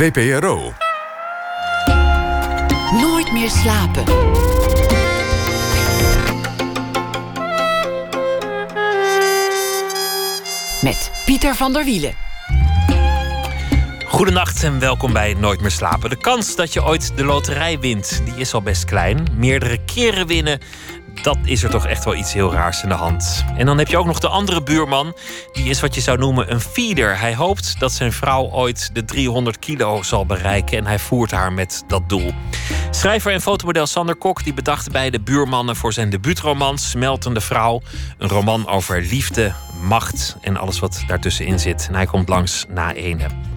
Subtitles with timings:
[0.00, 0.72] VPRO.
[3.00, 4.04] Nooit meer slapen.
[10.82, 12.14] Met Pieter van der Wielen.
[14.06, 16.10] Goedenacht en welkom bij Nooit meer slapen.
[16.10, 19.26] De kans dat je ooit de loterij wint, die is al best klein.
[19.36, 20.60] Meerdere keren winnen,
[21.22, 23.44] dat is er toch echt wel iets heel raars in de hand.
[23.56, 25.14] En dan heb je ook nog de andere buurman.
[25.52, 27.18] Die is wat je zou noemen een feeder.
[27.18, 30.78] Hij hoopt dat zijn vrouw ooit de 300 kilo zal bereiken.
[30.78, 32.32] En hij voert haar met dat doel.
[32.90, 37.80] Schrijver en fotomodel Sander Kok die bedacht bij de buurmannen voor zijn debuutroman Smeltende Vrouw.
[38.18, 39.52] Een roman over liefde,
[39.82, 41.86] macht en alles wat daartussenin zit.
[41.88, 43.49] En hij komt langs na ene.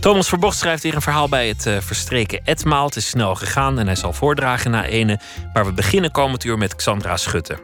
[0.00, 2.86] Thomas Verbocht schrijft hier een verhaal bij het uh, verstreken etmaal.
[2.86, 5.20] Het is snel gegaan en hij zal voordragen na ene.
[5.52, 7.58] Maar we beginnen komend uur met Xandra Schutte.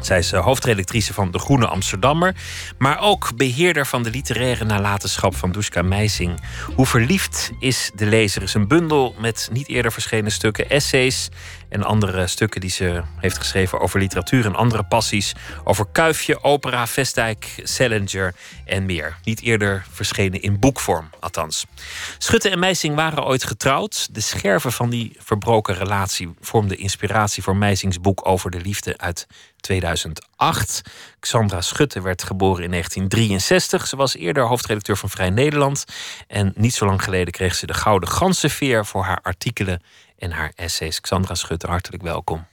[0.00, 2.34] Zij is uh, hoofdredactrice van De Groene Amsterdammer,
[2.78, 6.40] maar ook beheerder van de literaire nalatenschap van Duska Meising.
[6.74, 11.28] Hoe verliefd is de lezer is een bundel met niet eerder verschenen stukken, essays
[11.76, 15.34] en andere stukken die ze heeft geschreven over literatuur en andere passies.
[15.64, 19.16] Over Kuifje, opera, Vestdijk, Salinger en meer.
[19.24, 21.66] Niet eerder verschenen in boekvorm, althans.
[22.18, 24.14] Schutte en Meising waren ooit getrouwd.
[24.14, 29.26] De scherven van die verbroken relatie vormden inspiratie voor Meisings boek over de liefde uit
[29.60, 30.82] 2008.
[31.20, 33.86] Xandra Schutte werd geboren in 1963.
[33.86, 35.84] Ze was eerder hoofdredacteur van Vrij Nederland.
[36.26, 39.82] En niet zo lang geleden kreeg ze de Gouden Ganzenveer voor haar artikelen
[40.18, 41.00] en haar essays.
[41.00, 42.46] Xandra Schutte, hartelijk welkom.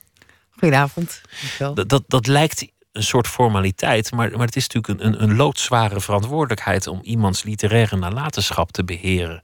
[0.49, 1.21] Goedenavond.
[1.57, 5.35] Dat, dat, dat lijkt een soort formaliteit, maar, maar het is natuurlijk een, een, een
[5.35, 9.41] loodzware verantwoordelijkheid om iemands literaire nalatenschap te beheren.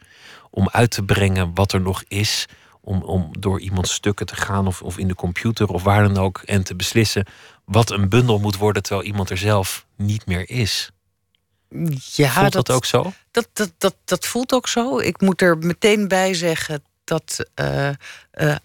[0.49, 2.45] Om uit te brengen wat er nog is,
[2.81, 6.17] om, om door iemands stukken te gaan of, of in de computer of waar dan
[6.17, 7.25] ook en te beslissen
[7.65, 10.91] wat een bundel moet worden terwijl iemand er zelf niet meer is.
[12.15, 13.13] Ja, voelt dat, dat ook zo?
[13.31, 14.99] Dat, dat, dat, dat voelt ook zo.
[14.99, 17.89] Ik moet er meteen bij zeggen dat uh,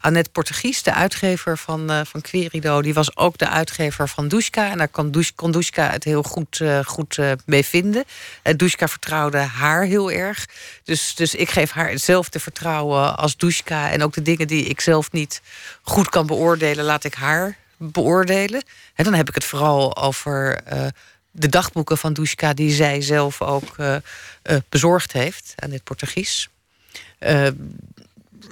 [0.01, 4.71] Annette Portugies, de uitgever van, uh, van Querido, die was ook de uitgever van Dushka.
[4.71, 8.05] En daar kon, Dushka het heel goed, goed mee vinden.
[8.43, 10.47] En Dushka vertrouwde haar heel erg.
[10.85, 13.91] Dus, dus ik geef haar hetzelfde vertrouwen als Dushka.
[13.91, 15.43] En ook de dingen die ik zelf niet
[15.83, 18.63] goed kan beoordelen, laat ik haar beoordelen.
[18.95, 20.61] En dan heb ik het vooral over
[21.31, 23.77] de dagboeken van Dushka, die zij zelf ook
[24.69, 26.49] bezorgd heeft aan dit Portugies.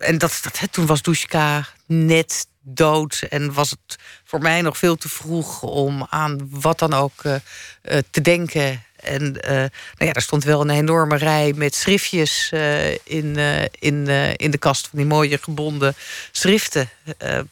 [0.03, 3.23] En dat, dat, toen was Dushka net dood.
[3.29, 7.35] En was het voor mij nog veel te vroeg om aan wat dan ook uh,
[7.83, 8.85] uh, te denken.
[8.97, 12.53] En uh, nou ja, er stond wel een enorme rij met schriftjes
[13.05, 13.37] in,
[13.79, 14.89] in, in de kast.
[14.89, 15.95] Van die mooie gebonden
[16.33, 16.89] schriften.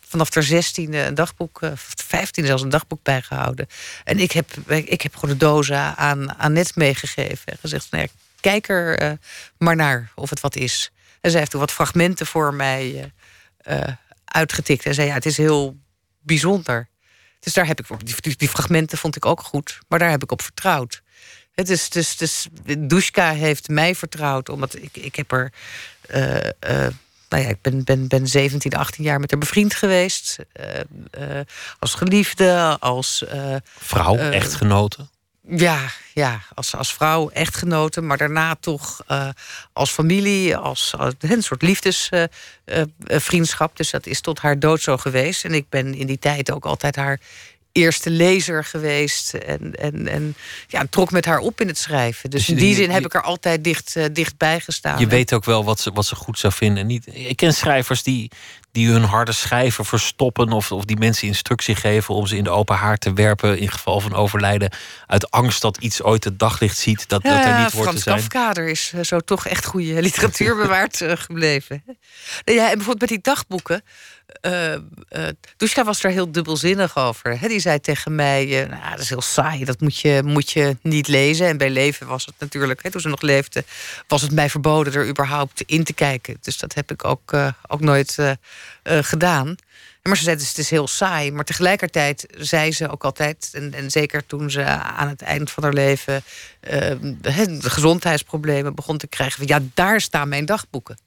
[0.08, 1.60] vanaf de 16e een dagboek,
[2.04, 3.66] 15 zelfs een dagboek bijgehouden.
[4.04, 7.52] En ik heb, ik heb gewoon de dozen aan, aan net meegegeven.
[7.52, 9.18] En gezegd, nou ja, kijk er
[9.58, 10.90] maar naar of het wat is.
[11.20, 13.12] En zij heeft toen wat fragmenten voor mij
[13.68, 13.80] uh,
[14.24, 14.86] uitgetikt.
[14.86, 15.76] En zei, ja, het is heel
[16.20, 16.88] bijzonder.
[17.40, 17.86] Dus daar heb ik,
[18.22, 19.78] die, die, fragmenten vond ik ook goed.
[19.88, 21.02] Maar daar heb ik op vertrouwd.
[21.52, 22.46] Het is, dus, dus
[22.78, 24.48] Dushka heeft mij vertrouwd.
[24.48, 25.52] Omdat ik, ik heb er...
[26.14, 26.86] Uh, uh,
[27.28, 30.36] nou ja, ik ben, ben, ben 17, 18 jaar met haar bevriend geweest.
[31.78, 33.24] als geliefde, als...
[33.78, 35.08] Vrouw, echtgenote?
[35.48, 39.28] Ja, ja als, als vrouw, echtgenote, maar daarna toch uh,
[39.72, 43.68] als familie, als, als, een soort liefdesvriendschap.
[43.68, 45.44] Uh, uh, dus dat is tot haar dood zo geweest.
[45.44, 47.20] En ik ben in die tijd ook altijd haar
[47.72, 49.34] eerste lezer geweest.
[49.34, 50.34] En, en, en
[50.68, 52.30] ja, trok met haar op in het schrijven.
[52.30, 54.98] Dus, dus in die zin heb ik er altijd dicht, uh, dichtbij gestaan.
[54.98, 56.86] Je weet ook wel wat ze, wat ze goed zou vinden.
[56.86, 58.30] Niet, ik ken schrijvers die,
[58.72, 60.52] die hun harde schrijven verstoppen.
[60.52, 63.58] Of, of die mensen instructie geven om ze in de open haard te werpen.
[63.58, 64.72] In geval van overlijden.
[65.06, 67.08] Uit angst dat iets ooit het daglicht ziet.
[67.08, 68.16] Dat, ja, dat er niet wordt te zijn.
[68.16, 71.84] Kafka is zo toch echt goede literatuur bewaard uh, gebleven.
[72.44, 73.82] Ja, en bijvoorbeeld met die dagboeken.
[74.42, 74.74] Uh,
[75.66, 77.40] uh, was er heel dubbelzinnig over.
[77.40, 80.50] He, die zei tegen mij: uh, nou, dat is heel saai, dat moet je, moet
[80.50, 81.46] je niet lezen.
[81.46, 83.64] En bij leven was het natuurlijk, toen ze nog leefde,
[84.06, 86.36] was het mij verboden er überhaupt in te kijken.
[86.40, 87.32] Dus dat heb ik ook,
[87.66, 88.18] ook nooit
[88.82, 89.56] gedaan.
[90.02, 91.32] Maar ze zei: dus het is heel saai.
[91.32, 95.62] Maar tegelijkertijd zei ze ook altijd, en, en zeker toen ze aan het eind van
[95.62, 96.22] haar leven
[97.60, 100.98] gezondheidsproblemen begon te krijgen: ja, daar staan mijn dagboeken.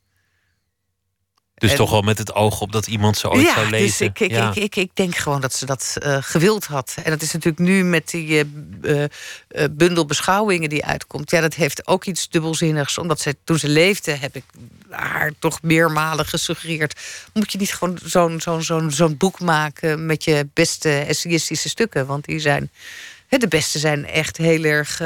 [1.56, 3.88] Dus toch wel met het oog op dat iemand ze ooit ja, zou lezen.
[3.88, 6.96] Dus ik, ik, ik, ik, ik, denk gewoon dat ze dat uh, gewild had.
[7.04, 8.46] En dat is natuurlijk nu met die
[8.82, 9.08] uh, uh,
[9.72, 11.32] bundel beschouwingen die uitkomt.
[11.32, 12.98] Ja, dat heeft ook iets dubbelzinnigs.
[12.98, 14.44] Omdat ze, toen ze leefde, heb ik
[14.90, 17.00] haar toch meermalen gesuggereerd.
[17.34, 22.06] Moet je niet gewoon zo'n zo'n zo'n zo'n boek maken met je beste essayistische stukken?
[22.06, 22.72] Want die zijn.
[23.28, 25.02] De beste zijn echt heel erg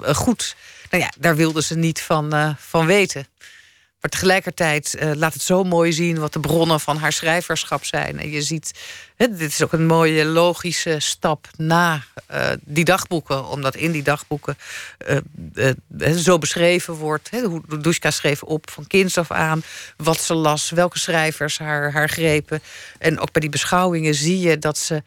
[0.00, 0.56] goed.
[0.90, 3.26] Nou ja, daar wilden ze niet van, van weten.
[4.02, 8.18] Maar tegelijkertijd uh, laat het zo mooi zien wat de bronnen van haar schrijverschap zijn.
[8.18, 8.72] En je ziet,
[9.16, 12.02] dit is ook een mooie logische stap na
[12.32, 14.58] uh, die dagboeken, omdat in die dagboeken
[15.54, 17.30] uh, zo beschreven wordt.
[17.30, 19.62] hoe Dushka schreef op van kinds af aan,
[19.96, 22.62] wat ze las, welke schrijvers haar, haar grepen.
[22.98, 25.02] En ook bij die beschouwingen zie je dat ze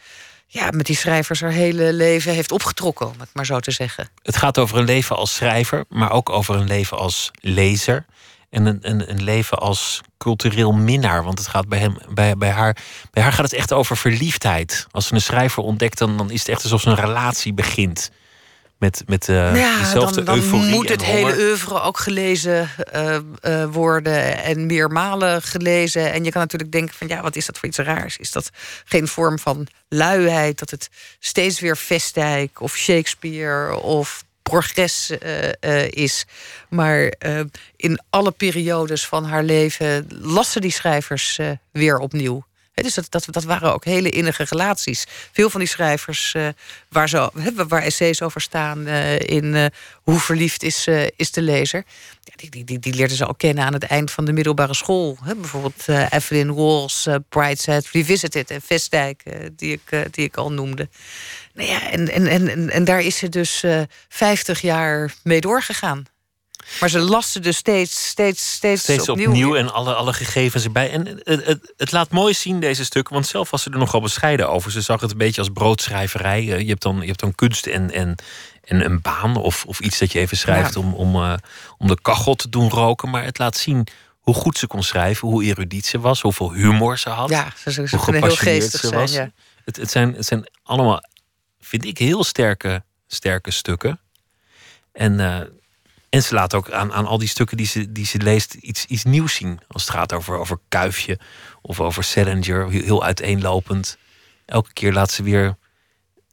[0.48, 4.10] ja, met die schrijvers haar hele leven heeft opgetrokken, om het maar zo te zeggen.
[4.24, 8.06] Het gaat over een leven als schrijver, maar ook over een leven als lezer.
[8.56, 11.24] En een, een, een leven als cultureel minnaar.
[11.24, 12.78] Want het gaat bij, hem, bij, bij, haar,
[13.12, 14.88] bij haar gaat het echt over verliefdheid.
[14.92, 18.12] Als ze een schrijver ontdekt, dan, dan is het echt alsof ze een relatie begint
[18.78, 23.66] met, met uh, ja, dezelfde dan, dan moet het hele oeuvre ook gelezen uh, uh,
[23.66, 26.14] worden en meermalen gelezen.
[26.14, 28.18] En je kan natuurlijk denken van ja, wat is dat voor iets raars?
[28.18, 28.50] Is dat
[28.86, 30.60] geen vorm van luiheid?
[30.60, 35.12] Dat het steeds weer Vestdijk of Shakespeare of progress
[35.90, 36.26] is.
[36.70, 37.14] Maar
[37.76, 41.40] in alle periodes van haar leven lassen die schrijvers
[41.72, 42.46] weer opnieuw
[42.84, 45.06] dus dat, dat, waren ook hele innige relaties.
[45.32, 46.36] Veel van die schrijvers
[46.90, 47.30] waar, zo,
[47.68, 48.88] waar essays over staan
[49.18, 49.72] in
[50.04, 51.84] hoe verliefd is, is de lezer.
[52.24, 55.18] Ja, die, die, die, leerden ze ook kennen aan het eind van de middelbare school.
[55.38, 59.24] Bijvoorbeeld Evelyn Walls, Brideshead Revisited en Vestdijk,
[59.56, 60.90] die, ik, die ik al noemde.
[61.56, 63.64] Nou ja, en, en, en, en daar is ze dus
[64.10, 66.06] 50 jaar mee doorgegaan.
[66.80, 69.28] Maar ze lasten dus steeds, steeds, steeds, steeds opnieuw.
[69.28, 70.92] opnieuw en alle, alle gegevens erbij.
[70.92, 73.14] En het, het, het, laat mooi zien, deze stukken.
[73.14, 74.72] Want zelf was ze er nogal bescheiden over.
[74.72, 76.40] Ze zag het een beetje als broodschrijverij.
[76.40, 78.16] Eh, je hebt dan, je hebt dan kunst en, en,
[78.64, 81.34] en een baan of, of iets dat je even schrijft om, om, uh,
[81.78, 83.10] om de kachel te doen roken.
[83.10, 83.88] Maar het laat zien
[84.20, 87.30] hoe goed ze kon schrijven, hoe erudiet ze was, hoeveel humor ze had.
[87.30, 89.12] Ja, ze, ze, hoe heel geestig ze was.
[89.12, 89.32] ja.
[89.66, 91.04] het, het, zijn, het zijn allemaal,
[91.66, 94.00] vind ik, heel sterke, sterke stukken.
[94.92, 95.42] En uh,
[96.16, 98.86] en ze laat ook aan, aan al die stukken die ze, die ze leest iets,
[98.86, 99.60] iets nieuws zien.
[99.68, 101.20] Als het gaat over, over Kuifje
[101.62, 103.98] of over Salinger, heel uiteenlopend.
[104.46, 105.58] Elke keer laat ze weer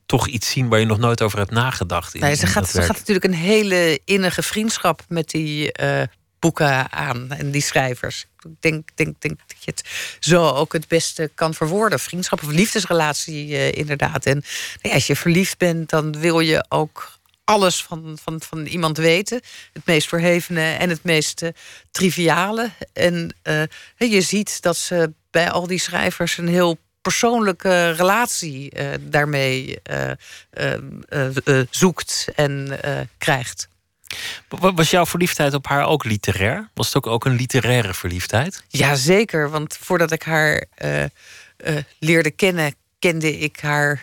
[0.06, 2.14] toch iets zien waar je nog nooit over hebt nagedacht.
[2.14, 6.02] In, nee, ze, gaat, ze gaat natuurlijk een hele innige vriendschap met die uh,
[6.38, 8.26] boeken aan en die schrijvers.
[8.44, 9.88] Ik denk, denk, denk dat je het
[10.20, 12.00] zo ook het beste kan verwoorden.
[12.00, 14.26] Vriendschap of liefdesrelatie, uh, inderdaad.
[14.26, 14.42] En
[14.80, 19.40] ja, als je verliefd bent, dan wil je ook alles van, van, van iemand weten.
[19.72, 21.48] Het meest verhevene en het meest uh,
[21.90, 22.70] triviale.
[22.92, 29.78] En uh, je ziet dat ze bij al die schrijvers een heel persoonlijke relatie daarmee
[31.70, 32.78] zoekt en
[33.18, 33.68] krijgt.
[34.48, 36.68] Was jouw verliefdheid op haar ook literair?
[36.74, 38.64] Was het ook, ook een literaire verliefdheid?
[38.68, 40.64] Jazeker, want voordat ik haar
[41.98, 44.02] leerde kennen, kende ik haar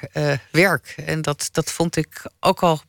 [0.51, 0.93] werk.
[1.05, 2.81] En dat, dat vond ik ook al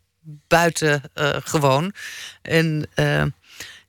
[0.48, 1.94] buitengewoon.
[2.42, 2.90] En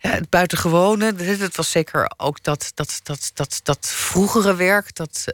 [0.01, 5.25] het buitengewone, het was zeker ook dat, dat, dat, dat, dat vroegere werk, dat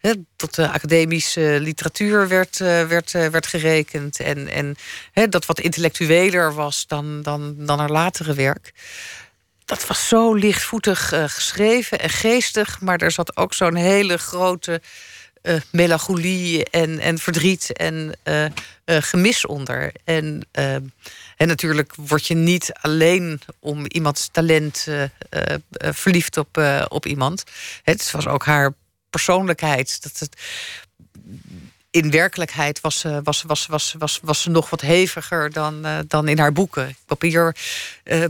[0.00, 4.20] uh, tot de academische literatuur werd, werd, werd gerekend.
[4.20, 4.76] En, en
[5.30, 8.72] dat wat intellectueler was dan, dan, dan haar latere werk.
[9.64, 14.82] Dat was zo lichtvoetig geschreven en geestig, maar er zat ook zo'n hele grote
[15.42, 18.14] uh, melancholie en, en verdriet en
[18.84, 19.92] gemis onder.
[20.04, 20.46] En,
[21.42, 24.86] en natuurlijk word je niet alleen om iemands talent
[25.78, 27.44] verliefd op, op iemand.
[27.82, 28.72] Het was ook haar
[29.10, 30.02] persoonlijkheid.
[30.02, 30.40] Dat het,
[31.90, 36.38] in werkelijkheid was, was, was, was, was, was ze nog wat heviger dan, dan in
[36.38, 36.96] haar boeken.
[37.06, 37.56] Papier,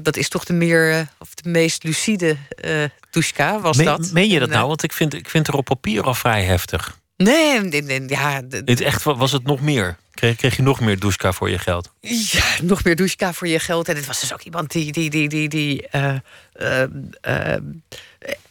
[0.02, 4.10] dat is toch de meer of de meest lucide uh, Tushka, was dat.
[4.12, 4.66] Meen je dat nou?
[4.66, 6.98] Want ik vind, ik vind er op papier al vrij heftig.
[7.16, 8.42] Nee, nee, ja.
[8.42, 9.96] Dit echt, was het nog meer?
[10.14, 11.92] Kreeg, je nog meer doucheka voor je geld?
[12.00, 13.88] Ja, nog meer doucheka voor je geld.
[13.88, 16.14] En het was dus ook iemand die, die, die, die, die uh,
[16.61, 16.83] uh,
[17.28, 17.57] uh,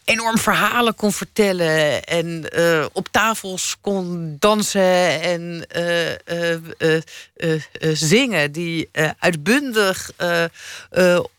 [0.03, 7.01] enorm verhalen kon vertellen en uh, op tafels kon dansen en uh,
[7.93, 10.11] zingen, die uitbundig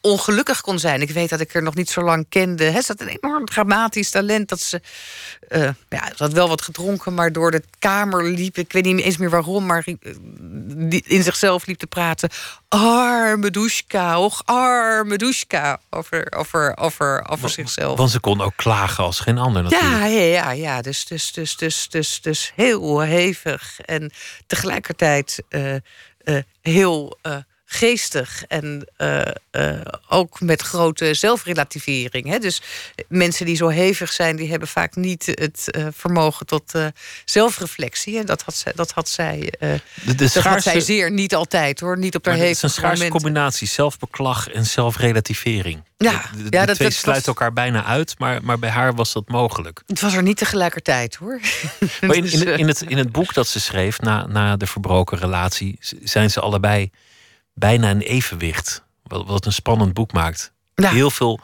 [0.01, 1.01] ongelukkig kon zijn.
[1.01, 2.65] Ik weet dat ik er nog niet zo lang kende.
[2.65, 4.81] Hij had een enorm dramatisch talent dat ze.
[5.89, 8.57] ja, ze had wel wat gedronken, maar door de kamer liep.
[8.57, 9.85] Ik weet niet eens meer waarom, maar
[10.89, 12.31] in zichzelf liep te praten.
[12.69, 15.81] Arme Dushka, och arme Dushka.
[15.91, 17.99] Over, over, over, over zichzelf.
[17.99, 19.93] Want ze kon ook klagen als geen ander natuurlijk.
[19.93, 20.83] Ja, ja, ja, ja.
[20.83, 23.81] Dus, dus, dus, dus, dus, dus heel hevig.
[23.81, 24.11] En
[24.47, 25.75] tegelijkertijd uh,
[26.25, 27.37] uh, heel uh,
[27.73, 29.21] geestig en uh,
[29.53, 32.29] uh, ook met grote zelfrelativering.
[32.29, 32.39] Hè?
[32.39, 32.63] Dus
[33.09, 36.73] mensen die zo hevig zijn, die hebben vaak niet het uh, vermogen tot
[37.25, 38.19] zelfreflectie.
[38.19, 41.35] En dat had zij, dat had zij, de, de dat schaarse, had zij zeer niet
[41.35, 41.99] altijd hoor.
[41.99, 45.83] Niet op haar hevige Het is een schaarse combinatie zelfbeklag en zelfrelativering.
[45.97, 48.95] Ja, de, de, ja, dat, twee dat sluiten elkaar bijna uit, maar, maar bij haar
[48.95, 49.83] was dat mogelijk.
[49.87, 51.41] Het was er niet tegelijkertijd hoor.
[52.01, 55.19] Maar in, in, in, het, in het boek dat ze schreef na, na de verbroken
[55.19, 56.91] relatie, zijn ze allebei
[57.55, 58.83] bijna een evenwicht.
[59.03, 60.53] Wat, wat een spannend boek maakt.
[60.75, 61.41] Heel veel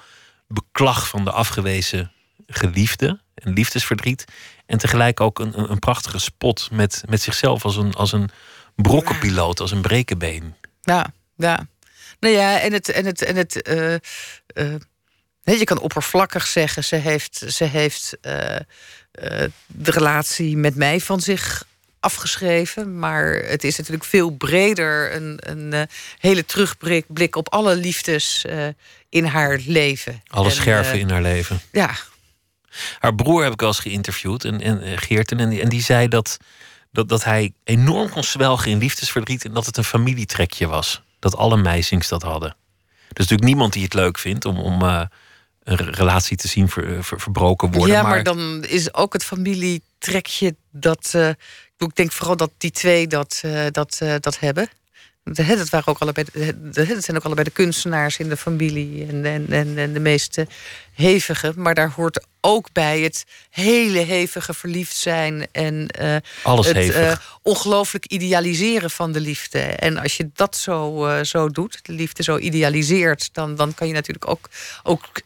[0.48, 2.12] beklag van de afgewezen
[2.46, 4.24] geliefde en liefdesverdriet.
[4.66, 8.30] En tegelijk ook een, een, een prachtige spot met, met zichzelf als een, als een
[8.74, 10.54] brokkenpiloot, als een brekenbeen.
[10.80, 11.66] Ja, ja.
[12.20, 12.88] Nou ja, en het.
[12.88, 13.94] En het, en het uh,
[14.54, 18.56] uh, je kan oppervlakkig zeggen, ze heeft, ze heeft uh,
[19.66, 21.64] de relatie met mij van zich
[22.00, 22.98] afgeschreven.
[22.98, 25.14] Maar het is natuurlijk veel breder.
[25.14, 25.82] Een, een uh,
[26.18, 28.66] hele terugblik op alle liefdes uh,
[29.08, 30.22] in haar leven.
[30.26, 31.60] Alle en, scherven uh, in haar leven.
[31.72, 31.90] Ja.
[32.98, 35.40] Haar broer heb ik wel eens geïnterviewd, en, en Geerten.
[35.40, 36.36] En, en die zei dat,
[36.92, 39.44] dat, dat hij enorm kon zwelgen in liefdesverdriet.
[39.44, 41.02] En dat het een familietrekje was.
[41.18, 42.48] Dat alle meisings dat hadden.
[42.48, 47.04] Er is natuurlijk niemand die het leuk vindt om, om een relatie te zien ver,
[47.04, 47.94] ver, verbroken worden.
[47.94, 51.14] Ja, maar, maar, dan is ook het familietrekje dat
[51.86, 54.68] ik denk vooral dat die twee dat, uh, dat, uh, dat hebben.
[55.24, 59.46] Dat, waren ook allebei, dat zijn ook allebei de kunstenaars in de familie en, en,
[59.48, 60.46] en, en de meeste
[60.92, 61.52] hevige.
[61.56, 67.38] Maar daar hoort ook bij het hele hevige verliefd zijn en uh, Alles het hevig.
[67.42, 69.58] ongelooflijk idealiseren van de liefde.
[69.58, 73.94] En als je dat zo, zo doet, de liefde zo idealiseert, dan, dan kan je
[73.94, 74.48] natuurlijk ook,
[74.82, 75.20] ook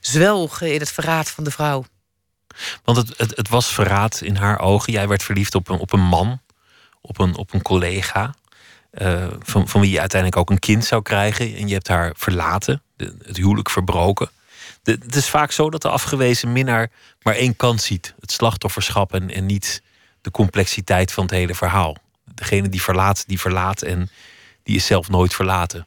[0.00, 1.84] zwelgen in het verraad van de vrouw.
[2.84, 4.92] Want het, het, het, was verraad in haar ogen.
[4.92, 6.40] Jij werd verliefd op een, op een man,
[7.00, 8.34] op een, op een collega.
[8.92, 11.56] Uh, van, van wie je uiteindelijk ook een kind zou krijgen.
[11.56, 14.30] En je hebt haar verlaten, de, het huwelijk verbroken.
[14.82, 16.90] De, het is vaak zo dat de afgewezen minnaar
[17.22, 19.82] maar één kant ziet: het slachtofferschap en, en niet
[20.20, 21.96] de complexiteit van het hele verhaal.
[22.24, 24.10] Degene die verlaat, die verlaat en
[24.62, 25.86] die is zelf nooit verlaten.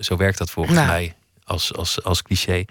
[0.00, 0.86] Zo werkt dat volgens nou.
[0.86, 1.14] mij
[1.44, 2.64] als, als, als cliché.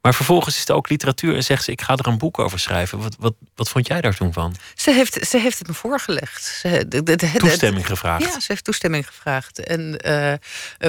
[0.00, 2.58] Maar vervolgens is het ook literatuur en zegt ze: Ik ga er een boek over
[2.58, 2.98] schrijven.
[2.98, 4.56] Wat, wat, wat vond jij daar toen van?
[4.74, 6.44] Ze heeft, ze heeft het me voorgelegd.
[6.44, 8.24] Ze, de, de, de, toestemming gevraagd.
[8.24, 9.58] Ja, ze heeft toestemming gevraagd.
[9.58, 10.34] En uh,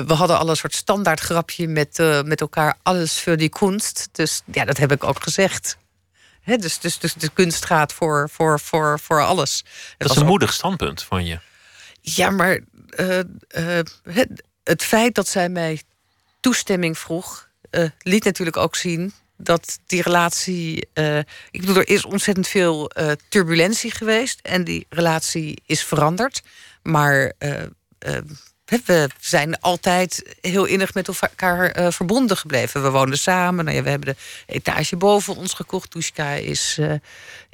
[0.06, 4.10] we hadden al een soort standaard grapje met, uh, met elkaar: alles voor die kunst.
[4.12, 5.78] Dus ja, dat heb ik ook gezegd.
[6.42, 9.64] He, dus, dus, dus de kunst gaat voor, voor, voor, voor alles.
[9.98, 10.28] Dat is een ook...
[10.28, 11.40] moedig standpunt van je.
[12.02, 12.60] Ja, maar
[12.96, 13.20] uh,
[14.04, 15.82] het, het feit dat zij mij
[16.40, 20.88] toestemming vroeg uh, liet natuurlijk ook zien dat die relatie.
[20.94, 21.18] Uh,
[21.52, 26.42] ik bedoel, er is ontzettend veel uh, turbulentie geweest en die relatie is veranderd.
[26.84, 27.34] Maar
[28.86, 32.84] we zijn altijd heel innig met elkaar verbonden gebleven.
[32.84, 33.66] We woonden samen.
[33.66, 35.92] Nou ja, we hebben de etage boven ons gekocht.
[35.92, 36.80] Tushka is,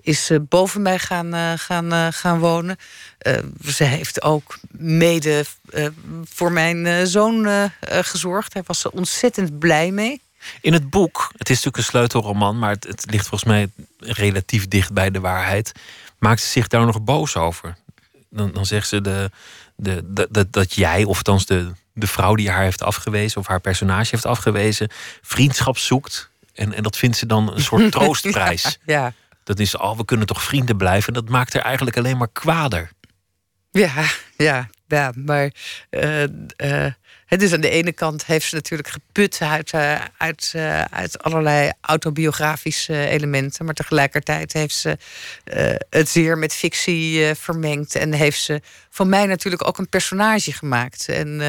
[0.08, 2.78] is uh, boven mij gaan, gaan, gaan wonen.
[3.66, 5.46] ze heeft ook mede
[6.24, 7.48] voor mijn zoon
[7.82, 8.54] gezorgd.
[8.54, 10.22] Daar was ze ontzettend blij mee.
[10.62, 14.68] In het boek, het is natuurlijk een sleutelroman, maar het, het ligt volgens mij relatief
[14.68, 15.72] dicht bij de waarheid.
[16.20, 17.76] Maakt ze zich daar nog boos over?
[18.30, 19.32] Dan, dan zegt ze de,
[19.76, 23.62] de, dat, dat jij, of althans de, de vrouw die haar heeft afgewezen, of haar
[23.62, 26.30] personage heeft afgewezen, vriendschap zoekt.
[26.54, 28.80] En, en dat vindt ze dan een soort troostprijs.
[28.86, 29.14] ja, ja.
[29.48, 31.14] Dat is, oh, we kunnen toch vrienden blijven.
[31.14, 32.90] Dat maakt haar eigenlijk alleen maar kwader.
[33.72, 34.06] Ja,
[34.38, 35.12] ja, ja.
[35.16, 35.52] Maar
[35.90, 36.86] uh,
[37.26, 40.54] het is aan de ene kant heeft ze natuurlijk geput uit, uh, uit,
[40.90, 43.66] uit allerlei autobiografische elementen.
[43.66, 44.98] Maar tegelijkertijd heeft ze
[45.90, 47.96] het zeer met fictie vermengd.
[47.96, 51.10] En heeft ze van mij natuurlijk ook een personage gemaakt.
[51.10, 51.40] En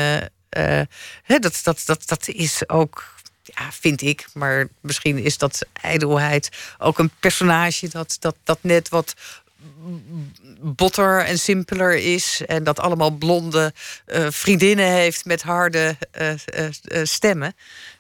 [1.23, 3.15] hè, dat, dat, dat, dat is ook
[3.55, 8.89] ja, vind ik, maar misschien is dat ijdelheid ook een personage dat, dat, dat net
[8.89, 9.15] wat
[10.61, 12.43] botter en simpeler is.
[12.47, 13.73] En dat allemaal blonde
[14.07, 17.55] uh, vriendinnen heeft met harde uh, uh, stemmen.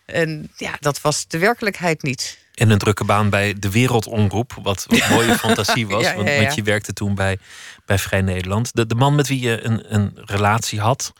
[0.04, 2.38] En ja, dat was de werkelijkheid niet.
[2.54, 6.02] En een drukke baan bij de Wereldomroep, wat een mooie fantasie was.
[6.02, 6.24] ja, ja, ja.
[6.24, 7.38] Want, want, je werkte toen bij,
[7.86, 8.70] bij Vrij Nederland.
[8.74, 11.12] De, de man met wie je een, een relatie had,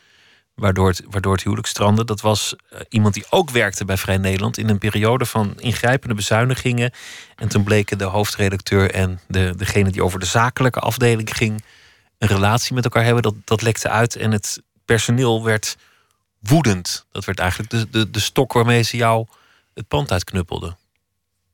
[0.59, 2.05] waardoor het, waardoor het huwelijk strandde.
[2.05, 6.15] Dat was uh, iemand die ook werkte bij Vrij Nederland in een periode van ingrijpende
[6.15, 6.93] bezuinigingen.
[7.37, 11.65] En toen bleken de hoofdredacteur en de, degene die over de zakelijke afdeling ging
[12.19, 13.23] een relatie met elkaar hebben.
[13.23, 15.77] Dat, dat lekte uit en het personeel werd
[16.39, 17.07] woedend.
[17.13, 19.27] Dat werd eigenlijk de, de, de stok waarmee ze jou
[19.75, 20.77] het pand uitknuppelden.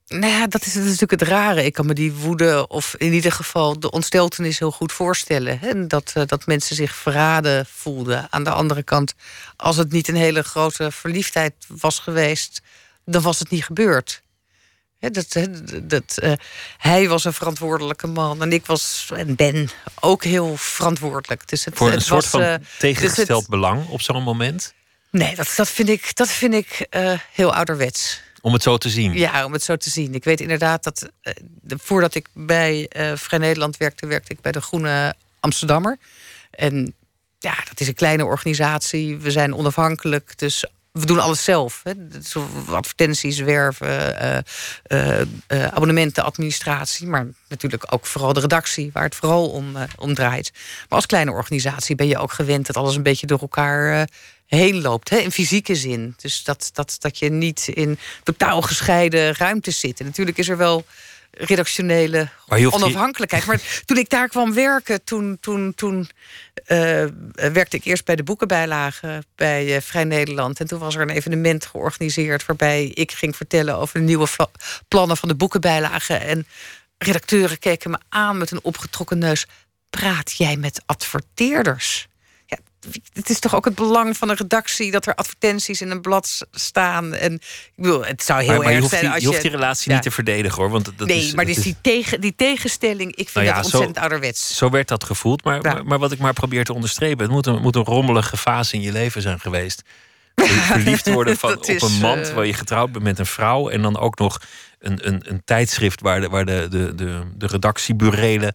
[0.07, 1.65] Nou ja, dat is, dat is natuurlijk het rare.
[1.65, 5.59] Ik kan me die woede, of in ieder geval de ontsteltenis, heel goed voorstellen.
[5.59, 5.87] Hè?
[5.87, 8.27] Dat, uh, dat mensen zich verraden voelden.
[8.29, 9.13] Aan de andere kant,
[9.55, 12.61] als het niet een hele grote verliefdheid was geweest,
[13.05, 14.21] dan was het niet gebeurd.
[14.99, 15.35] Hè, dat,
[15.83, 16.31] dat, uh,
[16.77, 19.69] hij was een verantwoordelijke man en ik was en ben
[19.99, 21.47] ook heel verantwoordelijk.
[21.47, 24.23] Dus het, Voor een het soort was, van uh, tegengesteld dus het- belang op zo'n
[24.23, 24.73] moment?
[25.11, 28.21] Nee, dat, dat vind ik, dat vind ik eh, heel ouderwets.
[28.45, 29.13] Om het zo te zien.
[29.13, 30.13] Ja, om het zo te zien.
[30.13, 31.33] Ik weet inderdaad dat eh,
[31.67, 35.97] voordat ik bij eh, Vrij Nederland werkte, werkte ik bij de Groene Amsterdammer.
[36.51, 36.93] En
[37.39, 39.17] ja, dat is een kleine organisatie.
[39.17, 41.81] We zijn onafhankelijk, dus we doen alles zelf.
[41.83, 42.07] Hè.
[42.07, 42.35] Dus
[42.69, 44.17] advertenties, werven,
[44.83, 47.07] eh, abonnementen, administratie.
[47.07, 50.51] Maar natuurlijk ook vooral de redactie, waar het vooral om, om draait.
[50.53, 54.07] Maar als kleine organisatie ben je ook gewend dat alles een beetje door elkaar
[54.47, 55.09] heen loopt.
[55.09, 56.13] Hè, in fysieke zin.
[56.21, 59.99] Dus dat, dat, dat je niet in totaal gescheiden ruimtes zit.
[59.99, 60.85] En natuurlijk is er wel
[61.37, 63.45] redactionele Maar je onafhankelijkheid.
[63.45, 66.09] Maar toen ik daar kwam werken, toen, toen, toen
[66.65, 70.59] eh, werkte ik eerst bij de boekenbijlagen bij eh, Vrij Nederland.
[70.59, 74.27] En toen was er een evenement georganiseerd waarbij ik ging vertellen over de nieuwe
[74.87, 76.21] plannen van de boekenbijlagen.
[76.21, 76.47] En
[76.97, 79.45] redacteuren keken me aan met een opgetrokken neus.
[79.89, 82.07] Praat jij met adverteerders?
[83.13, 86.45] Het is toch ook het belang van een redactie dat er advertenties in een blad
[86.51, 87.13] staan.
[87.13, 89.27] En ik bedoel, het zou heel Maar, maar je, erg hoeft zijn die, als je
[89.27, 89.93] hoeft die relatie Ja.
[89.95, 90.71] niet te verdedigen hoor.
[90.71, 93.53] Want dat nee, is, maar dat dus die, tegen, die tegenstelling, ik vind Nou ja,
[93.53, 94.57] dat zo- ontzettend ouderwets.
[94.57, 95.43] Zo werd dat gevoeld.
[95.43, 95.73] Maar, Ja.
[95.73, 97.23] maar, maar wat ik maar probeer te onderstrepen...
[97.23, 99.81] het moet een, moet een rommelige fase in je leven zijn geweest.
[100.35, 100.47] Ver-
[100.79, 102.17] Verliefd worden van, op is, een man...
[102.17, 103.69] eh, terwijl je getrouwd bent met een vrouw...
[103.69, 104.41] en dan ook nog
[104.79, 106.01] een, een, een tijdschrift...
[106.01, 108.53] waar de, waar de, de, de, de redactieburelen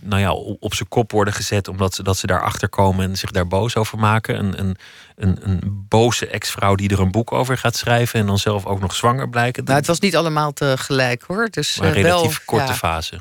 [0.00, 1.68] nou ja, op, op zijn kop worden gezet...
[1.68, 4.38] omdat ze, dat ze daarachter komen en zich daar boos over maken.
[4.38, 4.76] Een, een,
[5.16, 8.20] een, een boze ex-vrouw die er een boek over gaat schrijven...
[8.20, 9.64] en dan zelf ook nog zwanger blijken.
[9.64, 11.48] Nou, het was niet allemaal tegelijk hoor.
[11.50, 12.78] Dus maar een eh, relatief wel, korte ja.
[12.78, 13.20] fase.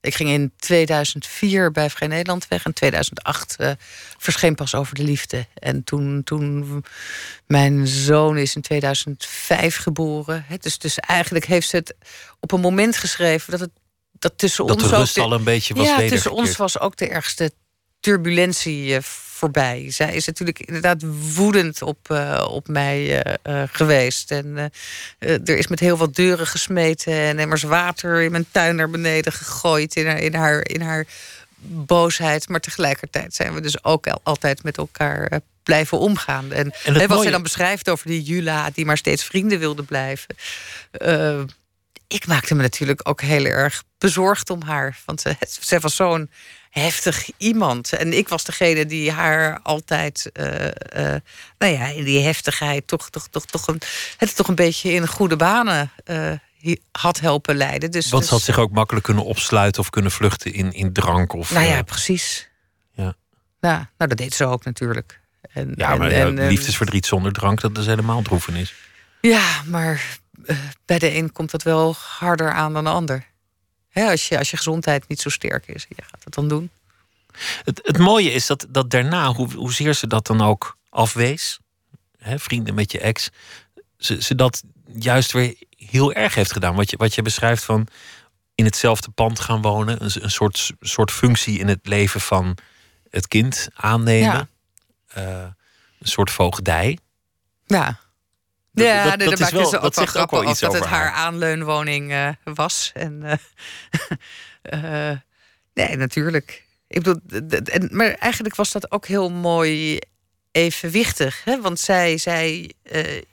[0.00, 2.64] Ik ging in 2004 bij Vrij Nederland weg.
[2.64, 3.70] En 2008 eh,
[4.18, 5.46] verscheen pas Over de Liefde.
[5.54, 6.84] En toen, toen
[7.46, 10.44] mijn zoon is in 2005 geboren.
[10.46, 11.94] Hè, dus, dus eigenlijk heeft ze het
[12.40, 13.70] op een moment geschreven dat het
[14.18, 16.96] dat tussen Dat ons ook de- al een beetje was ja, tussen ons was ook
[16.96, 17.50] de ergste
[18.00, 19.90] turbulentie eh, voorbij.
[19.90, 21.02] Zij is natuurlijk inderdaad
[21.34, 24.30] woedend op, eh, op mij eh, geweest.
[24.30, 24.70] En
[25.18, 29.32] er is met heel wat deuren gesmeten en emmers water in mijn tuin naar beneden
[29.32, 31.06] gegooid in haar, in haar, in haar
[31.60, 32.48] boosheid.
[32.48, 36.52] Maar tegelijkertijd zijn we dus ook al- altijd met elkaar blijven omgaan.
[36.52, 39.82] En, hè, wat mooie- zij dan beschrijft over die Jula, die maar steeds vrienden wilde
[39.82, 40.34] blijven.
[42.08, 44.98] Ik maakte me natuurlijk ook heel erg bezorgd om haar.
[45.04, 46.30] Want ze, zij was zo'n
[46.70, 47.92] heftig iemand.
[47.92, 51.20] En ik was degene die haar altijd, eh, eh,
[51.58, 53.80] nou ja, in die heftigheid toch, toch, toch, toch, een,
[54.16, 56.32] het toch een beetje in goede banen eh,
[56.92, 57.90] had helpen leiden.
[57.90, 60.92] Dus, Want ze dus, had zich ook makkelijk kunnen opsluiten of kunnen vluchten in, in
[60.92, 61.32] drank.
[61.32, 62.48] Of, Nou ja, precies.
[62.92, 63.14] Ja.
[63.60, 65.20] Nou, nou, dat deed ze ook natuurlijk.
[65.52, 68.74] En, ja, maar en, liefdesverdriet zonder drank, dat is helemaal droefenis.
[69.20, 70.18] Ja, maar
[70.84, 73.26] bij de een komt dat wel harder aan dan de ander.
[73.88, 76.70] Hè, als, je, als je gezondheid niet zo sterk is, je gaat het dan doen.
[77.64, 81.58] Het, het mooie is dat, dat daarna, hoe, hoezeer ze dat dan ook afwees,
[82.18, 83.30] hè, vrienden met je ex,
[83.98, 86.74] ze, ze dat juist weer heel erg heeft gedaan.
[86.74, 87.86] Wat je, wat je beschrijft van
[88.54, 92.56] in hetzelfde pand gaan wonen, een, een soort, soort functie in het leven van
[93.10, 94.48] het kind aannemen, Ja.
[95.08, 95.46] Eh,
[95.98, 96.98] een soort voogdij.
[97.66, 98.00] Ja.
[98.78, 100.72] Dat- ja, dat- nee, dat is wel- ze dat zegt ook wel over iets dat
[100.72, 101.24] het over haar haar.
[101.24, 102.90] aanleunwoning eh, was.
[102.94, 103.36] En, eh,
[105.10, 105.16] eh,
[105.74, 106.66] nee, natuurlijk.
[106.88, 109.98] Ik bedoel, en, maar eigenlijk was dat ook heel mooi
[110.52, 111.44] evenwichtig.
[111.44, 111.60] Hè?
[111.60, 112.72] Want zij, zij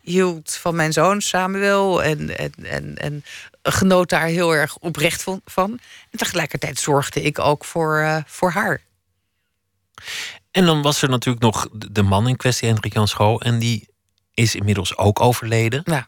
[0.01, 3.23] hield van mijn zoon Samuel en, en, en, en
[3.63, 5.71] genoot daar heel erg oprecht van- van.
[6.11, 8.81] En tegelijkertijd zorgde ik ook voor, voor haar.
[10.51, 13.37] En dan was er natuurlijk nog de de man in kwestie, Hendrik Jan Schoo.
[13.37, 13.87] En die
[14.35, 15.81] is inmiddels ook overleden.
[15.85, 16.07] Ja.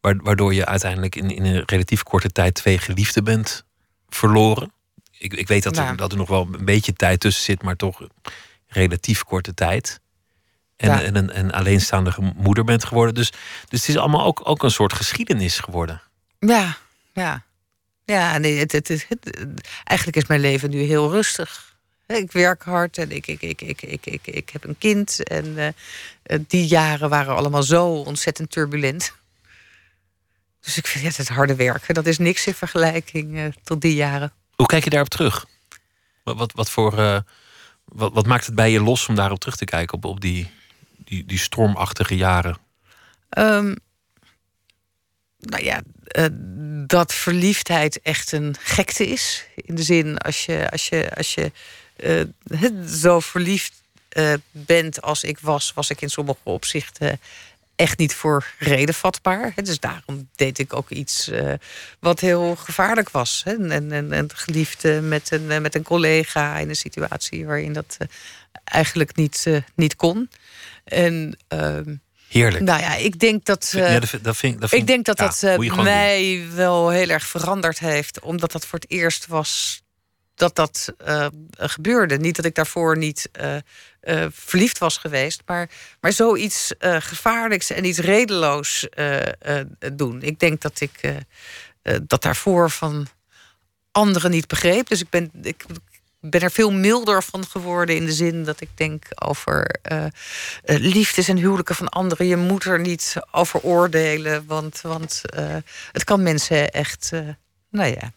[0.00, 3.64] Wa- Waardoor je uiteindelijk in, in een relatief korte tijd twee geliefden bent
[4.08, 4.72] verloren.
[5.18, 7.76] Ik, ik weet dat er, dat er nog wel een beetje tijd tussen zit, maar
[7.76, 8.06] toch
[8.66, 10.00] relatief korte tijd.
[10.76, 11.02] En, Ja.
[11.02, 13.14] en een, een alleenstaande moeder bent geworden.
[13.14, 13.30] Dus,
[13.68, 16.02] dus het is allemaal ook, ook een soort geschiedenis geworden.
[16.38, 16.76] Ja,
[17.12, 17.44] ja.
[18.04, 21.75] Ja, nee, het, het, het, het- eigenlijk is mijn leven nu heel rustig.
[22.06, 25.22] Ik werk hard en ik, ik, ik, ik, ik, ik, ik heb een kind.
[25.22, 25.66] En eh,
[26.22, 29.12] eh, die jaren waren allemaal zo ontzettend turbulent.
[30.60, 33.94] Dus ik vind ja, het harde werken, dat is niks in vergelijking eh, tot die
[33.94, 34.32] jaren.
[34.54, 35.46] Hoe kijk je daarop terug?
[36.22, 37.22] Wat, wat, wat, voor,
[37.84, 39.96] wat, wat maakt het bij je los om daarop terug te kijken?
[39.96, 40.50] Op, op die,
[40.96, 42.58] die, die stormachtige jaren?
[43.28, 43.74] Ehm,
[45.38, 45.82] nou ja,
[46.86, 49.44] dat verliefdheid echt een gekte is.
[49.54, 51.52] In de zin, als je, als je, als je
[52.88, 53.72] zo verliefd
[54.12, 57.20] uh, bent als ik was, was ik in sommige opzichten
[57.76, 59.52] echt niet voor reden vatbaar.
[59.62, 61.52] Dus daarom deed ik ook iets uh,
[61.98, 63.42] wat heel gevaarlijk was.
[63.44, 67.96] En, en, en geliefd met, een, met een collega in een situatie waarin dat
[68.64, 70.30] eigenlijk niet, niet kon.
[70.84, 71.94] En ehm,
[72.28, 72.64] Heerlijk.
[72.64, 73.72] Nou ja, ik denk dat.
[73.76, 78.20] Ja, dat vind, dat vind, ik denk dat dat mij wel heel erg veranderd heeft.
[78.20, 79.82] Omdat dat voor het eerst was
[80.36, 82.18] dat dat uh, gebeurde.
[82.18, 83.30] Niet dat ik daarvoor niet
[84.30, 85.42] verliefd was geweest.
[85.46, 85.70] Maar,
[86.00, 88.88] maar zoiets gevaarlijks en iets redeloos
[89.92, 90.22] doen.
[90.22, 91.00] Ik denk dat ik
[92.02, 93.06] dat daarvoor van
[93.92, 94.88] anderen niet begreep.
[94.88, 95.30] Dus ik ben.
[95.42, 95.64] Ik,
[96.20, 99.76] ben er veel milder van geworden in de zin dat ik denk over
[100.64, 102.26] liefdes en huwelijken van anderen.
[102.26, 105.22] Je moet er niet over oordelen, want, want
[105.92, 107.10] het kan mensen echt,
[107.70, 108.12] nou ja,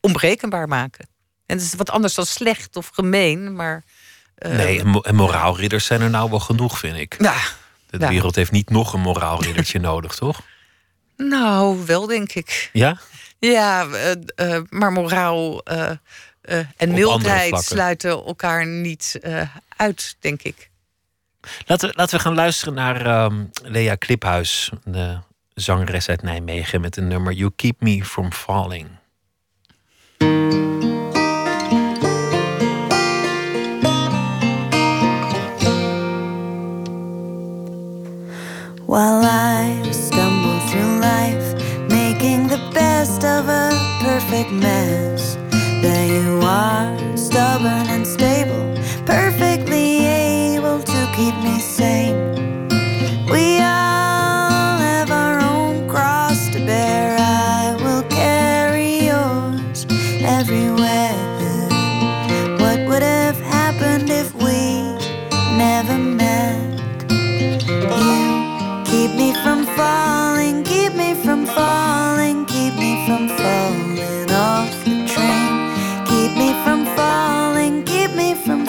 [0.00, 1.08] onberekenbaar maken.
[1.46, 3.84] En het is wat anders dan slecht of gemeen, maar.
[4.38, 7.16] nee, en moraalridders zijn er nou wel genoeg, vind ik.
[7.18, 7.36] Ja.
[7.90, 10.40] De wereld heeft niet nog een moraalriddertje nodig, toch?
[11.16, 12.70] Nou, wel denk ik.
[12.72, 12.98] Ja?
[13.38, 13.86] Ja,
[14.68, 15.90] maar moraal uh,
[16.76, 19.20] en mildheid sluiten elkaar niet
[19.76, 20.70] uit, denk ik.
[21.66, 25.18] Laten we, laten we gaan luisteren naar um, Lea Kliphuis, de
[25.54, 28.88] zangeres uit Nijmegen, met een nummer You Keep Me From Falling.
[38.86, 41.54] While I stumble through life,
[41.88, 43.70] making the best of a
[44.02, 45.36] perfect mess.
[45.80, 46.91] There you are,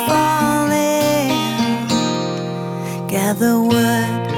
[0.07, 1.31] falling.
[3.07, 4.32] Gather wood,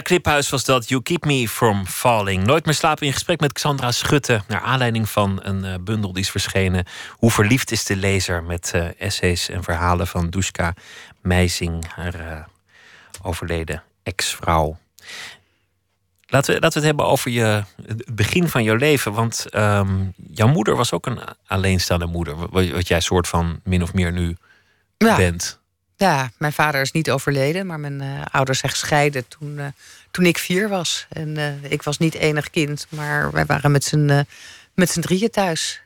[0.00, 0.88] Kliphuis was dat.
[0.88, 2.44] You Keep Me From Falling.
[2.44, 4.42] Nooit meer slapen in gesprek met Xandra Schutte.
[4.48, 6.86] Naar aanleiding van een uh, bundel die is verschenen.
[7.10, 8.42] Hoe verliefd is de lezer?
[8.42, 10.74] Met uh, essays en verhalen van Dushka
[11.20, 11.84] Meising.
[11.94, 12.38] Haar uh,
[13.22, 14.78] overleden ex-vrouw.
[16.26, 19.12] Laten we, laten we het hebben over je, het begin van jouw leven.
[19.12, 22.36] Want um, jouw moeder was ook een alleenstaande moeder.
[22.36, 24.36] Wat, wat jij soort van min of meer nu
[24.96, 25.16] ja.
[25.16, 25.59] bent.
[26.00, 29.66] Ja, mijn vader is niet overleden, maar mijn uh, ouders zijn gescheiden toen, uh,
[30.10, 31.06] toen ik vier was.
[31.08, 34.26] En uh, ik was niet enig kind, maar wij waren met z'n
[34.74, 35.80] met z'n drieën thuis.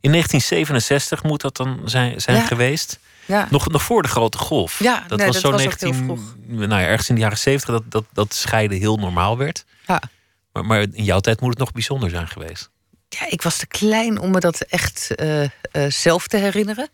[0.00, 2.46] In 1967 moet dat dan zijn, zijn Ja.
[2.46, 2.98] geweest?
[3.26, 4.78] Ja, Nog, nog voor de grote golf.
[4.82, 6.34] Ja, dat nee, was dat zo was ook 19, heel vroeg.
[6.68, 9.64] nou ja, ergens in de jaren 70 dat, dat, dat scheiden heel normaal werd.
[9.86, 10.00] ja.
[10.52, 12.70] Maar, maar in jouw tijd moet het nog bijzonder zijn geweest.
[13.08, 15.50] ja, ik was te klein om me dat echt eh, eh,
[15.88, 16.88] zelf te herinneren.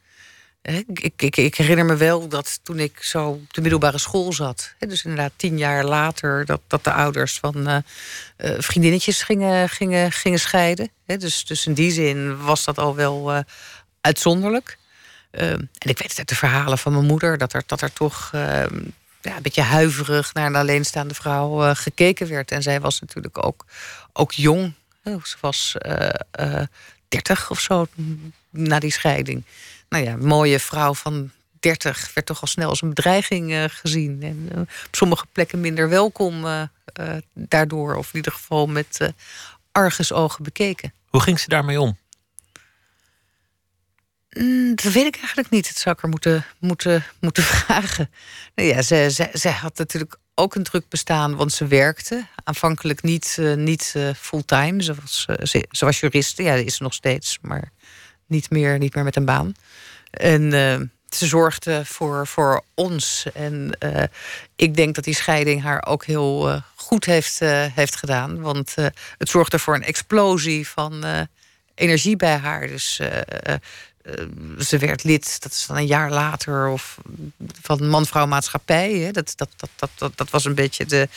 [0.64, 4.74] Ik, ik, ik, herinner me wel dat toen ik zo op de middelbare school zat,
[4.78, 7.76] dus inderdaad tien jaar later, dat, dat de ouders van uh,
[8.58, 10.90] vriendinnetjes gingen, gingen, gingen scheiden.
[11.06, 13.40] Dus, dus in die zin was dat al wel uh,
[14.00, 14.78] uitzonderlijk.
[15.30, 17.92] Ehm, en ik weet het uit de verhalen van mijn moeder, dat er, dat er
[17.92, 18.78] toch ehm,
[19.22, 22.50] ja, een beetje huiverig naar een alleenstaande vrouw gekeken werd.
[22.50, 23.64] En zij was natuurlijk ook,
[24.12, 24.72] ook jong.
[25.04, 25.76] Ze was
[27.08, 27.86] dertig of zo
[28.50, 29.44] na die scheiding
[29.94, 31.30] nou ja, mooie vrouw van
[31.60, 34.22] 30 werd toch al snel als een bedreiging uh, gezien.
[34.22, 36.62] En uh, op sommige plekken minder welkom uh,
[37.32, 37.94] daardoor.
[37.94, 39.12] Of in ieder geval met
[39.72, 40.92] argusogen bekeken.
[41.08, 41.98] Hoe ging ze daarmee om?
[44.30, 45.66] Mm, dat weet ik eigenlijk niet.
[45.66, 48.10] Dat zou ik er moeten, moeten, moeten vragen.
[48.54, 52.26] Nou ja, ze, ze, ze had natuurlijk ook een druk bestaan, want ze werkte.
[52.44, 54.82] Aanvankelijk niet, niet fulltime.
[54.82, 57.38] Ze was, ze, ze was juriste, ja, dat is ze nog steeds.
[57.40, 57.72] Maar
[58.26, 59.54] niet meer, niet meer met een baan.
[60.10, 63.26] En uh, ze zorgde voor, voor ons.
[63.34, 64.02] En uh,
[64.56, 67.38] ik denk dat die scheiding haar ook heel uh, goed heeft,
[67.74, 68.40] heeft gedaan.
[68.40, 68.74] Want
[69.18, 71.04] het zorgde voor een explosie van
[71.74, 72.66] energie bij haar.
[72.66, 73.00] Dus
[74.58, 76.98] ze werd lid, dat is dan een jaar later, of
[77.62, 78.92] van man-vrouw maatschappij.
[78.92, 79.10] Hè.
[79.10, 81.08] Dat, dat, dat, dat, dat, was een beetje de,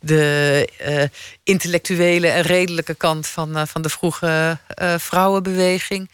[0.00, 1.02] de uh,
[1.42, 4.58] intellectuele en redelijke kant van, uh, van de vroege
[4.96, 6.10] vrouwenbeweging.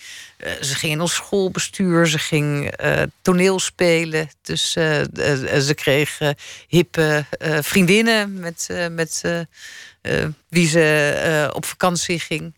[0.61, 2.75] ze ging in ons schoolbestuur, ze ging
[3.23, 4.31] toneel spelen.
[4.43, 6.19] Dus ze kreeg
[6.69, 7.25] hippe
[7.61, 9.23] vriendinnen met, met
[10.49, 12.55] wie ze op vakantie ging.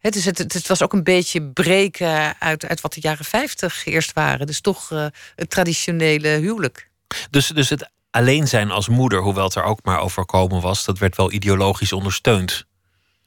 [0.00, 3.86] Het, is het, het, was ook een beetje breken uit, uit wat de jaren 50
[3.86, 4.46] eerst waren.
[4.46, 6.90] Dus toch uh, het traditionele huwelijk.
[7.30, 10.98] Dus, dus het alleen zijn als moeder, hoewel het er ook maar overkomen was, dat
[10.98, 12.68] werd wel ideologisch ondersteund.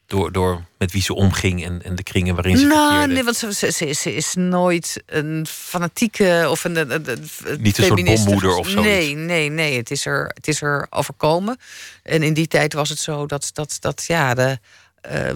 [0.06, 3.14] Door, door met wie ze omging en, en de kringen waarin ze nou, verkeerde.
[3.14, 7.78] Nee, want ze, ze, ze, ze, is nooit een fanatieke of een, een, een Niet
[7.78, 8.82] een soort bommoeder of zo.
[8.82, 9.78] Nee, nee, nee.
[9.78, 11.58] Het is, er, het is er overkomen.
[12.04, 14.60] En in die tijd was het zo dat, dat, dat ja, de...
[15.12, 15.32] Uh,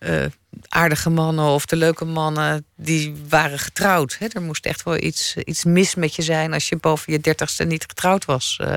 [0.00, 0.24] uh,
[0.68, 4.16] aardige mannen of de leuke mannen, die waren getrouwd.
[4.18, 4.26] Hè?
[4.26, 7.64] Er moest echt wel iets, iets mis met je zijn als je boven je dertigste
[7.64, 8.58] niet getrouwd was.
[8.60, 8.68] Uh,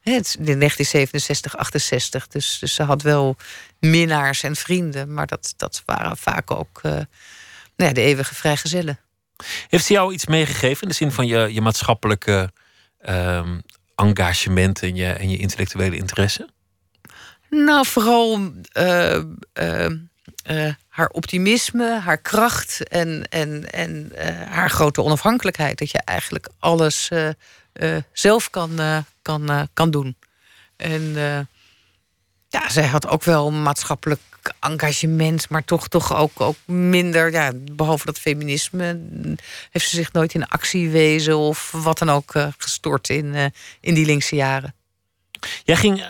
[0.00, 2.28] het in 1967, 68.
[2.28, 3.36] Dus, dus ze had wel
[3.80, 7.06] minnaars en vrienden, maar dat, dat waren vaak ook uh, nou
[7.76, 8.98] ja, de eeuwige vrijgezellen.
[9.68, 12.52] Heeft ze jou iets meegegeven in de zin van je, je maatschappelijke
[13.08, 13.46] uh,
[13.94, 16.48] engagement en je, en je intellectuele interesse?
[17.50, 19.22] Nou, vooral uh,
[19.60, 19.86] uh,
[20.88, 25.78] haar optimisme, haar kracht en, en, en uh, haar grote onafhankelijkheid.
[25.78, 30.16] Dat je eigenlijk alles uh, zelf kan, kan, kan doen.
[30.76, 31.12] En
[32.48, 34.20] ja, zij had ook wel maatschappelijk
[34.60, 37.30] engagement, maar toch, toch ook, ook minder.
[37.30, 39.00] Ja, behalve dat feminisme
[39.70, 44.06] heeft ze zich nooit in actie wezen of wat dan ook gestort in, in die
[44.06, 44.74] linkse jaren.
[45.64, 46.04] Jij ging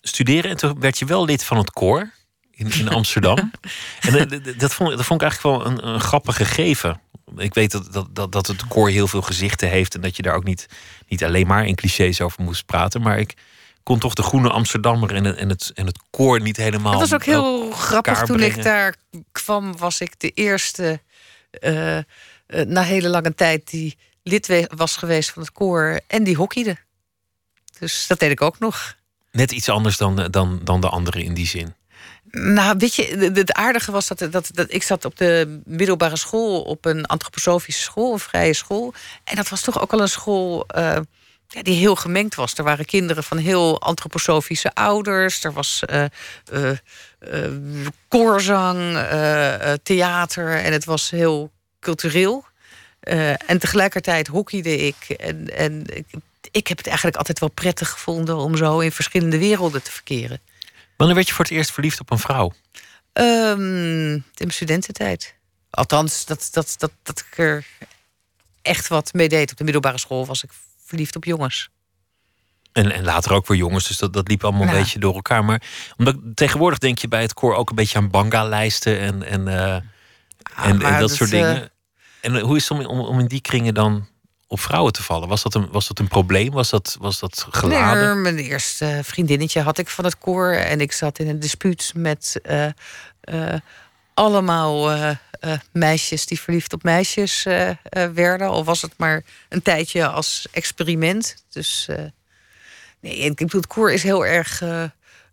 [0.00, 2.16] studeren en toen werd je wel lid van het koor
[2.58, 3.50] in, in Amsterdam.
[4.00, 7.00] en dat, vond, dat vond ik eigenlijk wel een, een grappig gegeven.
[7.36, 10.22] Ik weet dat, dat, dat, dat het koor heel veel gezichten heeft en dat je
[10.22, 10.66] daar ook niet,
[11.08, 13.02] niet alleen maar in clichés over moest praten.
[13.02, 13.34] Maar ik
[13.82, 16.92] kon toch de Groene Amsterdammer en het, en het, en het koor niet helemaal.
[16.92, 18.22] Dat was ook heel grappig.
[18.22, 18.94] Toen ik daar
[19.32, 21.00] kwam, was ik de eerste
[21.60, 22.02] uh, uh,
[22.46, 26.76] na hele lange tijd die lid was geweest van het koor en die hockeyde.
[27.78, 28.96] Dus dat deed ik ook nog.
[29.30, 31.74] Net iets anders dan, dan, dan de anderen in die zin.
[32.30, 36.84] Nou, weet je, het aardige was dat, dat, ik zat op de middelbare school, op
[36.84, 38.94] een antroposofische school, een vrije school.
[39.24, 40.66] En dat was toch ook al een school
[41.48, 42.54] ja, die heel gemengd was.
[42.54, 45.44] Er waren kinderen van heel antroposofische ouders.
[45.44, 46.70] Er was uh,
[48.08, 48.98] koorzang,
[49.82, 52.44] theater en het was heel cultureel.
[53.46, 55.08] en tegelijkertijd hockeyde ik.
[55.08, 56.06] En, en ik,
[56.50, 60.40] ik heb het eigenlijk altijd wel prettig gevonden om zo in verschillende werelden te verkeren.
[60.98, 62.52] Wanneer werd je voor het eerst verliefd op een vrouw?
[63.12, 65.34] Um, in mijn studententijd.
[65.70, 67.66] Althans, dat, dat, dat, dat ik er
[68.62, 69.50] echt wat mee deed.
[69.50, 70.50] Op de middelbare school was ik
[70.84, 71.70] verliefd op jongens.
[72.72, 75.44] En, en later ook weer jongens, dus dat, dat liep allemaal een beetje door elkaar.
[75.44, 75.62] Maar
[75.96, 79.74] omdat, tegenwoordig denk je bij het koor ook een beetje aan banga-lijsten en, en, uh,
[79.74, 79.84] en,
[80.56, 81.56] en, dat, dat soort dingen.
[81.56, 81.66] Uh...
[82.20, 84.08] En hoe is het om, om in die kringen dan
[84.50, 85.28] op vrouwen te vallen?
[85.28, 86.50] Was dat een, was dat een probleem?
[86.50, 88.22] Was dat, was dat geladen?
[88.22, 90.50] Nee, mijn eerste vriendinnetje had ik van het koor.
[90.52, 92.66] En ik zat in een dispuut met uh,
[93.24, 93.54] uh,
[94.14, 95.10] allemaal uh,
[95.72, 97.42] meisjes die verliefd op meisjes
[98.14, 98.48] werden.
[98.48, 101.44] Al was het maar een tijdje als experiment.
[101.50, 101.88] Dus
[103.00, 104.62] nee, ik bedoel, het koor is heel erg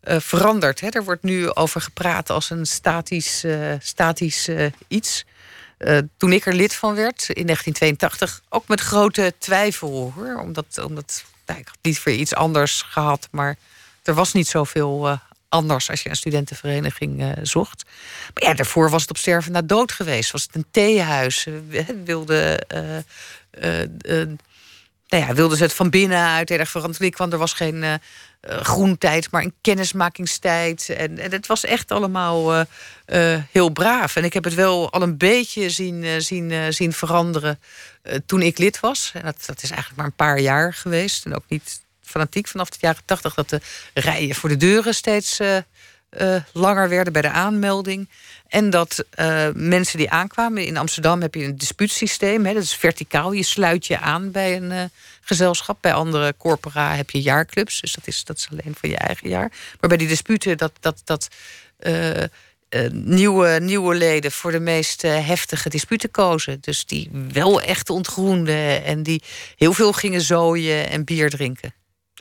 [0.01, 0.79] veranderd.
[0.79, 0.87] Hè?
[0.89, 3.45] Er wordt nu over gepraat als een statisch,
[3.79, 4.49] statisch
[4.87, 5.25] iets.
[6.17, 10.39] Toen ik er lid van werd in 1982, ook met grote twijfel hoor.
[10.39, 13.57] Omdat, omdat nou, ik had niet voor iets anders gehad, maar
[14.03, 17.83] er was niet zoveel anders als je een studentenvereniging uh, zocht.
[18.33, 20.31] Maar ja, daarvoor was het op sterven na dood geweest.
[20.31, 21.47] Was het een theehuis?
[22.03, 22.63] Wilde,
[25.15, 27.11] nou ja, wilden ze het van binnenuit heel erg veranderen.
[27.11, 27.99] Kwam, er was geen
[28.41, 30.89] groentijd, maar een kennismakingstijd.
[30.89, 32.65] En, en het was echt allemaal
[33.51, 34.15] heel braaf.
[34.15, 37.59] En ik heb het wel al een beetje zien, zien, zien veranderen
[38.25, 39.11] toen ik lid was.
[39.13, 41.25] En dat, dat is eigenlijk maar een paar jaar geweest.
[41.25, 43.61] En ook niet fanatiek vanaf de jaren tachtig dat de
[43.93, 45.39] rijen voor de deuren steeds
[46.21, 48.09] uh, langer werden bij de aanmelding.
[48.47, 52.45] En dat uh, mensen die aankwamen, in Amsterdam heb je een dispuutsysteem.
[52.45, 55.77] Hè, dat is verticaal, je sluit je aan bij een gezelschap.
[55.81, 59.29] Bij andere corpora heb je jaarclubs, dus dat is, dat is alleen voor je eigen
[59.29, 59.51] jaar.
[59.79, 61.27] Maar bij die disputen, dat, dat, dat
[62.91, 66.57] nieuwe, nieuwe leden voor de meest heftige disputen kozen.
[66.61, 69.23] Dus die wel echt ontgroenden en die
[69.55, 71.73] heel veel gingen zooien en bier drinken.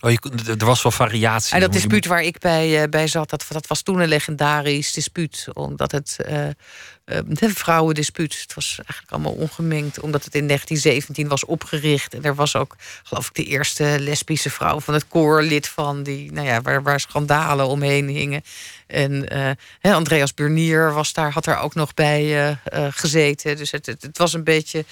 [0.05, 1.55] Oh, je, er was wel variatie.
[1.55, 4.93] En dat dispuut waar ik bij, uh, bij zat, dat, dat was toen een legendarisch
[4.93, 5.47] dispuut.
[5.53, 6.47] Omdat het uh,
[7.05, 8.41] een vrouwendispuut.
[8.41, 10.01] Het was eigenlijk allemaal ongemengd.
[10.01, 12.15] Omdat het in 1917 was opgericht.
[12.15, 16.03] En er was ook, geloof ik, de eerste lesbische vrouw van het koor lid van.
[16.03, 18.43] Die, nou ja, waar, waar schandalen omheen hingen.
[18.87, 19.29] En
[19.81, 22.59] Andreas Burnier was daar, had daar ook nog bij
[22.91, 23.57] gezeten.
[23.57, 24.85] Dus het, het, het, was een beetje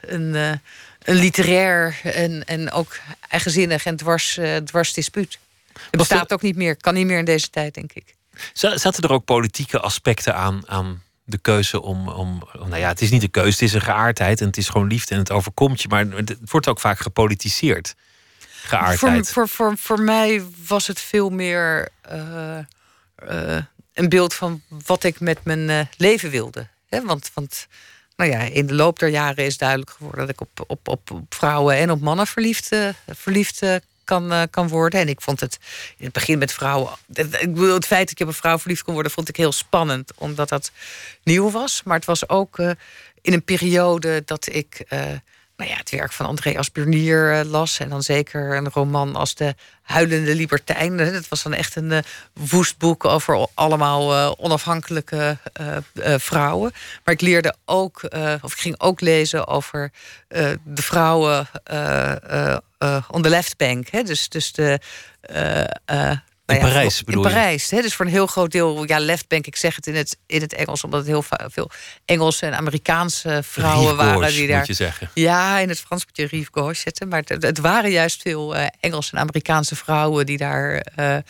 [0.00, 0.60] een
[1.08, 5.38] een literair en, en ook eigenzinnig en dwars, uh, dwars dispuut.
[5.72, 8.14] Het bestaat ook niet meer, kan niet meer in deze tijd, denk ik.
[8.52, 12.48] Zaten er ook politieke aspecten aan, aan de keuze om, om.
[12.52, 14.86] Nou ja, het is niet een keuze, het is een geaardheid en het is gewoon
[14.86, 15.88] liefde en het overkomt je.
[15.88, 17.94] Maar het wordt ook vaak gepolitiseerd.
[18.62, 19.30] Geaardheid.
[19.30, 22.58] Voor, voor, voor, voor mij was het veel meer uh,
[23.30, 23.62] uh,
[23.94, 26.66] een beeld van wat ik met mijn leven wilde.
[26.88, 27.66] Want, want
[28.18, 31.10] nou ja, in de loop der jaren is duidelijk geworden dat ik op, op, op,
[31.10, 32.76] op vrouwen en op mannen verliefd,
[33.06, 35.00] verliefd uh, kan, uh, kan worden.
[35.00, 35.58] En ik vond het
[35.96, 36.92] in het begin met vrouwen.
[37.14, 39.52] Ik bedoel, het feit dat ik op een vrouw verliefd kon worden, vond ik heel
[39.52, 40.70] spannend, omdat dat
[41.22, 41.82] nieuw was.
[41.84, 42.58] Maar het was ook
[43.20, 44.86] in een periode dat ik
[45.58, 47.78] nou ja, het werk van Andreas Burnier uh, las.
[47.78, 50.96] En dan zeker een roman als De Huilende Libertijn.
[50.96, 51.98] Dat was dan echt een uh,
[52.32, 55.38] woest boek over allemaal onafhankelijke
[56.18, 56.72] vrouwen.
[57.04, 58.02] Maar ik leerde ook,
[58.40, 59.90] of ik ging ook lezen over
[60.64, 61.48] de vrouwen
[63.10, 64.06] on the left bank.
[64.06, 64.80] Dus, dus de
[66.54, 67.70] in nou Parijs bedoel In Parijs.
[67.70, 70.16] Hè, dus voor een heel groot deel, ja, left bank, ik zeg het in het,
[70.26, 71.70] in het Engels, omdat het heel veel
[72.04, 74.58] Engelse en Amerikaanse vrouwen waren die daar.
[74.58, 75.10] Moet je zeggen.
[75.14, 77.08] Ja, in het Frans moet je Rive Gauche zetten.
[77.08, 81.20] Maar het, het waren juist veel uh, Engelse en Amerikaanse vrouwen die daar uh, uh,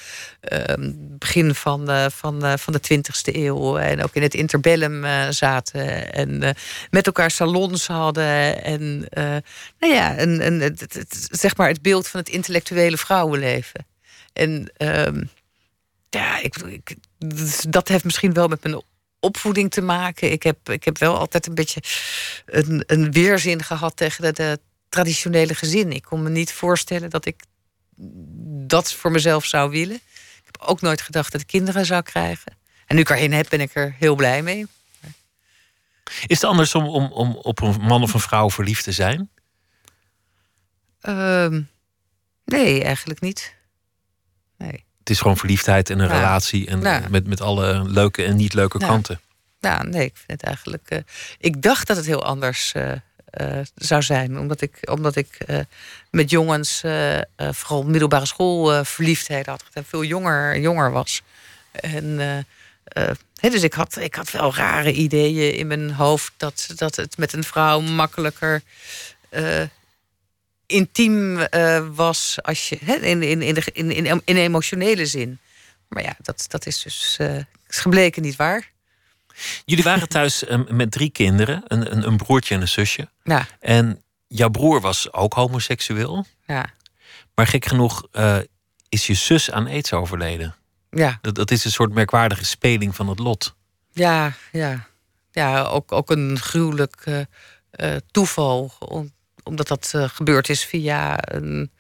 [1.19, 6.13] begin van, uh, van, van de 20ste eeuw en ook in het interbellum zaten.
[6.13, 6.57] En
[6.91, 8.63] met elkaar salons hadden.
[8.63, 9.09] En
[9.79, 13.87] nou ja, een, een, het, het, zeg maar het beeld van het intellectuele vrouwenleven.
[14.39, 15.23] En uh,
[16.11, 16.95] ja, ik, ik,
[17.69, 18.83] dat heeft misschien wel met mijn
[19.21, 20.33] opvoeding te maken.
[20.33, 21.83] Ik heb, ik heb wel altijd een beetje
[22.47, 25.93] een, een weerzin gehad tegen de, traditionele gezin.
[25.93, 27.43] Ik kon me niet voorstellen dat ik
[28.67, 29.97] dat voor mezelf zou willen.
[29.97, 32.57] Ik heb ook nooit gedacht dat ik kinderen zou krijgen.
[32.87, 34.67] En nu ik erheen heb, ben ik er heel blij mee.
[36.27, 39.31] Is het anders om, om, om op een man of een vrouw verliefd te zijn?
[41.03, 41.59] Uh,
[42.45, 43.55] nee, eigenlijk niet.
[44.59, 44.85] Nee.
[44.99, 46.67] Het is gewoon verliefdheid en een relatie.
[46.67, 49.21] En met, met alle leuke en niet leuke kanten.
[49.61, 50.87] Ja, nee, ik vind het eigenlijk.
[50.89, 50.99] Uh,
[51.39, 52.93] ik dacht dat het heel anders uh,
[53.41, 54.39] uh, zou zijn.
[54.39, 55.39] Omdat ik, omdat ik
[56.11, 56.81] met jongens,
[57.37, 59.65] vooral middelbare school, verliefdheid had.
[59.73, 61.23] En veel jonger, jonger was.
[61.73, 62.47] En.
[63.41, 67.17] He, dus ik had, ik had wel rare ideeën in mijn hoofd dat, dat het
[67.17, 68.63] met een vrouw makkelijker
[70.69, 75.39] intiem uh, was als je, in, in, in, de, in, in, in emotionele zin.
[75.89, 77.37] Maar ja, dat, dat is dus uh,
[77.69, 78.71] is gebleken niet waar.
[79.65, 83.09] Jullie waren thuis um, met drie kinderen, een, een, een, broertje en een zusje.
[83.23, 83.47] Ja.
[83.61, 86.27] En jouw broer was ook homoseksueel.
[86.47, 86.71] Ja.
[87.35, 88.39] Maar gek genoeg uh,
[88.89, 90.55] is je zus aan aids overleden.
[90.91, 91.19] Ja.
[91.21, 93.55] Dat, dat is een soort merkwaardige speling van het lot.
[93.93, 94.87] Ja, ja.
[95.33, 97.27] Ja, ook, ook een gruwelijk
[98.11, 98.73] toeval
[99.49, 101.71] omdat dat uh, gebeurd is via een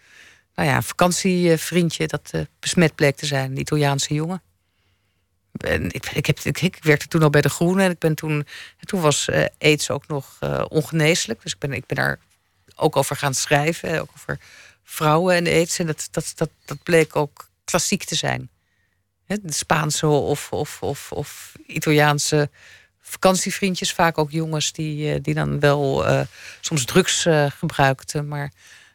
[0.54, 4.42] nou ja, vakantievriendje dat uh, besmet bleek te zijn, een Italiaanse jongen.
[5.52, 8.46] En ik, ik, heb, ik, werkte toen al bij de Groene en ik ben toen,
[8.80, 11.42] toen was uh, aids ook nog ongeneeslijk.
[11.42, 12.18] Dus ik ben, ik ben daar
[12.76, 14.38] ook over gaan schrijven, ook over
[14.84, 15.78] vrouwen en aids.
[15.78, 18.50] En dat, dat, dat, dat bleek ook klassiek te zijn.
[19.26, 22.50] de Spaanse of, of, of, of Italiaanse
[23.08, 26.04] vakantievriendjes, vaak ook jongens die, die dan wel
[26.60, 27.26] soms drugs
[27.58, 28.52] gebruikten, maar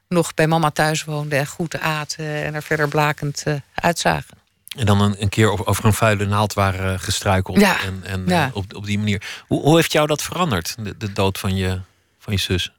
[0.08, 3.44] nog bij mama thuis woonden en goed aten en er verder blakend
[3.74, 4.38] uitzagen.
[4.76, 7.60] En dan een, een keer over een vuile naald waren gestruikeld.
[7.60, 9.44] Ja, en en op, op die manier.
[9.48, 11.80] Hoe, hoe heeft jou dat veranderd, de, de dood van je,
[12.20, 12.72] van je zus?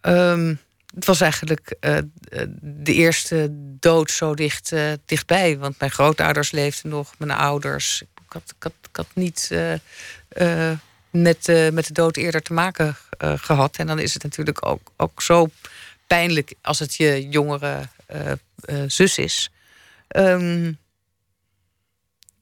[0.00, 0.54] Ehm,
[0.94, 1.98] het was eigenlijk uh,
[2.60, 3.48] de eerste
[3.80, 5.58] dood zo dicht, uh, dichtbij.
[5.58, 8.02] Want mijn grootouders leefden nog, mijn ouders.
[8.02, 9.50] Ik had, ik had, ik had niet
[11.10, 13.76] met, met de dood eerder te maken gehad.
[13.76, 15.48] En dan is het natuurlijk ook, ook zo
[16.06, 17.88] pijnlijk als het je jongere
[18.86, 19.50] zus is.
[20.16, 20.78] Um,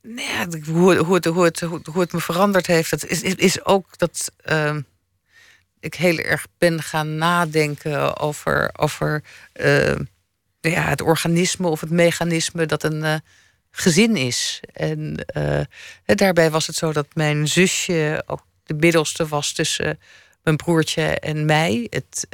[0.03, 4.32] ja, hoe, het, hoe, het, hoe het me veranderd heeft, dat is, is ook dat.
[4.47, 4.76] Uh,
[5.80, 9.22] ik heel erg ben gaan nadenken over, over
[10.61, 13.22] ja, het organisme of het mechanisme dat een
[13.76, 14.60] gezin is.
[14.72, 15.60] En uh,
[16.04, 19.98] daarbij was het zo dat mijn zusje ook de middelste was tussen
[20.42, 21.86] mijn broertje en mij.
[21.90, 22.26] Het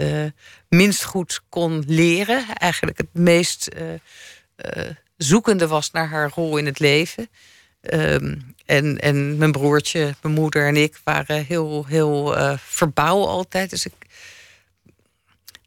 [0.68, 2.45] minst goed kon leren.
[2.55, 3.68] Eigenlijk het meest
[5.16, 7.28] zoekende was naar haar rol in het leven.
[7.80, 13.70] Um, en, en mijn broertje, mijn moeder en ik waren heel, heel verbouw altijd.
[13.70, 13.95] Dus ik,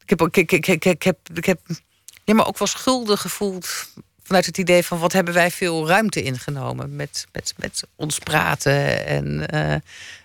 [0.03, 1.59] ik, heb, ik, ik, ik, ik, heb, ik heb
[2.23, 3.87] ja, maar ook wel schuldig gevoeld
[4.23, 9.05] vanuit het idee van wat hebben wij veel ruimte ingenomen met, met, met ons praten
[9.05, 9.45] en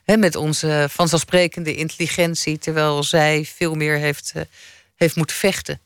[0.06, 4.42] uh, met onze vanzelfsprekende intelligentie, terwijl zij veel meer heeft, uh,
[4.96, 5.80] heeft moeten vechten.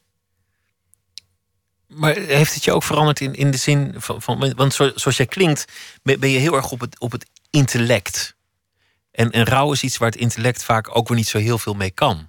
[1.87, 4.53] Maar heeft het je ook veranderd in, in de zin van, van.
[4.57, 5.65] Want zoals jij klinkt,
[6.03, 8.35] ben je heel erg op het, op het intellect.
[9.11, 11.75] En, en rouw is iets waar het intellect vaak ook weer niet zo heel veel
[11.75, 12.29] mee kan.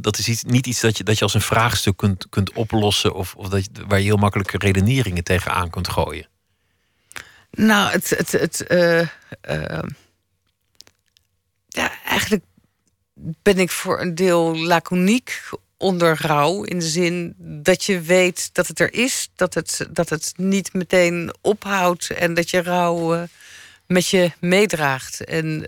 [0.00, 3.14] Dat, is iets, niet iets dat je, dat je als een vraagstuk kunt, kunt oplossen.
[3.14, 6.26] Of, of dat waar je heel makkelijke redeneringen tegenaan kunt gooien.
[7.50, 8.10] Nou, het.
[8.10, 9.82] het, het uh, uh,
[11.68, 12.44] ja, eigenlijk
[13.14, 16.62] ben ik voor een deel laconiek onder rouw.
[16.62, 20.72] In de zin dat je weet dat het er is, dat het, dat het niet
[20.72, 23.22] meteen ophoudt en dat je rouw uh,
[23.86, 25.24] met je meedraagt.
[25.24, 25.64] En,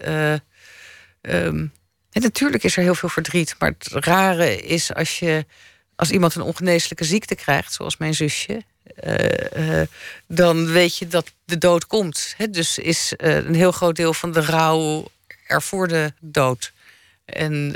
[1.21, 1.73] um,
[2.21, 5.47] natuurlijk is er heel veel verdriet, maar het rare is als je
[5.97, 8.63] als iemand een ongeneeslijke ziekte krijgt, zoals mijn zusje.
[9.05, 9.83] Uh,
[10.27, 12.35] dan weet je dat de dood komt.
[12.37, 15.09] He, dus is een heel groot deel van de rouw
[15.47, 16.73] er voor de dood.
[17.25, 17.75] En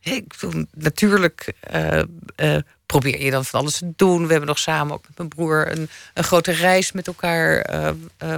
[0.00, 0.34] ik
[0.72, 2.02] natuurlijk uh,
[2.36, 2.56] uh,
[2.88, 4.22] probeer je dan van alles te doen.
[4.22, 7.70] We hebben nog samen ook met mijn broer een, een grote reis met elkaar
[8.22, 8.34] uh,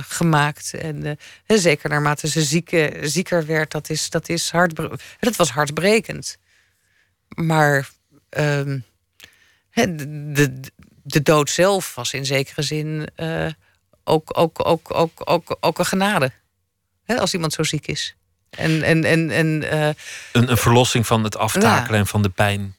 [0.00, 0.74] gemaakt.
[0.74, 4.76] En zeker naarmate ze zieke, zieker werd, dat, is, dat, is hard,
[5.20, 6.38] dat was hartbrekend.
[7.28, 7.88] Maar
[8.28, 8.78] ehm,
[9.70, 10.60] de, de,
[11.02, 13.08] de, dood zelf was in zekere zin
[14.04, 16.32] ook, ook, ook, ook, ook, ook een genade.
[17.06, 18.16] als iemand zo ziek is.
[18.50, 19.76] En, en, en, en,
[20.32, 22.76] een, een verlossing van het aftakelen en van de pijn.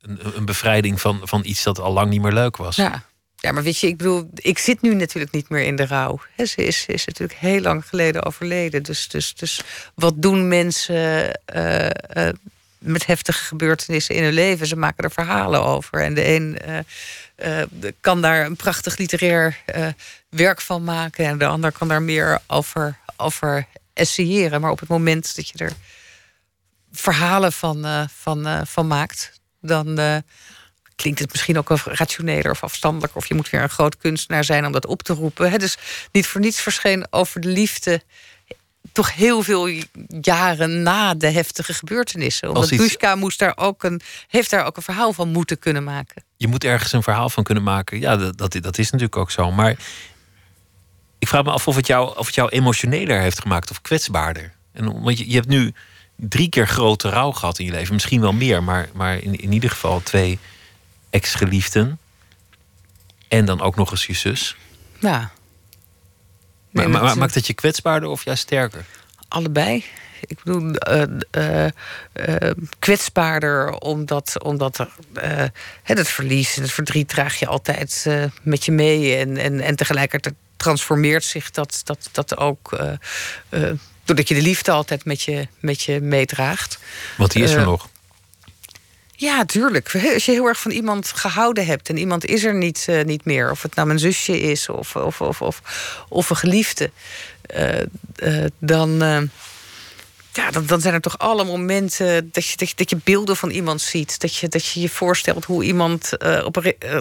[0.00, 2.76] Een, bevrijding van, van iets dat al lang niet meer leuk was.
[2.76, 3.04] Ja.
[3.36, 6.20] ja, maar weet je, ik bedoel, ik zit nu natuurlijk niet meer in de rouw.
[6.36, 8.82] ze, is, is natuurlijk heel lang geleden overleden.
[8.82, 9.60] Dus, dus, dus
[9.94, 12.28] wat doen mensen uh, uh,
[12.78, 14.66] met heftige gebeurtenissen in hun leven?
[14.66, 16.02] Ze maken er verhalen over.
[16.02, 16.58] En de een
[18.00, 19.58] kan daar een prachtig literair
[20.28, 21.24] werk van maken.
[21.24, 24.60] En de ander kan daar meer over, over essayeren.
[24.60, 25.72] Maar op het moment dat je er
[26.92, 30.16] verhalen van, van, van maakt, dan uh,
[30.96, 33.16] klinkt het misschien ook wel rationeler of afstandelijk.
[33.16, 35.58] Of je moet weer een groot kunstenaar zijn om dat op te roepen.
[35.58, 35.76] Dus
[36.12, 38.02] niet voor niets verscheen over de liefde
[38.92, 39.68] toch heel veel
[40.20, 42.48] jaren na de heftige gebeurtenissen.
[42.48, 42.82] Omdat iets...
[42.82, 46.24] Dushka moest daar ook een, heeft daar ook een verhaal van moeten kunnen maken.
[46.36, 48.00] Je moet ergens een verhaal van kunnen maken.
[48.00, 49.52] Ja, dat, dat, dat is natuurlijk ook zo.
[49.52, 49.76] Maar
[51.18, 54.52] ik vraag me af of het, jou, of het jou emotioneler heeft gemaakt of kwetsbaarder.
[54.72, 55.72] En, want je, je hebt nu
[56.20, 57.94] drie keer grote rouw gehad in je leven.
[57.94, 60.38] Misschien wel meer, maar, maar in, in ieder geval twee
[61.10, 61.98] ex-geliefden.
[63.28, 64.56] En dan ook nog eens je zus.
[64.98, 65.30] Ja.
[66.70, 68.84] maar, maar, maakt het je kwetsbaarder of juist sterker?
[69.28, 69.84] Allebei.
[70.20, 71.66] Ik bedoel, uh,
[72.28, 75.52] uh, kwetsbaarder omdat, omdat er,
[75.82, 78.06] het verlies en het verdriet draag je altijd
[78.42, 79.16] met je mee.
[79.16, 82.78] En, en, en tegelijkertijd transformeert zich dat, dat, dat ook.
[84.08, 86.78] Doordat je de liefde altijd met je, met je meedraagt.
[87.16, 87.88] Want die is er uh, nog.
[89.16, 89.94] Ja, tuurlijk.
[90.14, 93.50] Als je heel erg van iemand gehouden hebt en iemand is er niet, niet meer,
[93.50, 95.62] of het nou mijn zusje is of, of, of, of,
[96.08, 96.90] of een geliefde,
[98.58, 99.02] dan
[100.38, 103.50] ja, dan, zijn er toch alle momenten dat je, dat je, dat je beelden van
[103.50, 104.20] iemand ziet.
[104.20, 106.98] Dat je dat je, je voorstelt hoe iemand uh, op, een, uh,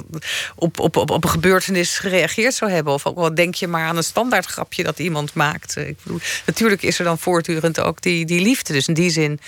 [0.55, 2.93] op, op, op, op een gebeurtenis gereageerd zou hebben.
[2.93, 5.75] Of ook wel denk je maar aan een standaard grapje dat iemand maakt.
[5.75, 8.73] Ik bedoel, natuurlijk is er dan voortdurend ook die, die liefde.
[8.73, 9.39] Dus in die zin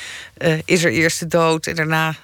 [0.66, 2.16] is er eerst de dood en daarna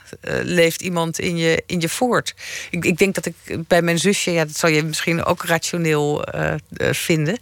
[0.42, 2.34] leeft iemand in je, in je voort.
[2.70, 3.36] Ik, ik denk dat ik
[3.68, 6.28] bij mijn zusje, ja, dat zal je misschien ook rationeel
[6.78, 7.40] vinden.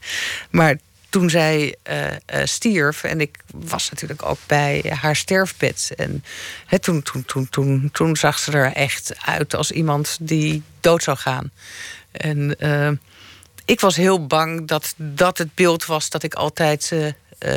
[0.49, 0.77] Maar
[1.13, 2.07] toen zij uh,
[2.43, 3.03] stierf.
[3.03, 5.91] En ik was natuurlijk ook bij haar sterfbed.
[5.95, 6.23] En
[6.79, 11.17] toen, toen, toen, toen, toen zag ze er echt uit als iemand die dood zou
[11.17, 11.51] gaan.
[12.11, 12.89] En uh,
[13.65, 16.93] ik was heel bang dat dat het beeld was dat ik altijd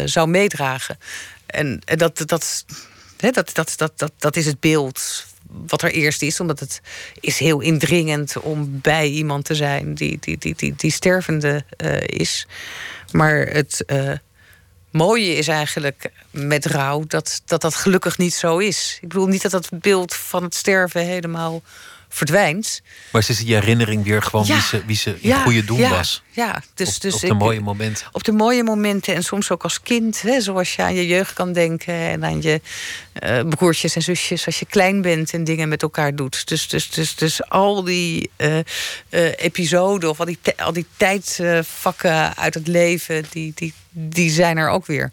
[0.04, 0.98] zou meedragen.
[1.46, 2.64] En, dat, dat, dat,
[3.16, 5.26] dat, dat, dat, dat is het beeld
[5.66, 6.40] wat er eerst is.
[6.40, 6.80] Omdat het
[7.20, 11.64] is heel indringend om bij iemand te zijn die, die, die, die, die stervende
[12.06, 12.46] is.
[13.12, 14.12] Maar het uh,
[14.90, 18.98] mooie is eigenlijk met rouw dat, dat dat gelukkig niet zo is.
[19.00, 21.62] Ik bedoel niet dat dat beeld van het sterven helemaal
[22.08, 22.82] verdwijnt.
[23.12, 25.90] Maar ze is die herinnering weer gewoon wie ze, wie ze in goede doen ja,
[25.90, 26.22] was.
[26.30, 28.06] Ja, dus, op, dus op de mooie momenten.
[28.12, 30.22] Op de mooie momenten en soms ook als kind.
[30.22, 31.94] Hè, zoals je aan je jeugd kan denken.
[31.94, 32.60] En aan je
[33.22, 36.48] uh, broertjes en zusjes als je klein bent en dingen met elkaar doet.
[36.48, 38.62] Dus, dus, dus, dus al die uh, uh,
[39.36, 43.24] episoden of al die, al die tijdvakken uit het leven...
[43.30, 45.12] Die, die, die zijn er ook weer.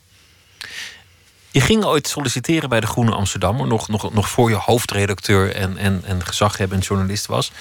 [1.54, 5.78] Je ging ooit solliciteren bij de Groene Amsterdammer, nog, nog, nog voor je hoofdredacteur en,
[5.78, 7.52] en, en gezaghebbend journalist was.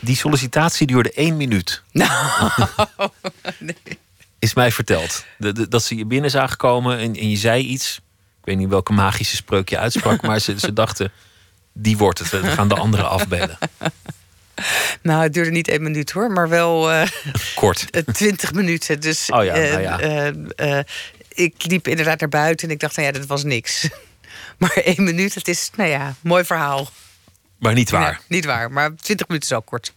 [0.00, 1.82] Die sollicitatie duurde één minuut.
[1.92, 2.50] Nou,
[3.58, 3.98] nee.
[4.38, 5.24] Is mij verteld.
[5.38, 7.96] De, dat ze je binnen zagen komen en, en je zei iets.
[8.38, 11.12] Ik weet niet welke magische spreuk je uitsprak, maar ze, ze dachten:
[11.72, 12.30] die wordt het.
[12.30, 13.58] We gaan de anderen afbellen.
[15.02, 17.02] Nou, het duurde niet één minuut hoor, maar wel uh,
[17.54, 17.86] kort.
[18.12, 19.00] Twintig minuten.
[19.00, 20.00] Dus oh ja, nou ja.
[20.00, 20.78] Uh, uh,
[21.36, 23.88] ik liep inderdaad naar buiten en ik dacht, nou ja, dat was niks.
[24.58, 26.88] Maar één minuut, het is, nou ja, mooi verhaal.
[27.58, 28.10] Maar niet waar.
[28.10, 29.94] Nee, niet waar, maar twintig minuten is ook kort.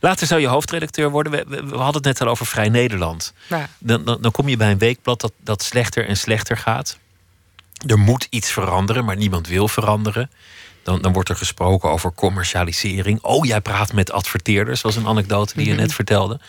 [0.00, 1.32] Later zou je hoofdredacteur worden.
[1.32, 3.32] We, we, we hadden het net al over Vrij Nederland.
[3.48, 3.68] Ja.
[3.78, 6.98] Dan, dan, dan, kom je bij een weekblad dat, dat slechter en slechter gaat.
[7.86, 10.30] Er moet iets veranderen, maar niemand wil veranderen.
[10.84, 13.22] Dan, dan wordt er gesproken over commercialisering.
[13.22, 16.40] Oh, jij praat met adverteerders, was een anekdote die je net vertelde.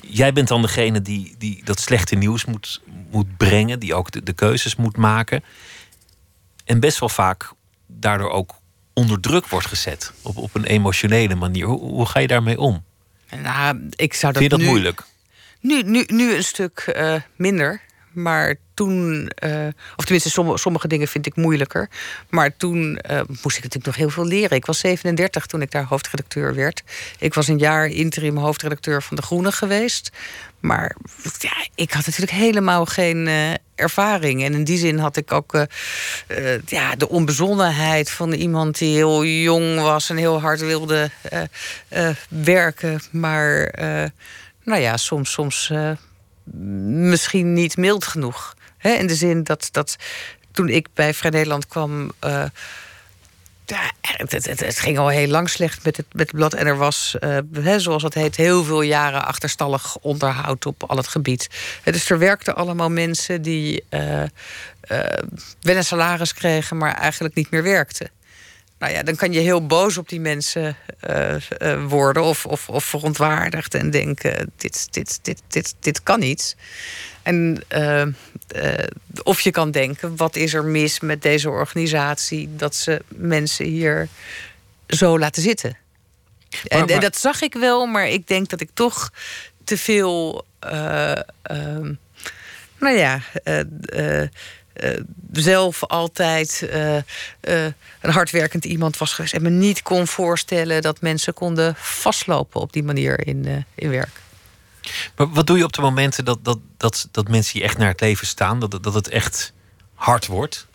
[0.00, 4.22] Jij bent dan degene die, die dat slechte nieuws moet, moet brengen, die ook de,
[4.22, 5.44] de keuzes moet maken.
[6.64, 7.52] En best wel vaak
[7.86, 8.54] daardoor ook
[8.92, 10.12] onder druk wordt gezet.
[10.22, 11.66] Op, op een emotionele manier.
[11.66, 12.84] Hoe, hoe ga je daarmee om?
[13.42, 15.04] Nou, ik zou dat Vind je dat nu, moeilijk?
[15.60, 17.80] Nu, nu, nu een stuk uh, minder.
[18.22, 19.66] Maar toen, uh,
[19.96, 21.88] of tenminste, sommige, sommige, dingen vind ik moeilijker.
[22.28, 24.56] Maar toen uh, moest ik natuurlijk nog heel veel leren.
[24.56, 26.82] Ik was 37 toen ik daar hoofdredacteur werd.
[27.18, 30.10] Ik was een jaar interim hoofdredacteur van De Groene geweest.
[30.60, 30.96] Maar
[31.38, 34.44] ja, ik had natuurlijk helemaal geen uh, ervaring.
[34.44, 35.66] En in die zin had ik ook
[36.66, 41.10] ja, de onbezonnenheid van iemand die heel jong was en heel hard wilde
[42.28, 43.00] werken.
[43.10, 43.72] Maar
[44.64, 45.32] nou ja, soms.
[45.32, 45.70] soms
[46.52, 48.54] misschien niet mild genoeg.
[48.82, 49.96] In de zin dat, dat
[50.52, 52.12] toen ik bij Vrij Nederland kwam.
[52.24, 52.44] Uh,
[53.66, 56.54] ja, het, ging al heel lang slecht met het, met het blad.
[56.54, 61.08] En er was, uh, zoals het heet, heel veel jaren achterstallig onderhoud op al het
[61.08, 61.48] gebied.
[61.84, 63.84] dus er werkten allemaal mensen die
[65.60, 68.10] wel een salaris kregen, maar eigenlijk niet meer werkten.
[68.78, 70.76] Nou ja, dan kan je heel boos op die mensen
[71.10, 76.20] uh, uh, worden of, of, of verontwaardigd en denken: dit, dit, dit, dit, dit kan
[76.20, 76.56] niet.
[77.22, 78.02] En uh,
[79.22, 84.08] of je kan denken: wat is er mis met deze organisatie dat ze mensen hier
[84.86, 85.76] zo laten zitten?
[86.50, 86.88] Maar, en, maar...
[86.88, 89.10] en, dat zag ik wel, maar ik denk dat ik toch
[89.64, 90.44] te veel.
[90.58, 91.92] Ehm,
[92.78, 93.20] nou ja
[95.32, 97.02] zelf altijd uh, uh,
[98.00, 99.34] een hardwerkend iemand was geweest.
[99.34, 104.20] En me niet kon voorstellen dat mensen konden vastlopen op die manier in, in werk.
[105.16, 107.88] Maar wat doe je op de momenten dat, dat, dat, dat mensen je echt naar
[107.88, 108.60] het leven staan?
[108.60, 109.52] Dat, dat het echt
[109.94, 110.66] hard wordt?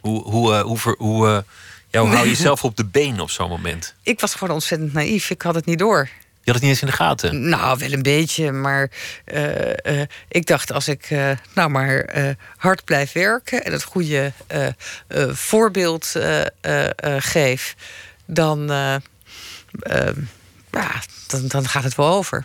[0.00, 1.44] Hoe, hoe, hoe, hoe, hoe,
[1.90, 3.94] ja, hoe hou je jezelf op de been op zo'n moment?
[4.02, 5.30] Ik was gewoon ontzettend naïef.
[5.30, 6.08] Ik had het niet door.
[6.44, 7.48] Je had het niet eens in de gaten?
[7.48, 8.52] Nou, wel een beetje.
[8.52, 8.90] Maar
[9.24, 12.06] uh, uh, ik dacht, als ik uh, nou maar
[12.56, 13.64] hard blijf werken...
[13.64, 14.32] en het goede
[15.32, 16.14] voorbeeld
[17.18, 17.76] geef...
[18.26, 18.66] dan,
[20.70, 22.44] ja, dan, dan gaat het wel over.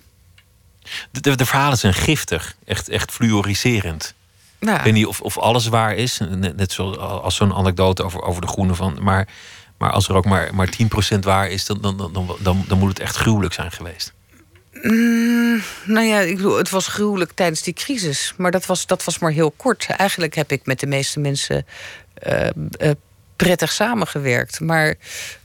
[1.11, 2.55] De, de, de verhalen zijn giftig.
[2.65, 4.13] Echt, echt fluoriserend.
[4.59, 4.77] Nou.
[4.77, 6.19] Ik weet niet of, of alles waar is.
[6.29, 8.97] Net, net zoals zo'n anekdote over, over de groene van...
[9.01, 9.27] Maar
[9.77, 10.69] maar als er ook maar, maar
[11.15, 14.13] 10% waar is, dan, dan, dan, dan, dan moet het echt gruwelijk zijn geweest.
[14.81, 18.33] Mm, Nou ja, ik bedoel, het was gruwelijk tijdens die crisis.
[18.37, 19.85] Maar dat was, dat was maar heel kort.
[19.89, 21.65] Eigenlijk heb ik met de meeste mensen
[22.27, 22.47] uh,
[22.79, 22.91] uh,
[23.35, 24.59] prettig samengewerkt.
[24.59, 24.95] Maar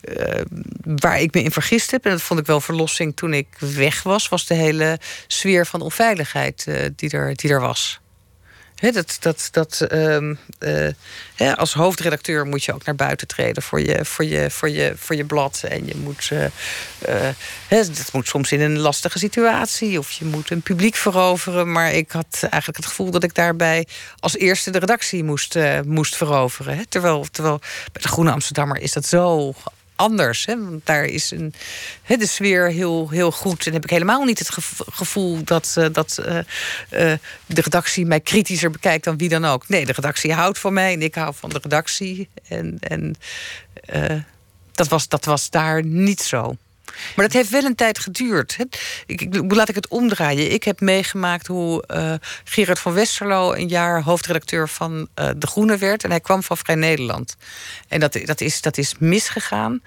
[0.01, 0.41] uh,
[0.85, 4.03] waar ik me in vergist heb, en dat vond ik wel verlossing toen ik weg
[4.03, 6.67] was, was de hele sfeer van onveiligheid
[6.97, 8.02] die, er, die er was
[8.91, 14.25] dat, dat, dat, uh, als hoofdredacteur moet je ook naar buiten treden voor je, voor
[14.25, 15.63] je, voor je, voor je blad.
[15.69, 17.29] En je moet, uh,
[17.69, 19.99] dat moet soms in een lastige situatie.
[19.99, 21.73] Of je moet een publiek veroveren.
[21.73, 23.87] Maar ik had eigenlijk het gevoel dat ik daarbij
[24.19, 26.89] als eerste de redactie moest, moest veroveren.
[26.89, 27.59] Terwijl, terwijl
[27.93, 29.55] bij de Groene Amsterdammer is dat zo
[30.03, 30.47] anders.
[30.47, 30.65] Hè?
[30.65, 31.55] Want daar is een,
[32.03, 33.67] hè, de sfeer heel, heel goed.
[33.67, 34.51] En heb ik helemaal niet het
[34.93, 36.43] gevoel dat, uh, dat uh, uh,
[37.47, 39.69] de redactie mij kritischer bekijkt dan wie dan ook.
[39.69, 42.29] Nee, de redactie houdt van mij en ik hou van de redactie.
[42.49, 43.17] En, en
[44.73, 46.57] dat, was, dat was daar niet zo.
[47.17, 48.57] Maar dat heeft wel een tijd geduurd.
[49.07, 50.53] Ik, ik, laat ik het omdraaien.
[50.53, 52.15] Ik heb meegemaakt hoe uh,
[52.45, 56.05] Gerard van Westerlo een jaar hoofdredacteur van uh, De Groene werd.
[56.05, 57.37] En hij kwam van Vrij Nederland.
[57.89, 59.81] En dat, dat, is, dat is misgegaan.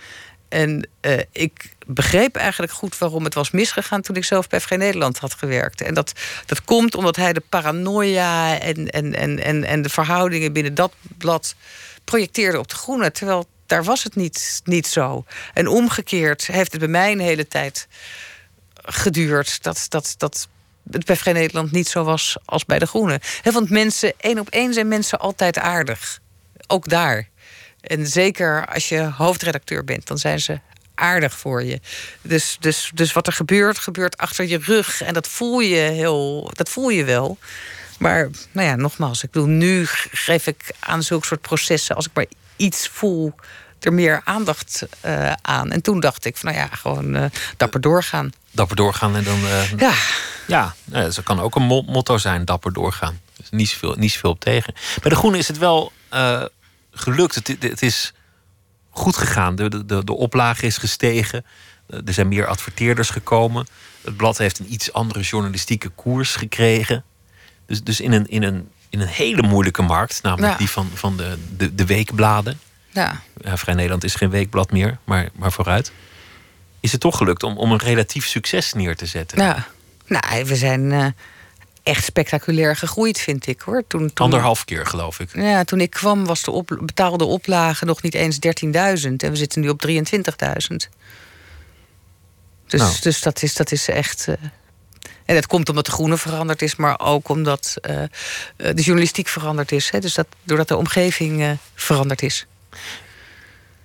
[0.49, 4.78] En uh, ik begreep eigenlijk goed waarom het was misgegaan toen ik zelf bij Vrij
[4.78, 5.82] Nederland had gewerkt.
[5.82, 6.14] En dat,
[6.45, 10.93] dat komt omdat hij de paranoia en, en, en, en, en de verhoudingen binnen dat
[11.18, 11.56] blad
[12.03, 13.12] projecteerde op de groene.
[13.12, 15.26] Terwijl daar was het niet, niet zo.
[15.53, 17.88] En omgekeerd heeft het bij mij een hele tijd
[18.76, 20.47] geduurd dat, dat, dat
[20.91, 23.20] het bij Vrij Nederland niet zo was als bij de Groenen.
[23.43, 26.20] want mensen, één op één zijn mensen altijd aardig.
[26.68, 27.30] Ook daar.
[27.82, 30.59] En zeker als je hoofdredacteur bent, dan zijn ze
[30.95, 31.80] aardig voor je.
[32.22, 35.01] Dus, dus, dus wat er gebeurt, gebeurt achter je rug.
[35.01, 37.38] En dat voel je heel, dat voel je wel.
[37.99, 42.11] Maar nou ja, nogmaals, ik bedoel, nu geef ik aan zulke soort processen, als ik
[42.13, 42.26] maar
[42.56, 43.36] iets voel,
[43.80, 45.72] er meer aandacht uh, aan.
[45.72, 47.26] En toen dacht ik van nou ja, gewoon uh,
[47.58, 48.30] dapper doorgaan.
[48.51, 49.39] Dapper doorgaan en dan.
[49.39, 49.93] Uh, ja.
[50.47, 53.20] Ja, dat kan ook een motto zijn, dapper doorgaan.
[53.38, 54.74] is niet zoveel, niet zoveel op tegen.
[55.01, 55.91] Bij de Groene is het wel
[56.91, 57.36] gelukt.
[57.36, 58.14] Het, het, is
[58.89, 59.56] goed gegaan.
[59.56, 61.45] De, de, de oplage is gestegen.
[61.88, 63.68] Er zijn meer adverteerders gekomen.
[64.01, 67.03] Het blad heeft een iets andere journalistieke koers gekregen.
[67.66, 71.18] Dus, dus in, een, in, een, in een hele moeilijke markt, namelijk die van, van
[71.18, 72.60] de, de, de weekbladen.
[72.92, 73.22] Ja.
[73.44, 75.92] Vrij Nederland is geen weekblad meer, maar, maar vooruit.
[76.80, 79.42] Is het toch gelukt om, om een relatief succes neer te zetten?
[79.42, 79.68] Ja,
[80.08, 81.06] nou, we zijn uh,
[81.84, 83.84] echt spectaculair gegroeid, vind ik hoor.
[83.88, 85.36] Toen, toen, Anderhalf keer, geloof ik.
[85.36, 89.36] Ja, toen ik kwam was de op, betaalde oplage nog niet eens 13.000 en we
[89.36, 89.96] zitten nu op 23.000.
[92.68, 92.96] Dus, nou.
[93.02, 94.28] dus dat, is, dat is echt.
[94.28, 94.36] Uh,
[95.26, 98.02] en dat komt omdat de groene veranderd is, maar ook omdat uh,
[98.56, 99.90] de journalistiek veranderd is.
[99.90, 100.00] Hè?
[100.00, 102.46] Dus dat, doordat de omgeving uh, veranderd is.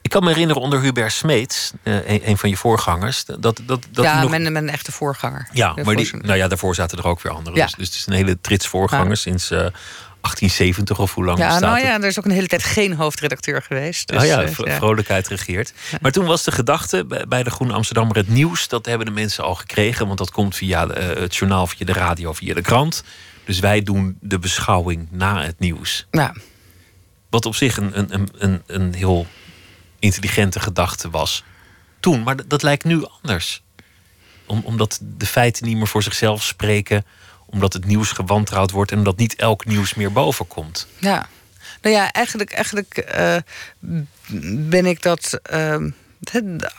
[0.02, 3.24] Ik kan me herinneren onder Hubert Smeets, een, een, van je voorgangers.
[3.24, 4.30] Dat, dat, dat ja, nog...
[4.30, 5.48] mijn, mijn echte voorganger.
[5.52, 7.58] Ja, maar die, nou ja, daarvoor zaten er ook weer anderen.
[7.58, 7.64] Ja.
[7.64, 9.66] Dus, dus, het is een hele trits voorganger sinds uh,
[10.20, 11.84] 1870 of hoe lang ja, bestaat nou het?
[11.86, 14.08] ja, er is ook een hele tijd geen hoofdredacteur geweest.
[14.08, 14.76] Dus, oh ja, uh, ja.
[14.76, 15.72] vrolijkheid regeert.
[16.00, 18.68] Maar toen was de gedachte bij de Groene Amsterdammer het nieuws.
[18.68, 20.06] Dat hebben de mensen al gekregen.
[20.06, 23.04] Want dat komt via het journaal, via de radio, via de krant.
[23.44, 26.06] Dus wij doen de beschouwing na het nieuws.
[26.10, 26.34] Ja.
[27.30, 29.26] Wat op zich een, een, een, een heel
[29.98, 31.44] intelligente gedachte was.
[32.00, 33.62] Toen, maar dat lijkt nu anders.
[34.46, 37.04] Om, omdat de feiten niet meer voor zichzelf spreken.
[37.50, 40.86] Omdat het nieuws gewantrouwd wordt en omdat niet elk nieuws meer boven komt.
[40.98, 41.26] Ja,
[41.82, 43.36] nou ja, eigenlijk, eigenlijk uh,
[44.68, 45.40] ben ik dat.
[45.52, 45.76] Uh,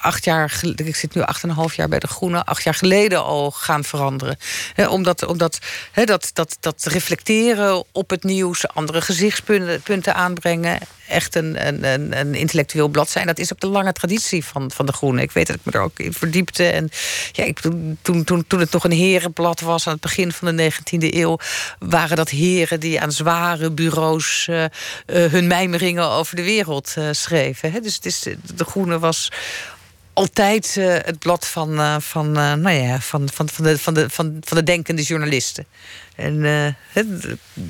[0.01, 2.74] acht jaar, ik zit nu acht en een half jaar bij de Groene, acht jaar
[2.74, 4.38] geleden al gaan veranderen.
[4.74, 5.59] He, omdat omdat
[5.91, 10.80] he, dat, dat, dat reflecteren op het nieuws, andere gezichtspunten punten aanbrengen,
[11.12, 13.28] echt een, een, een intellectueel blad zijn.
[13.28, 15.22] Dat is ook de lange traditie van, van de Groene.
[15.22, 16.66] Ik weet dat ik me er ook in verdiepte.
[16.68, 16.89] En
[17.32, 20.72] ja, ik, toen, toen, toen het nog een herenblad was aan het begin van de
[20.72, 21.38] 19e eeuw,
[21.80, 24.68] waren dat heren die aan zware bureaus uh, uh,
[25.05, 27.84] hun mijmeringen over de wereld uh, schreven.
[27.84, 29.32] Dus het is, de Groene was
[30.14, 33.93] altijd uh, het blad van, uh, van, uh, nou ja, van, van, van, de, van,
[33.93, 35.66] de, van, van de denkende journalisten.
[36.16, 36.36] En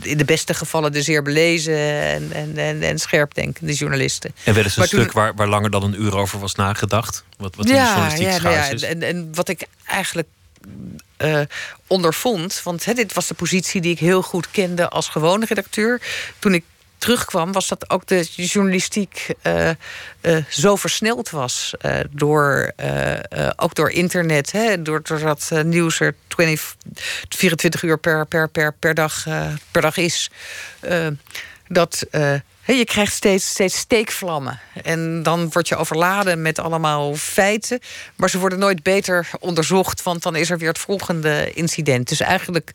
[0.01, 4.33] in de beste gevallen de zeer belezen en, en, en, en scherpdenkende journalisten.
[4.43, 5.11] En wel eens een maar stuk toen...
[5.13, 7.23] waar, waar langer dan een uur over was nagedacht?
[7.37, 8.83] Wat, wat ja, journalistiek ja, ja, is.
[8.83, 10.27] En, en wat ik eigenlijk
[11.87, 12.61] ondervond.
[12.63, 16.01] Want hè, dit was de positie die ik heel goed kende als gewone redacteur.
[16.39, 16.63] Toen ik
[17.01, 19.69] terugkwam, was dat ook de journalistiek uh,
[20.21, 21.73] uh, zo versneld was.
[21.81, 22.73] Uh, door,
[23.55, 26.75] ook door internet, hè, doordat nieuws er 20,
[27.29, 29.25] 24 uur per, per, per, per, dag,
[29.71, 30.31] per dag is.
[31.67, 32.05] dat
[32.65, 34.59] je krijgt steeds, steeds steekvlammen.
[34.83, 37.79] En dan word je overladen met allemaal feiten.
[38.15, 42.09] Maar ze worden nooit beter onderzocht, want dan is er weer het volgende incident.
[42.09, 42.71] Dus eigenlijk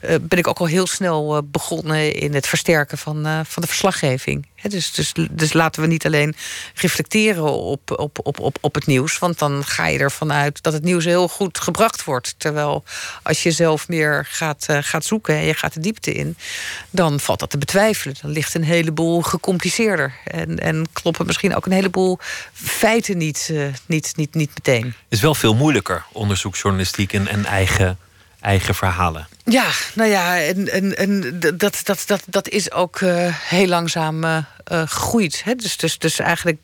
[0.00, 3.62] uh, ben ik ook al heel snel uh, begonnen in het versterken van, uh, van
[3.62, 4.46] de verslaggeving.
[4.62, 6.36] dus, dus, dus laten we niet alleen
[6.74, 9.18] reflecteren op, op, op, op, op het nieuws.
[9.18, 12.34] Want dan ga je ervan uit dat het nieuws heel goed gebracht wordt.
[12.38, 12.84] Terwijl
[13.22, 16.36] als je zelf meer gaat, gaat zoeken en je gaat de diepte in,
[16.90, 18.16] dan valt dat te betwijfelen.
[18.22, 20.14] Dan ligt een heleboel gecompliceerder.
[20.24, 22.18] En, en kloppen misschien ook een heleboel
[22.52, 24.84] feiten niet, uh, niet, niet, niet meteen.
[24.84, 27.98] Het is wel veel moeilijker, onderzoeksjournalistiek en, en eigen,
[28.40, 29.28] eigen verhalen.
[29.50, 34.24] Ja, nou ja, en, en, en dat, dat, dat, dat is ook uh, heel langzaam
[34.24, 35.44] uh, gegroeid.
[35.44, 35.54] Hè?
[35.54, 36.58] Dus, dus, dus eigenlijk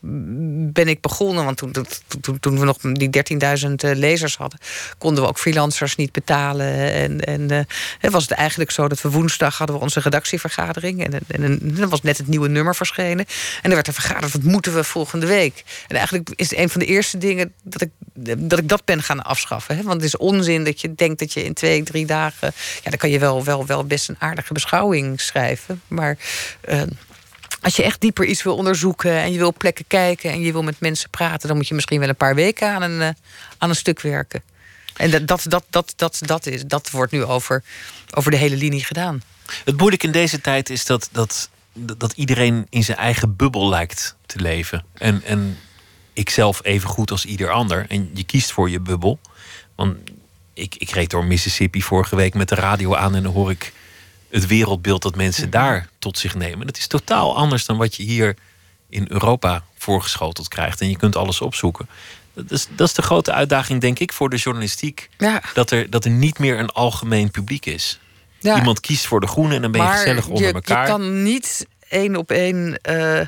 [0.72, 1.72] ben ik begonnen, want toen,
[2.20, 3.10] toen, toen we nog die
[3.68, 4.58] 13.000 lezers hadden,
[4.98, 6.92] konden we ook freelancers niet betalen.
[6.92, 7.66] En, en
[8.10, 11.04] was het eigenlijk zo dat we woensdag hadden we onze redactievergadering.
[11.04, 13.26] En, en, en dan was net het nieuwe nummer verschenen.
[13.62, 15.64] En er werd er vergaderd, wat moeten we volgende week?
[15.88, 19.22] En eigenlijk is een van de eerste dingen dat ik dat, ik dat ben gaan
[19.22, 19.76] afschaffen.
[19.76, 19.82] Hè?
[19.82, 22.52] Want het is onzin dat je denkt dat je in twee, drie dagen
[22.82, 25.82] ja, dan kan je wel, wel, wel best een aardige beschouwing schrijven.
[25.88, 26.18] Maar
[26.68, 26.82] uh,
[27.60, 30.62] als je echt dieper iets wil onderzoeken en je wil plekken kijken en je wil
[30.62, 33.08] met mensen praten, dan moet je misschien wel een paar weken aan een, uh,
[33.58, 34.42] aan een stuk werken.
[34.96, 37.62] En dat, dat, dat, dat, dat, dat, is, dat wordt nu over,
[38.14, 39.22] over de hele linie gedaan.
[39.64, 44.16] Het moeilijk in deze tijd is dat, dat, dat iedereen in zijn eigen bubbel lijkt
[44.26, 44.84] te leven.
[44.94, 45.58] En, en
[46.12, 47.86] ik zelf even goed als ieder ander.
[47.88, 49.20] En je kiest voor je bubbel.
[49.74, 49.98] Want
[50.54, 53.72] ik, ik reed door Mississippi vorige week met de radio aan en dan hoor ik
[54.30, 55.52] het wereldbeeld dat mensen mhm.
[55.52, 56.66] daar tot zich nemen.
[56.66, 58.36] Dat is totaal anders dan wat je hier
[58.88, 60.80] in Europa voorgeschoteld krijgt.
[60.80, 61.88] En je kunt alles opzoeken.
[62.34, 65.08] Dat is, dat is de grote uitdaging, denk ik, voor de journalistiek.
[65.18, 65.42] Ja.
[65.54, 68.00] Dat, er, dat er niet meer een algemeen publiek is.
[68.38, 68.56] Ja.
[68.56, 70.86] Iemand kiest voor de groene en dan ben je gezellig onder elkaar.
[70.86, 73.26] Je kan niet één op één uh, uh,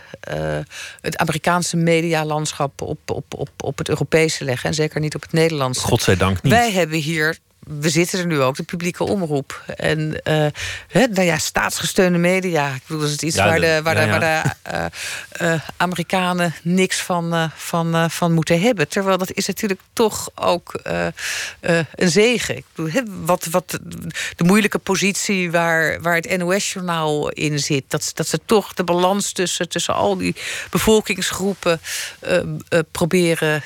[1.01, 4.69] het Amerikaanse medialandschap op, op, op, op het Europese leggen.
[4.69, 5.81] En zeker niet op het Nederlandse.
[5.87, 6.53] Godzijdank niet.
[6.53, 9.63] Wij hebben hier we zitten er nu ook, de publieke omroep.
[9.77, 10.47] En uh,
[10.93, 12.75] nou ja, staatsgesteunde media.
[12.75, 14.43] Ik bedoel, dat is iets waar de, waar de, waar de
[14.73, 18.89] uh, uh, Amerikanen niks van, van, van moeten hebben.
[18.89, 20.81] Terwijl dat is natuurlijk toch ook
[21.91, 22.57] een zegen.
[22.57, 23.79] Ik bedoel, wat, wat
[24.37, 27.85] de moeilijke positie waar, waar het NOS-journaal in zit.
[27.89, 30.37] Dat, dat ze toch de balans tussen, tussen al die
[30.71, 31.81] bevolkingsgroepen
[32.91, 33.63] proberen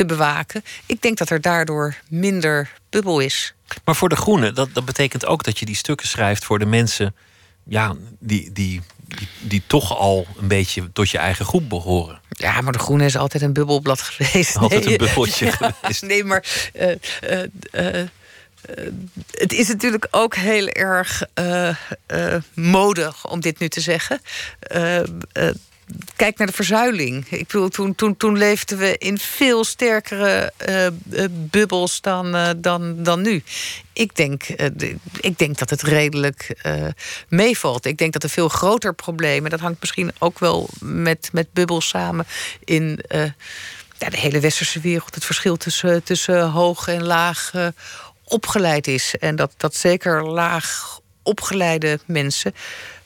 [0.00, 0.64] te bewaken.
[0.86, 3.54] Ik denk dat er daardoor minder bubbel is.
[3.84, 6.66] Maar voor de Groenen, dat, dat betekent ook dat je die stukken schrijft voor de
[6.66, 7.14] mensen
[7.64, 12.20] ja, die, die, die, die, toch al een beetje tot je eigen groep behoren.
[12.28, 14.56] Ja, maar de Groene is altijd een bubbelblad geweest.
[14.56, 16.02] Altijd een bubbeltje geweest.
[16.02, 16.70] Nee, maar.
[16.74, 16.88] Uh,
[17.22, 17.42] uh,
[17.72, 18.06] uh,
[19.30, 21.22] het is natuurlijk ook heel erg
[22.54, 24.20] modig om dit nu te zeggen
[26.16, 27.26] kijk naar de verzuiling.
[27.30, 30.86] Ik bedoel, toen, toen, toen leefden we in veel sterkere uh,
[31.30, 33.42] bubbels dan, uh, dan, dan nu.
[33.92, 34.42] Ik denk,
[35.20, 36.62] ik denk dat het redelijk
[37.28, 37.86] meevalt.
[37.86, 39.50] Ik denk dat er veel groter problemen...
[39.50, 42.26] dat hangt misschien ook wel met, met bubbels samen...
[42.64, 43.00] in
[43.98, 45.14] ja, de hele westerse wereld.
[45.14, 47.52] Het verschil tussen, tussen hoog en laag
[48.24, 49.14] opgeleid is.
[49.18, 52.54] En dat, dat zeker laag opgeleide mensen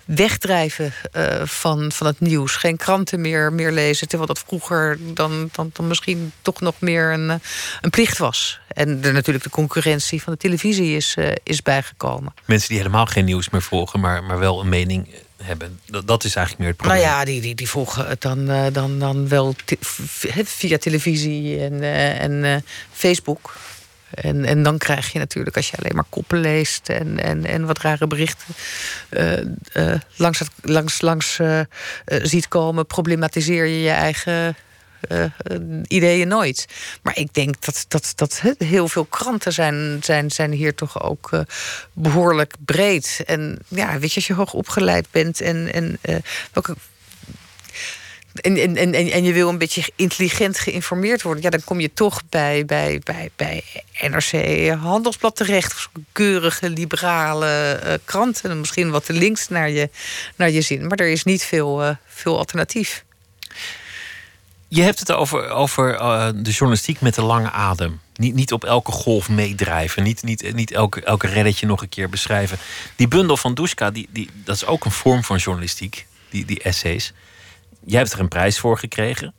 [0.04, 2.56] wegdrijven uh, van, van het nieuws.
[2.56, 4.08] Geen kranten meer, meer lezen.
[4.08, 7.36] Terwijl dat vroeger dan, dan, dan misschien toch nog meer een, eh,
[7.80, 8.60] een plicht was.
[8.68, 12.34] En er natuurlijk de concurrentie van de televisie is, uh, is bijgekomen.
[12.44, 15.08] Mensen die helemaal geen nieuws meer volgen, maar, maar wel een mening
[15.42, 15.80] hebben.
[15.86, 17.02] Dat, dat is eigenlijk meer het probleem.
[17.02, 19.54] Nou ja, die, die, die volgen het dan, dan, dan wel
[20.44, 21.82] via televisie en,
[22.18, 23.52] en Facebook.
[24.14, 27.66] En, en dan krijg je natuurlijk, als je alleen maar koppen leest en, en, en
[27.66, 28.54] wat rare berichten
[29.10, 29.40] uh,
[29.74, 31.60] uh, langs, langs, langs uh,
[32.04, 34.56] ziet komen, problematiseer je je eigen
[35.86, 36.66] ideeën nooit.
[37.02, 41.30] Maar ik denk dat, dat, dat heel veel kranten zijn, zijn, zijn hier toch ook
[41.92, 43.22] behoorlijk breed.
[43.26, 45.98] En ja, weet je, als je hoog opgeleid bent en, en
[46.52, 46.76] welke
[48.34, 51.92] en, en, en, en je wil een beetje intelligent geïnformeerd worden, ja, dan kom je
[51.92, 53.64] toch bij, bij, bij, bij
[54.00, 55.88] NRC Handelsblad terecht.
[56.12, 58.60] Keurige, liberale uh, kranten.
[58.60, 59.90] Misschien wat te links naar je,
[60.36, 60.86] naar je zin.
[60.86, 63.04] Maar er is niet veel, uh, veel alternatief.
[64.68, 68.00] Je hebt het over, over uh, de journalistiek met de lange adem.
[68.16, 70.02] Niet, niet op elke golf meedrijven.
[70.02, 72.58] Niet, niet, niet elke, elke reddetje nog een keer beschrijven.
[72.96, 76.06] Die bundel van Duska, die, die, dat is ook een vorm van journalistiek.
[76.30, 77.12] Die, die essays.
[77.86, 79.34] Jij hebt er een prijs voor gekregen.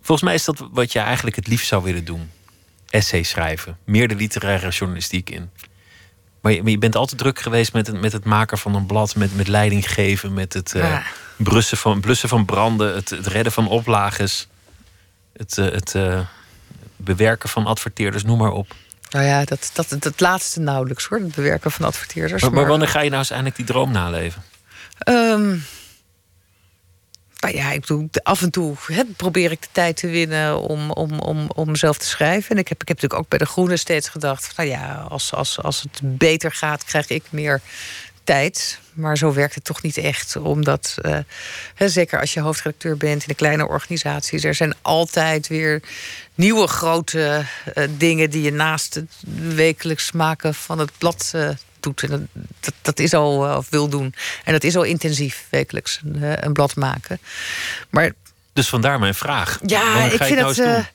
[0.00, 2.30] Volgens mij is dat wat je eigenlijk het liefst zou willen doen.
[2.90, 3.78] Essay schrijven.
[3.84, 5.50] Meer de literaire journalistiek in.
[6.40, 9.36] Maar je, bent altijd druk geweest met het, met het maken van een blad, met,
[9.36, 13.68] met leiding geven, met het, uh, blussen van, blussen van branden, het, het redden van
[13.68, 14.48] oplages,
[15.32, 16.20] het, eh, het uh,
[16.96, 18.74] bewerken van adverteerders, noem maar op.
[19.10, 22.42] Nou ja, dat, dat, dat laatste nauwelijks hoor, het bewerken van adverteerders.
[22.42, 24.42] Maar, maar wanneer ga je nou eens eindelijk die droom naleven?
[25.08, 25.64] Um,
[27.40, 28.76] nou ja, ik bedoel, af en toe
[29.16, 32.50] probeer ik de tijd te winnen om, om, om, om mezelf te schrijven.
[32.50, 35.34] En ik heb, ik heb natuurlijk ook bij de Groene steeds gedacht: nou ja, als,
[35.34, 37.60] als, als het beter gaat, krijg ik meer
[38.24, 38.78] tijd.
[38.92, 40.36] Maar zo werkt het toch niet echt.
[40.36, 41.18] Omdat, uh,
[41.76, 45.82] zeker als je hoofdredacteur bent in een kleine organisatie, er zijn altijd weer
[46.34, 49.12] nieuwe grote uh, dingen die je naast het
[49.54, 51.48] wekelijks maken van het blad uh,
[51.82, 52.02] doet.
[52.02, 52.28] En
[52.60, 54.14] dat, dat is al, of wil doen.
[54.44, 57.18] En dat is al intensief, wekelijks een, een blad maken.
[57.90, 58.12] Maar.
[58.52, 59.58] Dus vandaar mijn vraag.
[59.66, 60.90] Ja, ik vind nou het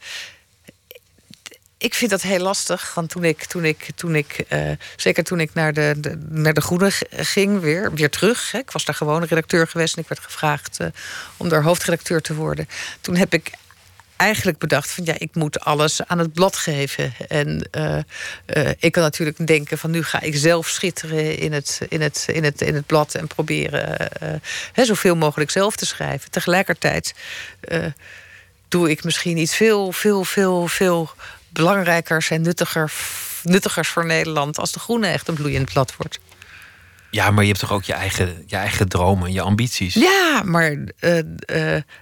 [1.86, 2.94] ik vind dat heel lastig.
[2.94, 6.54] Want toen ik, toen ik, toen ik uh, zeker toen ik naar de, de, naar
[6.54, 8.52] de Groene ging, weer, weer terug.
[8.52, 10.88] Hè, ik was daar gewoon redacteur geweest en ik werd gevraagd uh,
[11.38, 12.68] om daar hoofdredacteur te worden.
[13.02, 13.52] Toen heb ik
[14.18, 17.14] eigenlijk bedacht van ja, ik moet alles aan het blad geven.
[17.28, 22.02] En uh, ik kan natuurlijk denken van nu ga ik zelf schitteren in het, in
[22.02, 24.10] het, in het, in het blad en proberen
[24.74, 26.32] hè, zoveel mogelijk zelf te schrijven.
[26.32, 27.14] Tegelijkertijd
[28.68, 31.10] doe ik misschien iets veel, veel, veel, veel
[31.50, 32.92] belangrijker en nuttiger,
[33.44, 36.20] nuttigers voor Nederland als de Groene echt een bloeiend blad wordt.
[37.10, 39.94] Ja, maar je hebt toch ook je eigen, je eigen dromen, je ambities?
[39.94, 40.78] Ja, maar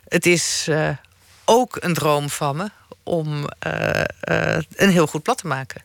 [0.07, 0.67] het is
[1.45, 2.69] ook een droom van me
[3.03, 3.49] om
[4.69, 5.81] een heel goed blad te maken.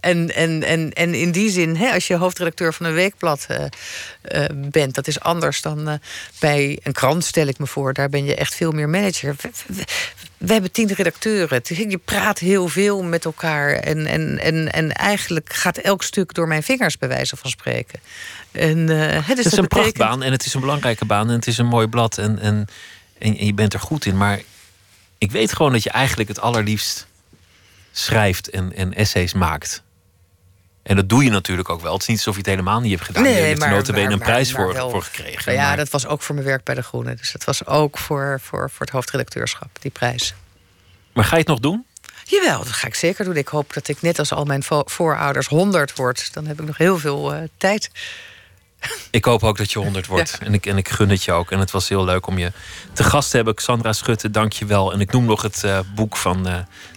[0.00, 3.58] En, en, en, en in die zin, hè, als je hoofdredacteur van een weekblad uh,
[4.34, 5.94] uh, bent, dat is anders dan uh,
[6.38, 7.92] bij een krant, stel ik me voor.
[7.92, 9.34] Daar ben je echt veel meer manager.
[9.40, 9.84] We, we,
[10.36, 11.60] we hebben tien redacteuren.
[11.64, 13.72] Je praat heel veel met elkaar.
[13.72, 18.00] En, en, en, en eigenlijk gaat elk stuk door mijn vingers, bij wijze van spreken.
[18.52, 19.68] En, dus het is een betekent...
[19.68, 22.66] prachtbaan en het is een belangrijke baan en het is een mooi blad en, en,
[23.20, 24.16] en je bent er goed in.
[24.16, 24.40] Maar
[25.18, 27.06] ik weet gewoon dat je eigenlijk het allerliefst
[27.92, 29.82] schrijft en, en essays maakt.
[30.82, 31.92] En dat doe je natuurlijk ook wel.
[31.92, 33.22] Het is niet alsof je het helemaal niet hebt gedaan.
[33.22, 35.54] Nee, je hebt er notabene een prijs voor, voor gekregen.
[35.54, 37.14] Nou ja, dat was ook voor mijn werk bij De Groene.
[37.14, 40.34] Dus dat was ook voor, voor, voor het hoofdredacteurschap, die prijs.
[41.12, 41.86] Maar ga je het nog doen?
[42.24, 43.36] Jawel, dat ga ik zeker doen.
[43.36, 46.32] Ik hoop dat ik net als al mijn voorouders 100 word.
[46.32, 47.90] Dan heb ik nog heel veel uh, tijd.
[49.10, 50.36] Ik hoop ook dat je 100 wordt.
[50.40, 50.46] Ja.
[50.46, 51.50] En, ik, en ik gun het je ook.
[51.50, 52.52] En het was heel leuk om je
[52.92, 53.54] te gast te hebben.
[53.56, 54.92] Sandra Schutte, dank je wel.
[54.92, 56.54] En ik noem nog het uh, boek van uh,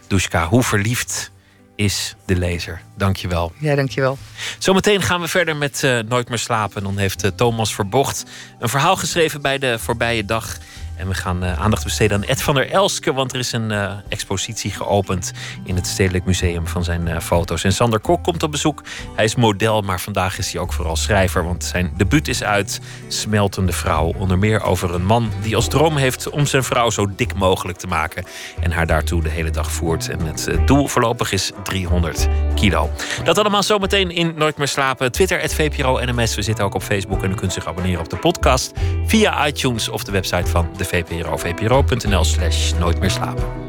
[0.07, 0.47] Dushka.
[0.47, 1.31] Hoe verliefd
[1.75, 2.81] is de lezer.
[2.97, 3.53] Dankjewel.
[3.59, 4.17] Ja, dankjewel.
[4.57, 6.83] Zometeen gaan we verder met uh, Nooit meer slapen.
[6.83, 8.23] Dan heeft Thomas Verbocht
[8.59, 10.57] een verhaal geschreven bij de voorbije dag.
[10.95, 13.71] En we gaan uh, aandacht besteden aan Ed van der Elske, want er is een
[13.71, 15.31] uh, expositie geopend
[15.63, 17.63] in het Stedelijk Museum van zijn uh, foto's.
[17.63, 18.83] En Sander Kok komt op bezoek.
[19.15, 22.81] Hij is model, maar vandaag is hij ook vooral schrijver, want zijn debuut is uit
[23.07, 24.13] Smeltende Vrouw.
[24.17, 27.77] Onder meer over een man die als droom heeft om zijn vrouw zo dik mogelijk
[27.77, 28.25] te maken
[28.59, 30.09] en haar daartoe de hele dag voert.
[30.09, 32.89] En het doel voorlopig is 300 kilo.
[33.23, 35.11] Dat allemaal zometeen in Nooit meer slapen.
[35.11, 36.35] Twitter, VPRO NMS.
[36.35, 38.71] We zitten ook op Facebook en u kunt zich abonneren op de podcast
[39.05, 41.35] via iTunes of de website van de VPRO.
[41.35, 43.62] VPRO.nl slash nooit meer slapen.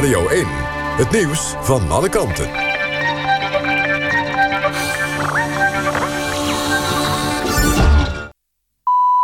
[0.00, 0.46] Radio 1.
[0.96, 2.50] Het nieuws van alle kanten.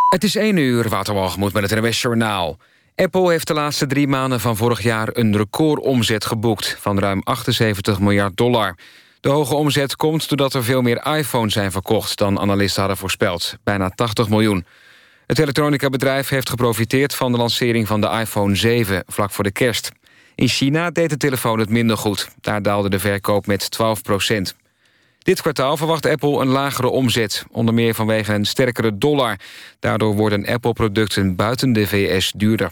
[0.09, 2.57] Het is 1 uur, Waterwalgemoed met het NWS Journaal.
[2.95, 6.77] Apple heeft de laatste drie maanden van vorig jaar een recordomzet geboekt...
[6.79, 8.75] van ruim 78 miljard dollar.
[9.19, 12.17] De hoge omzet komt doordat er veel meer iPhones zijn verkocht...
[12.17, 14.65] dan analisten hadden voorspeld, bijna 80 miljoen.
[15.27, 19.03] Het elektronica-bedrijf heeft geprofiteerd van de lancering van de iPhone 7...
[19.07, 19.91] vlak voor de kerst.
[20.37, 22.29] In China deed de telefoon het minder goed.
[22.41, 24.55] Daar daalde de verkoop met 12 procent.
[25.19, 27.45] Dit kwartaal verwacht Apple een lagere omzet.
[27.51, 29.39] Onder meer vanwege een sterkere dollar.
[29.79, 32.71] Daardoor worden Apple-producten buiten de VS duurder.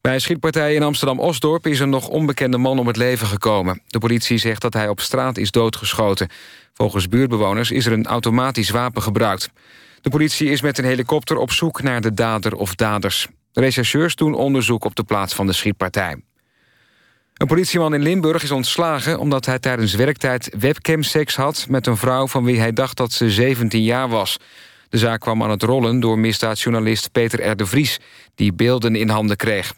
[0.00, 3.82] Bij een schietpartij in Amsterdam-Osdorp is een nog onbekende man om het leven gekomen.
[3.86, 6.28] De politie zegt dat hij op straat is doodgeschoten.
[6.74, 9.50] Volgens buurtbewoners is er een automatisch wapen gebruikt.
[10.00, 13.28] De politie is met een helikopter op zoek naar de dader of daders.
[13.52, 16.16] De rechercheurs doen onderzoek op de plaats van de schietpartij.
[17.34, 22.26] Een politieman in Limburg is ontslagen omdat hij tijdens werktijd webcamseks had met een vrouw
[22.26, 24.36] van wie hij dacht dat ze 17 jaar was.
[24.88, 27.56] De zaak kwam aan het rollen door misdaadjournalist Peter R.
[27.56, 27.98] de Vries,
[28.34, 29.74] die beelden in handen kreeg.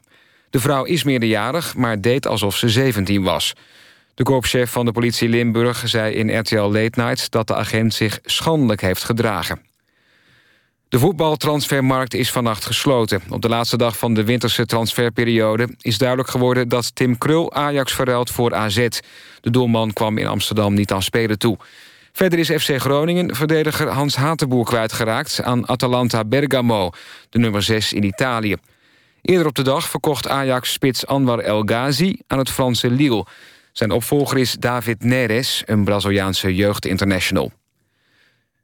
[0.50, 3.52] De vrouw is meerderjarig, maar deed alsof ze 17 was.
[4.14, 7.30] De korpschef van de politie Limburg zei in RTL Late Night...
[7.30, 9.60] dat de agent zich schandelijk heeft gedragen.
[10.88, 13.22] De voetbaltransfermarkt is vannacht gesloten.
[13.28, 16.68] Op de laatste dag van de winterse transferperiode is duidelijk geworden...
[16.68, 18.88] dat Tim Krul Ajax verruilt voor AZ.
[19.40, 21.58] De doelman kwam in Amsterdam niet aan spelen toe.
[22.12, 25.42] Verder is FC Groningen verdediger Hans Hatenboer kwijtgeraakt...
[25.42, 26.90] aan Atalanta Bergamo,
[27.30, 28.56] de nummer 6 in Italië.
[29.22, 33.26] Eerder op de dag verkocht Ajax-spits Anwar El Ghazi aan het Franse Lille.
[33.72, 37.52] Zijn opvolger is David Neres, een Braziliaanse jeugdinternational.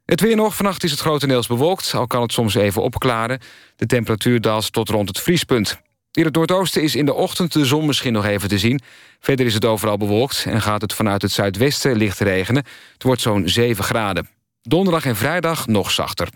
[0.05, 0.55] Het weer nog.
[0.55, 3.39] Vannacht is het grotendeels bewolkt, al kan het soms even opklaren.
[3.75, 5.81] De temperatuur daalt tot rond het vriespunt.
[6.11, 8.81] In het noordoosten is in de ochtend de zon misschien nog even te zien.
[9.19, 12.63] Verder is het overal bewolkt en gaat het vanuit het zuidwesten licht regenen.
[12.93, 14.29] Het wordt zo'n 7 graden.
[14.61, 16.27] Donderdag en vrijdag nog zachter.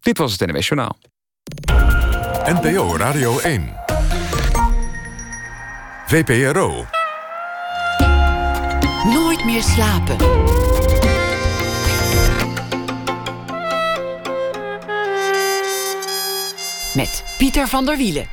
[0.00, 0.98] Dit was het NWS Journaal.
[2.44, 3.74] NPO Radio 1.
[6.06, 6.86] VPRO.
[9.04, 10.16] Nooit meer slapen.
[16.96, 18.26] Met Pieter van der Wielen.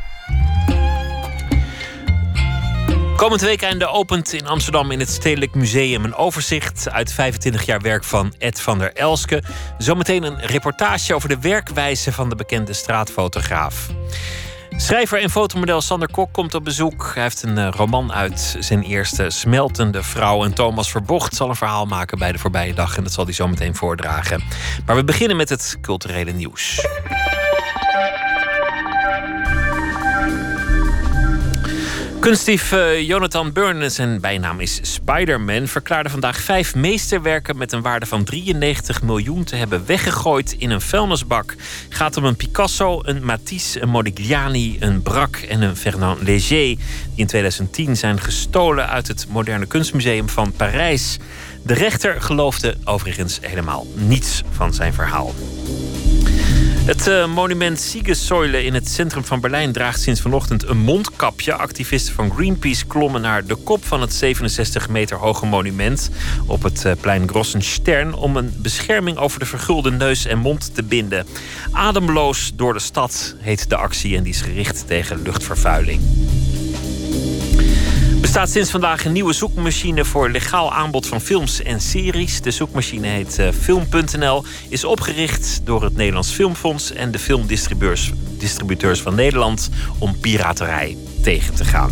[3.15, 8.03] Komend weekende opent in Amsterdam in het Stedelijk Museum een overzicht uit 25 jaar werk
[8.03, 9.43] van Ed van der Elske.
[9.77, 13.89] Zometeen een reportage over de werkwijze van de bekende straatfotograaf.
[14.69, 17.11] Schrijver en fotomodel Sander Kok komt op bezoek.
[17.13, 20.43] Hij heeft een eh, roman uit zijn eerste Smeltende Vrouw.
[20.43, 22.97] En Thomas Verbocht zal een verhaal maken bij de voorbije dag.
[22.97, 24.43] En dat zal hij zo meteen voordragen.
[24.85, 26.85] Maar we beginnen met het culturele nieuws.
[32.23, 38.05] Kunstdief uh, Jonathan Byrne, zijn bijnaam is Spider-Man, verklaarde vandaag vijf meesterwerken met een waarde
[38.05, 41.55] van 93 miljoen te hebben weggegooid in een vuilnisbak.
[41.89, 46.79] Gaat om een Picasso, een Matisse, een Modigliani, een Braque en een Fernand Léger, die
[47.15, 51.17] in 2010 zijn gestolen uit het Moderne Kunstmuseum van Parijs.
[51.63, 55.33] De rechter geloofde overigens helemaal niets van zijn verhaal.
[56.85, 61.53] Het uh, monument Siegessäule in het centrum van Berlijn draagt sinds vanochtend een mondkapje.
[61.53, 66.09] Activisten van Greenpeace klommen naar de kop van het 67 meter hoge monument
[66.45, 70.83] op het uh, plein Grossenstern om een bescherming over de vergulde neus en mond te
[70.83, 71.25] binden.
[71.71, 76.01] Ademloos door de stad heet de actie en die is gericht tegen luchtvervuiling
[78.23, 82.41] bestaat sinds vandaag een nieuwe zoekmachine voor legaal aanbod van films en series.
[82.41, 89.15] De zoekmachine heet uh, Film.nl, is opgericht door het Nederlands Filmfonds en de filmdistributeurs van
[89.15, 91.91] Nederland om piraterij tegen te gaan.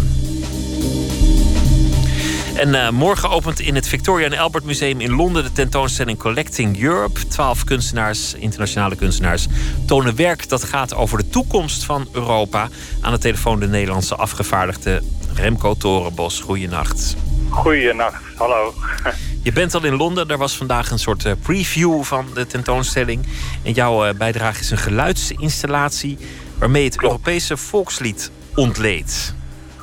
[2.56, 6.82] En uh, morgen opent in het Victoria and Albert Museum in Londen de tentoonstelling Collecting
[6.82, 7.28] Europe.
[7.28, 9.47] Twaalf kunstenaars, internationale kunstenaars,
[9.86, 12.70] tonen werk dat gaat over de toekomst van Europa.
[13.02, 15.02] Aan de telefoon de Nederlandse afgevaardigde
[15.36, 16.39] Remco Torenbos.
[16.39, 17.16] Goeienacht.
[17.49, 18.74] Goeienacht, hallo.
[19.43, 20.28] Je bent al in Londen.
[20.28, 23.26] Er was vandaag een soort uh, preview van de tentoonstelling.
[23.64, 26.18] En jouw uh, bijdrage is een geluidsinstallatie
[26.58, 27.14] waarmee het Klopt.
[27.14, 29.36] Europese volkslied ontleedt.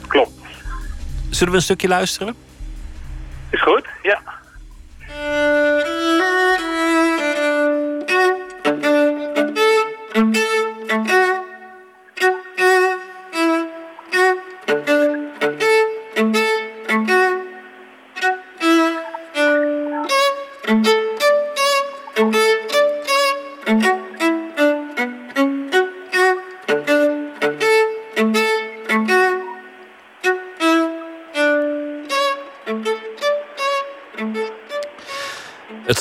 [0.07, 0.31] Klopt.
[1.31, 2.47] Zullen we een stukje luisteren?
[3.59, 3.87] Is goed?
[4.03, 4.21] Ja.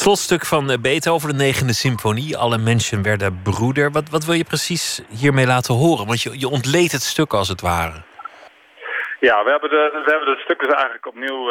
[0.08, 2.38] Slotstuk van eh, Beethoven, de negende symfonie.
[2.38, 3.91] Alle mensen werden broeder.
[3.91, 6.05] Wat, wat wil je precies hiermee laten horen?
[6.08, 7.97] Want je, je ontleedt het stuk als het ware.
[9.20, 11.41] Ja, we hebben de, we hebben de stukken eigenlijk opnieuw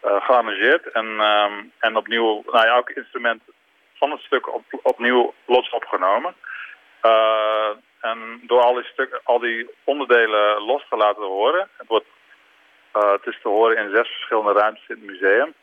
[0.00, 0.90] gearrangeerd.
[0.92, 3.42] En, ehm, en opnieuw, nou ja, elk instrument
[3.94, 6.34] van het stuk op, opnieuw los opgenomen.
[8.00, 11.68] En door al die, stukken, al die onderdelen los te laten horen.
[11.76, 12.06] Het, wordt,
[12.92, 15.54] het is te horen in zes verschillende ruimtes in het museum.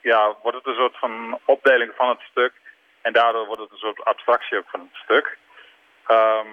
[0.00, 2.52] Ja, wordt het een soort van opdeling van het stuk.
[3.00, 5.38] En daardoor wordt het een soort abstractie ook van het stuk.
[6.06, 6.48] Ehm,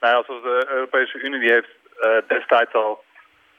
[0.00, 3.04] nou ja, zoals de Europese Unie die heeft eh, destijds al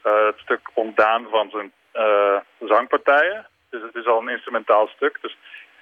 [0.02, 3.46] eh, het stuk ontdaan van zijn eh, zangpartijen.
[3.70, 5.18] Dus het is al een instrumentaal stuk.
[5.20, 5.36] Dus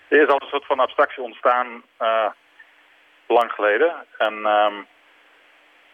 [0.09, 1.83] er is al een soort van abstractie ontstaan
[3.27, 4.07] lang geleden.
[4.19, 4.75] En ehm,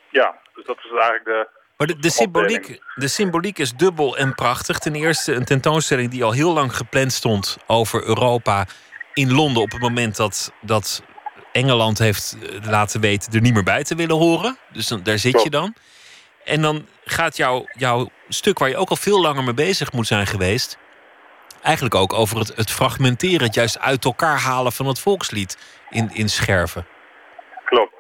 [0.09, 4.35] ja, dus dat is eigenlijk de, Maar de, de, symboliek, de symboliek is dubbel en
[4.35, 4.79] prachtig.
[4.79, 8.67] Ten eerste een tentoonstelling die al heel lang gepland stond over Europa
[9.15, 9.63] in Londen.
[9.63, 11.03] op het moment dat, dat
[11.53, 14.59] Engeland heeft eh, laten weten er niet meer bij te willen horen.
[14.73, 15.75] Dus dan, daar zit je dan.
[16.45, 20.07] En dan gaat jouw jouw stuk waar je ook al veel langer mee bezig moet
[20.07, 20.79] zijn geweest.
[21.63, 25.59] eigenlijk ook over het, het fragmenteren, het juist uit elkaar halen van het volkslied
[25.91, 26.87] in, in scherven.
[27.65, 27.96] Klopt.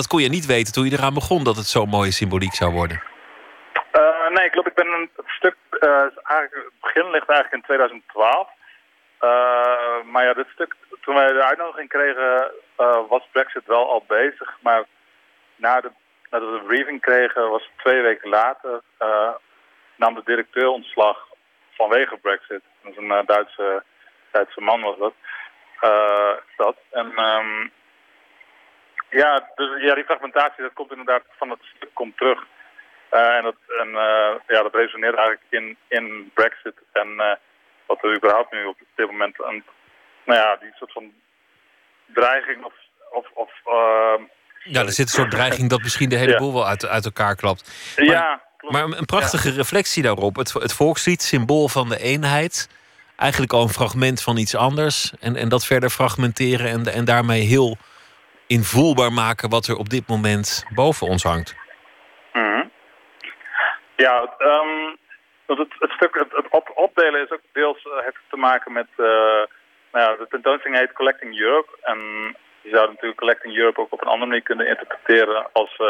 [0.00, 2.72] Dat kon je niet weten toen je eraan begon dat het zo'n mooie symboliek zou
[2.72, 3.02] worden.
[3.92, 4.68] Uh, nee, klopt.
[4.68, 5.56] Ik ben een stuk.
[5.70, 5.90] Uh,
[6.32, 8.48] eigenlijk, het begin ligt eigenlijk in 2012.
[9.20, 12.52] Uh, maar ja, dit stuk, toen wij de uitnodiging kregen,
[13.08, 14.58] was Brexit wel al bezig.
[14.60, 14.84] Maar
[15.56, 15.90] na de,
[16.30, 18.80] nadat we de briefing kregen, was het twee weken later,
[19.96, 21.18] nam de directeur ontslag
[21.70, 22.62] vanwege Brexit.
[22.82, 23.82] Dat is een Duitse,
[24.30, 25.14] Duitse man was dat.
[26.56, 26.76] dat.
[26.90, 27.70] En um,
[29.10, 32.46] ja, dus ja, die fragmentatie, dat komt inderdaad van het stuk komt terug.
[33.12, 36.74] Uh, en dat, en, uh, ja, dat resoneert eigenlijk in, in Brexit.
[36.92, 37.32] En uh,
[37.86, 39.64] wat er überhaupt nu op dit moment een,
[40.24, 41.12] nou ja, die soort van
[42.06, 42.72] dreiging of...
[43.10, 43.50] of, of
[44.64, 47.36] ja, er zit een soort dreiging dat misschien de hele boel wel uit, uit elkaar
[47.36, 47.94] klapt.
[47.96, 48.74] Maar, ja, klopt.
[48.74, 50.36] Maar een prachtige reflectie daarop.
[50.36, 52.68] Het, het volkslied, symbool van de eenheid.
[53.16, 55.12] Eigenlijk al een fragment van iets anders.
[55.20, 57.76] En, en dat verder fragmenteren en, en daarmee heel
[58.56, 61.54] invoelbaar maken wat er op dit moment boven ons hangt.
[62.32, 62.70] Mm
[63.96, 64.96] Ja, um,
[65.46, 68.88] het, stuk, het, op, opdelen is ook deels uh, heeft te maken met...
[68.96, 69.06] Uh,
[69.92, 71.70] nou ja, de tentoonstelling heet Collecting Europe.
[71.82, 71.98] En
[72.60, 75.46] je zou natuurlijk Collecting Europe ook op een andere manier kunnen interpreteren...
[75.52, 75.86] als uh,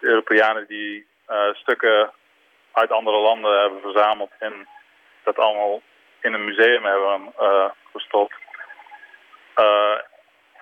[0.00, 1.06] Europeanen die
[1.52, 2.10] stukken
[2.72, 4.30] uit andere landen hebben verzameld...
[4.38, 4.68] en
[5.24, 5.82] dat allemaal
[6.20, 7.32] in een museum hebben
[7.92, 8.34] gestopt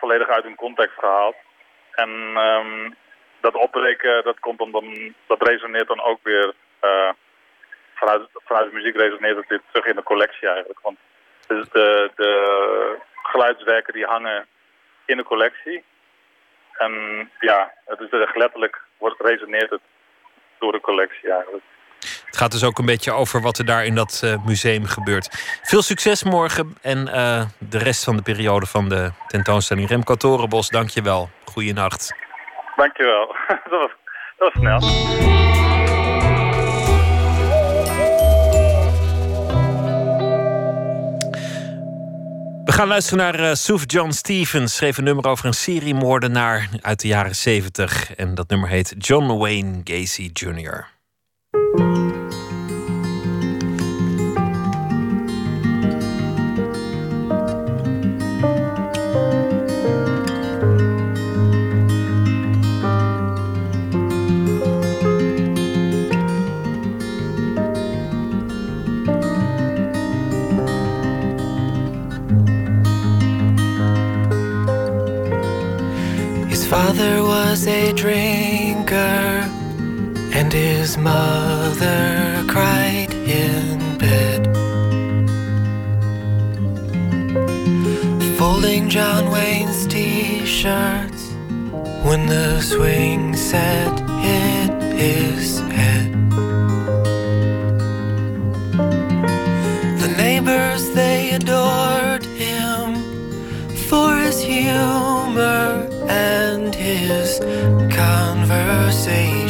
[0.01, 1.37] volledig uit hun context gehaald.
[1.95, 2.97] En um,
[3.41, 6.55] dat opbreken, dat, komt om dan, dat resoneert dan ook weer...
[6.85, 7.11] Uh,
[7.95, 10.81] vanuit, vanuit de muziek resoneert het weer terug in de collectie eigenlijk.
[10.83, 10.99] Want
[11.47, 12.33] de, de, de
[13.23, 14.47] geluidswerken die hangen
[15.05, 15.85] in de collectie.
[16.77, 16.93] En
[17.41, 19.81] ja, het is dus letterlijk wordt, resoneert het
[20.59, 21.65] door de collectie eigenlijk.
[22.31, 25.29] Het gaat dus ook een beetje over wat er daar in dat uh, museum gebeurt.
[25.63, 29.89] Veel succes morgen en uh, de rest van de periode van de tentoonstelling.
[29.89, 31.31] Remco Torenbos, dank je wel.
[31.45, 32.15] Goeienacht.
[32.77, 33.27] Dank je wel.
[33.71, 33.91] dat, was,
[34.39, 34.79] dat was snel.
[42.65, 44.77] We gaan luisteren naar uh, John Stevens.
[44.77, 48.15] Schreef een nummer over een seriemoordenaar uit de jaren 70.
[48.15, 51.00] En dat nummer heet John Wayne Gacy Jr.
[81.81, 84.45] mother cried in bed.
[88.37, 91.33] Folding John Wayne's t shirts
[92.05, 96.13] when the swing set hit his head.
[100.03, 102.95] The neighbors, they adored him
[103.89, 107.39] for his humor and his
[107.95, 109.50] conversation.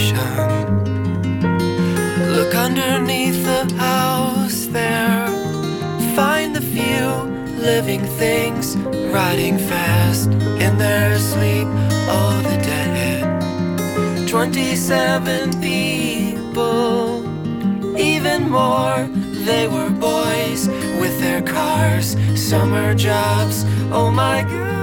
[2.70, 5.26] Underneath the house there.
[6.14, 7.08] Find the few
[7.58, 8.76] living things
[9.12, 10.30] riding fast
[10.64, 11.66] in their sleep.
[12.08, 14.28] Oh, the dead.
[14.28, 17.26] 27 people,
[17.98, 19.08] even more.
[19.48, 20.68] They were boys
[21.00, 23.64] with their cars, summer jobs.
[23.90, 24.79] Oh my god.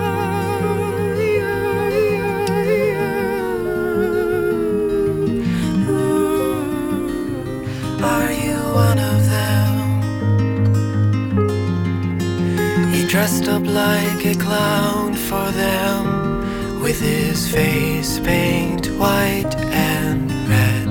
[13.27, 20.87] Dressed up like a clown for them, with his face paint white and red.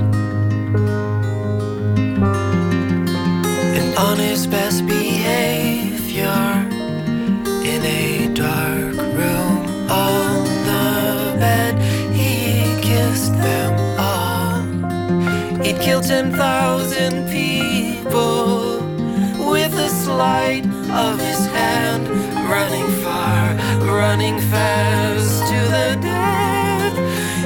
[3.79, 6.43] And on his best behavior,
[7.73, 9.57] in a dark room
[9.89, 11.73] on the bed,
[12.13, 14.61] he kissed them all.
[15.63, 18.81] He'd killed 10,000 people
[19.51, 21.36] with a sleight of his
[22.47, 26.95] running far, running fast to the death.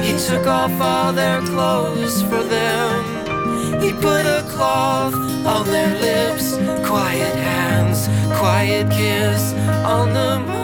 [0.04, 3.80] He took off all their clothes for them.
[3.80, 5.14] He put a cloth
[5.44, 6.56] on their lips,
[6.86, 8.08] quiet hands,
[8.38, 9.52] quiet kiss
[9.84, 10.61] on the moon.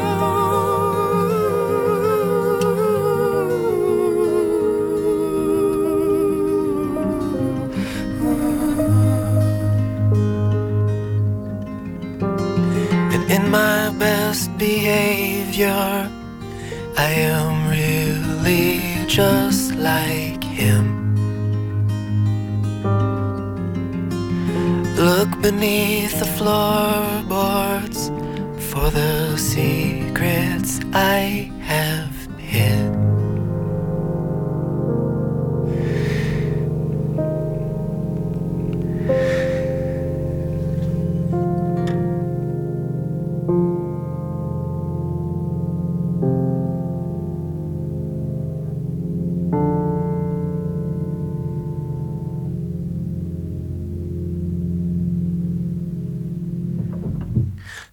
[14.59, 16.10] Behavior,
[16.97, 21.14] I am really just like him.
[24.97, 28.09] Look beneath the floorboards
[28.70, 31.38] for the secrets I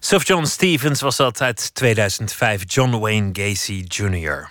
[0.06, 2.62] Suf John Stevens was dat uit 2005.
[2.66, 4.50] John Wayne Gacy Jr.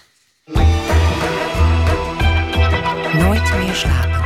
[3.14, 4.25] Nooit meer slapen.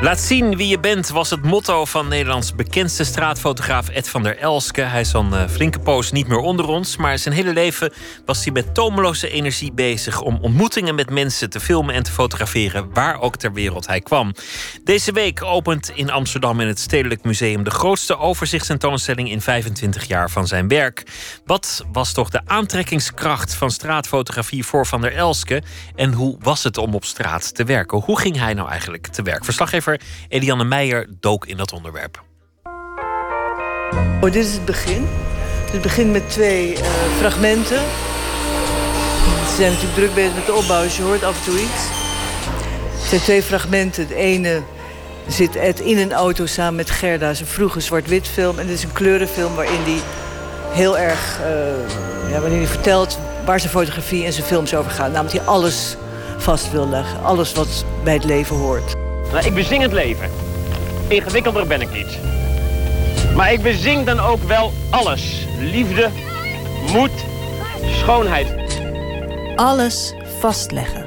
[0.00, 4.38] Laat zien wie je bent was het motto van Nederlands bekendste straatfotograaf Ed van der
[4.38, 4.80] Elske.
[4.80, 7.92] Hij is al een flinke poos niet meer onder ons, maar zijn hele leven
[8.24, 12.92] was hij met tomeloze energie bezig om ontmoetingen met mensen te filmen en te fotograferen
[12.92, 14.34] waar ook ter wereld hij kwam.
[14.84, 20.30] Deze week opent in Amsterdam in het Stedelijk Museum de grootste overzichtstentoonstelling in 25 jaar
[20.30, 21.02] van zijn werk.
[21.44, 25.62] Wat was toch de aantrekkingskracht van straatfotografie voor Van der Elske
[25.94, 27.98] en hoe was het om op straat te werken?
[27.98, 29.44] Hoe ging hij nou eigenlijk te werk?
[29.68, 32.22] Verslaggever Eliane Meijer dook in dat onderwerp.
[34.20, 35.06] Oh, dit is het begin.
[35.70, 36.82] Het begint met twee eh,
[37.18, 37.80] fragmenten.
[39.48, 41.82] Ze zijn natuurlijk druk bezig met de opbouw, dus je hoort af en toe iets.
[42.98, 44.02] Het zijn twee fragmenten.
[44.02, 44.62] Het ene
[45.26, 47.34] zit Ed in een auto samen met Gerda.
[47.34, 48.58] Zijn vroege zwart-wit film.
[48.58, 50.00] En dit is een kleurenfilm waarin hij
[50.72, 51.40] heel erg...
[51.40, 55.12] eh, ja, waarin hij vertelt waar zijn fotografie en zijn films over gaan.
[55.12, 55.96] Namelijk hij alles
[56.38, 57.22] vast wil leggen.
[57.22, 59.03] Alles wat bij het leven hoort.
[59.32, 60.30] Nou, ik bezing het leven.
[61.08, 62.18] Ingewikkelder ben ik niet.
[63.34, 65.46] Maar ik bezing dan ook wel alles.
[65.58, 66.08] Liefde,
[66.92, 67.10] moed,
[67.90, 68.48] schoonheid.
[69.56, 71.06] Alles vastleggen.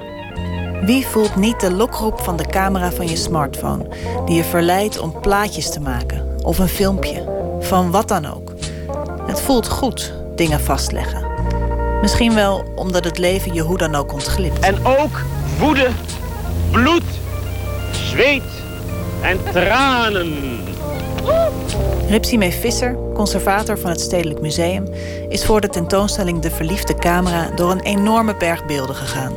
[0.85, 3.87] Wie voelt niet de lokroep van de camera van je smartphone
[4.25, 7.23] die je verleidt om plaatjes te maken of een filmpje,
[7.59, 8.53] van wat dan ook?
[9.25, 11.25] Het voelt goed dingen vastleggen.
[12.01, 14.59] Misschien wel omdat het leven je hoe dan ook ontglipt.
[14.59, 15.21] En ook
[15.59, 15.87] woede,
[16.71, 17.03] bloed,
[18.17, 18.43] zweet
[19.21, 20.59] en tranen.
[22.09, 24.87] Ripsime Visser, conservator van het Stedelijk Museum,
[25.29, 29.33] is voor de tentoonstelling De Verliefde Camera door een enorme berg beelden gegaan.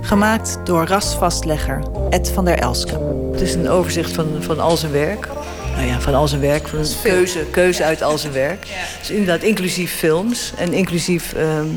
[0.00, 2.98] Gemaakt door rasvastlegger Ed van der Elske.
[3.32, 5.28] Het is een overzicht van, van al zijn werk.
[5.74, 6.68] Nou ja, van al zijn werk.
[6.68, 8.66] Van een keuze, keuze uit al zijn werk.
[8.98, 11.68] Dus inderdaad inclusief films en inclusief ehm,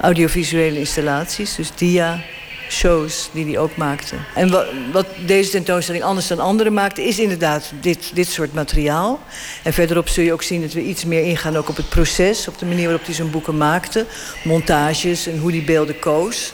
[0.00, 1.54] audiovisuele installaties.
[1.54, 2.20] Dus dia,
[2.68, 4.16] shows die hij ook maakte.
[4.34, 7.02] En wat, wat deze tentoonstelling anders dan andere maakte...
[7.02, 9.20] is inderdaad dit, dit soort materiaal.
[9.62, 11.56] En verderop zul je ook zien dat we iets meer ingaan...
[11.56, 14.06] ook op het proces, op de manier waarop hij zijn boeken maakte.
[14.44, 16.52] Montages en hoe hij beelden koos.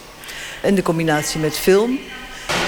[0.62, 1.98] En de combinatie met film.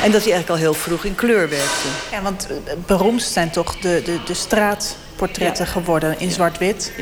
[0.03, 1.89] En dat hij eigenlijk al heel vroeg in kleur werkte.
[2.11, 6.93] Ja, want het beroemdst zijn toch de, de, de straatportretten geworden in zwart-wit.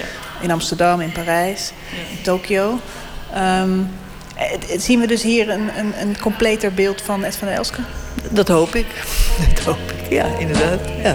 [0.40, 1.72] In Amsterdam, in Parijs,
[2.10, 2.78] in Tokio.
[3.32, 4.10] Ehm, eh,
[4.76, 7.80] zien we dus hier een, een, een completer beeld van Ed van der Elske?
[8.30, 8.86] Dat hoop ik.
[9.54, 10.80] Dat hoop ik, ja, inderdaad.
[11.02, 11.14] Ja.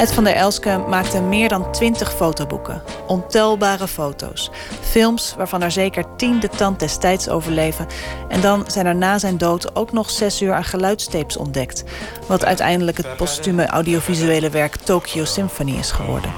[0.00, 2.82] Ed van der Elske maakte meer dan twintig fotoboeken.
[3.06, 4.50] Ontelbare foto's.
[4.80, 7.86] Films waarvan er zeker tien de tand des tijds overleven.
[8.28, 11.84] En dan zijn er na zijn dood ook nog zes uur aan geluidstapes ontdekt.
[12.26, 16.32] Wat uiteindelijk het postume audiovisuele werk Tokyo Symphony is geworden.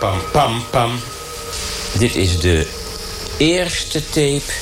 [0.00, 0.90] Pam, pam, pam.
[1.98, 2.68] Dit is de
[3.38, 4.52] eerste tape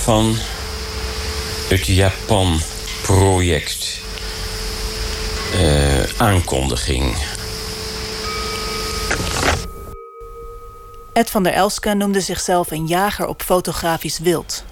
[0.00, 0.36] van
[1.68, 4.00] het Japan-project.
[5.52, 7.16] Eh, aankondiging.
[11.12, 14.64] Ed van der Elske noemde zichzelf een jager op fotografisch wild.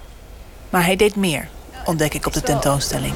[0.71, 1.49] Maar hij deed meer,
[1.85, 3.15] ontdek ik op de tentoonstelling.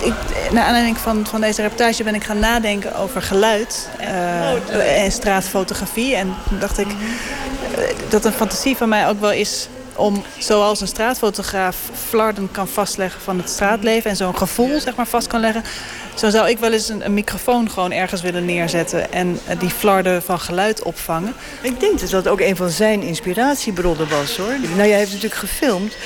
[0.00, 0.14] Ik,
[0.50, 6.16] naar aanleiding van, van deze reportage ben ik gaan nadenken over geluid eh, en straatfotografie.
[6.16, 10.86] En dacht ik eh, dat een fantasie van mij ook wel is om, zoals een
[10.86, 11.76] straatfotograaf
[12.08, 15.64] flarden kan vastleggen van het straatleven en zo'n gevoel zeg maar, vast kan leggen,
[16.14, 19.70] zo zou ik wel eens een, een microfoon gewoon ergens willen neerzetten en eh, die
[19.70, 21.34] flarden van geluid opvangen.
[21.60, 24.54] Ik denk dat dat ook een van zijn inspiratiebronnen was hoor.
[24.76, 25.96] Nou, jij heeft natuurlijk gefilmd,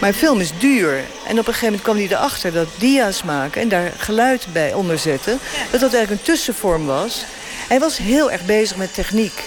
[0.00, 1.04] maar film is duur.
[1.26, 4.72] En op een gegeven moment kwam hij erachter dat dia's maken en daar geluid bij
[4.72, 5.38] onderzetten,
[5.70, 7.24] dat dat eigenlijk een tussenvorm was.
[7.68, 9.44] Hij was heel erg bezig met techniek.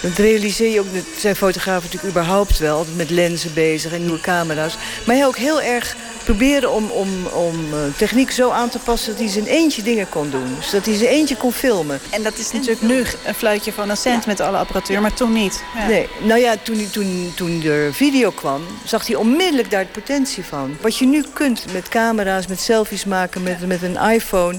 [0.00, 4.02] Dat realiseer je ook, dat zijn fotografen natuurlijk überhaupt wel, altijd met lenzen bezig en
[4.02, 4.76] nieuwe camera's.
[5.06, 9.10] Maar hij ook heel erg probeerde om, om, om uh, techniek zo aan te passen
[9.10, 10.54] dat hij zijn eentje dingen kon doen.
[10.56, 12.00] Dus dat hij zijn eentje kon filmen.
[12.10, 15.32] En dat is natuurlijk nu een fluitje van een cent met alle apparatuur, maar toen
[15.32, 15.62] niet.
[15.74, 15.86] Ja.
[15.86, 20.44] Nee, nou ja, toen, toen, toen er video kwam, zag hij onmiddellijk daar de potentie
[20.44, 20.76] van.
[20.80, 24.58] Wat je nu kunt met camera's, met selfies maken, met, met een iPhone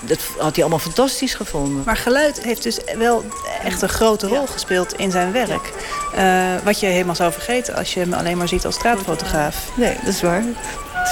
[0.00, 1.82] dat had hij allemaal fantastisch gevonden.
[1.84, 3.24] Maar geluid heeft dus wel
[3.64, 5.72] echt een grote rol gespeeld in zijn werk.
[6.16, 9.70] Uh, wat je helemaal zou vergeten als je hem alleen maar ziet als straatfotograaf.
[9.74, 10.42] Nee, dat is waar.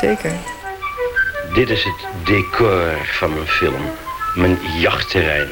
[0.00, 0.32] Zeker.
[1.54, 3.82] Dit is het decor van mijn film.
[4.34, 5.48] Mijn jachtterrein.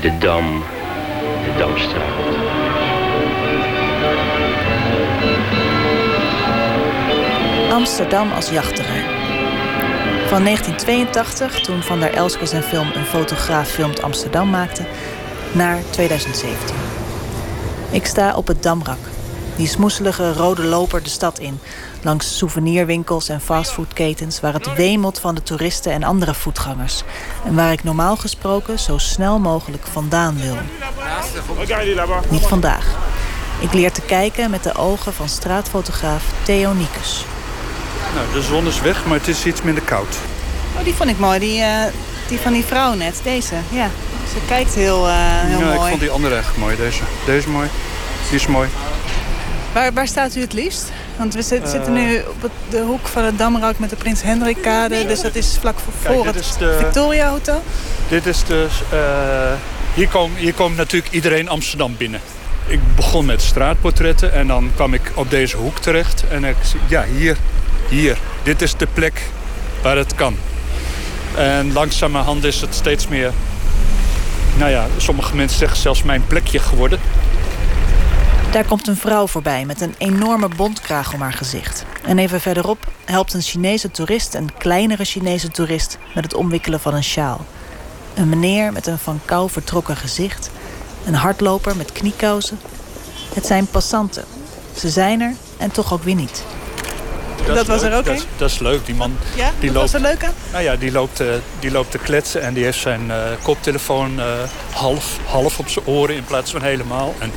[0.00, 0.64] De Dam.
[1.44, 2.38] De Damstraat.
[7.70, 9.09] Amsterdam als jachtterrein.
[10.30, 14.86] Van 1982, toen Van der zijn film Een fotograaf filmt Amsterdam maakte,
[15.52, 16.76] naar 2017.
[17.90, 18.98] Ik sta op het Damrak,
[19.56, 21.60] die smoeselige rode loper de stad in,
[22.02, 27.02] langs souvenirwinkels en fastfoodketens waar het wemelt van de toeristen en andere voetgangers
[27.44, 30.56] en waar ik normaal gesproken zo snel mogelijk vandaan wil.
[32.28, 32.86] Niet vandaag.
[33.60, 37.24] Ik leer te kijken met de ogen van straatfotograaf Theo Niekus.
[38.14, 40.16] Nou, de zon is weg, maar het is iets minder koud.
[40.78, 41.38] Oh, die vond ik mooi.
[41.38, 41.84] Die, uh,
[42.28, 43.20] die van die vrouw net.
[43.22, 43.90] Deze, ja.
[44.32, 45.78] Ze kijkt heel, uh, heel ja, mooi.
[45.78, 46.76] ik vond die andere echt mooi.
[46.76, 47.02] Deze.
[47.26, 47.68] Deze mooi.
[48.28, 48.68] Die is mooi.
[49.72, 50.92] Waar, waar staat u het liefst?
[51.16, 54.22] Want we zit, uh, zitten nu op de hoek van het Damrak met de Prins
[54.22, 55.06] Hendrikkade.
[55.06, 57.62] Dus dat is vlak voor, Kijk, het de, Victoria Hotel.
[58.08, 58.72] Dit is dus...
[59.94, 62.20] hier, komt hier komt natuurlijk iedereen Amsterdam binnen.
[62.66, 66.24] Ik begon met straatportretten en dan kwam ik op deze hoek terecht.
[66.28, 66.56] En ik
[66.88, 67.36] ja, hier,
[67.90, 68.18] hier.
[68.42, 69.22] Dit is de plek
[69.82, 70.36] waar het kan.
[71.36, 73.32] En langzamerhand is het steeds meer...
[74.58, 77.00] Nou ja, sommige mensen zeggen zelfs mijn plekje geworden.
[78.50, 81.84] Daar komt een vrouw voorbij met een enorme bontkraag om haar gezicht.
[82.04, 85.98] En even verderop helpt een Chinese toerist een kleinere Chinese toerist...
[86.14, 87.46] met het omwikkelen van een sjaal.
[88.14, 90.50] Een meneer met een van kou vertrokken gezicht.
[91.06, 92.58] Een hardloper met kniekousen.
[93.34, 94.24] Het zijn passanten.
[94.76, 96.44] Ze zijn er en toch ook weer niet.
[97.46, 97.90] Dat, dat was leuk.
[97.90, 98.86] er ook dat, dat is leuk.
[98.86, 100.34] Die man ja, die dat loopt, was er leuk aan?
[100.52, 104.18] Nou ja, die loopt, uh, die loopt te kletsen en die heeft zijn uh, koptelefoon
[104.18, 104.24] uh,
[104.72, 107.14] half, half op zijn oren in plaats van helemaal.
[107.18, 107.32] En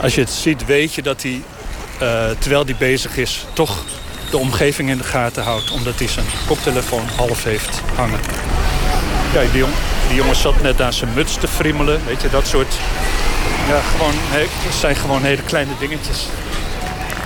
[0.00, 1.42] als je het ziet, weet je dat hij,
[2.38, 3.84] terwijl hij bezig is, toch
[4.30, 5.70] de omgeving in de gaten houdt.
[5.70, 8.20] Omdat hij zijn koptelefoon half heeft hangen.
[9.32, 9.72] Ja, die, jong,
[10.08, 12.00] die jongen zat net aan zijn muts te friemelen.
[12.06, 12.74] Weet je, dat soort...
[13.68, 16.26] Ja, gewoon, het zijn gewoon hele kleine dingetjes.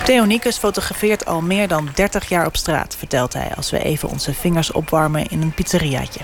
[0.03, 3.51] Theo Niekus fotografeert al meer dan 30 jaar op straat, vertelt hij...
[3.55, 6.19] als we even onze vingers opwarmen in een pizzeriaatje.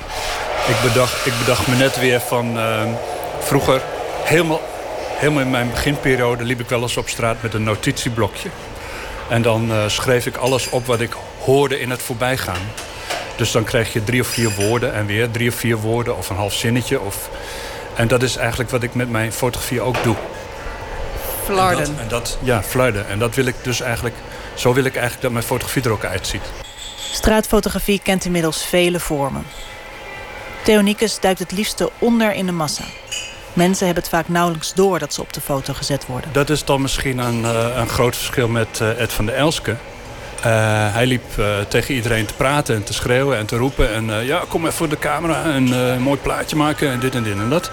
[0.68, 2.82] Ik bedacht, ik bedacht me net weer van uh,
[3.40, 3.82] vroeger...
[4.24, 4.62] Helemaal,
[5.18, 8.50] helemaal in mijn beginperiode liep ik wel eens op straat met een notitieblokje.
[9.30, 12.62] En dan uh, schreef ik alles op wat ik hoorde in het voorbijgaan.
[13.36, 16.18] Dus dan krijg je drie of vier woorden en weer drie of vier woorden...
[16.18, 17.02] of een half zinnetje.
[17.02, 17.30] Of...
[17.96, 20.16] En dat is eigenlijk wat ik met mijn fotografie ook doe.
[21.46, 21.86] Flarden.
[21.86, 23.08] En dat, en dat, ja, flarden.
[23.08, 24.16] En dat wil ik dus eigenlijk,
[24.54, 26.42] zo wil ik eigenlijk dat mijn fotografie er ook uitziet.
[27.12, 29.46] Straatfotografie kent inmiddels vele vormen.
[30.64, 32.84] Theo Niekus duikt het liefste onder in de massa.
[33.54, 36.30] Mensen hebben het vaak nauwelijks door dat ze op de foto gezet worden.
[36.34, 39.72] Dat is dan misschien een, uh, een groot verschil met uh, Ed van der Elske.
[39.72, 39.76] Uh,
[40.94, 41.24] hij liep
[41.68, 43.94] tegen iedereen te praten en te schreeuwen en te roepen.
[43.94, 47.24] En ja, kom even voor de camera en een mooi plaatje maken en dit en
[47.24, 47.72] dit en dat.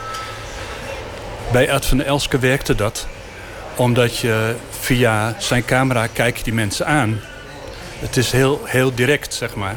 [1.53, 3.07] Bij Ed van der Elske werkte dat
[3.77, 7.21] omdat je via zijn camera kijk je die mensen aan.
[7.99, 9.77] Het is heel, heel direct, zeg maar.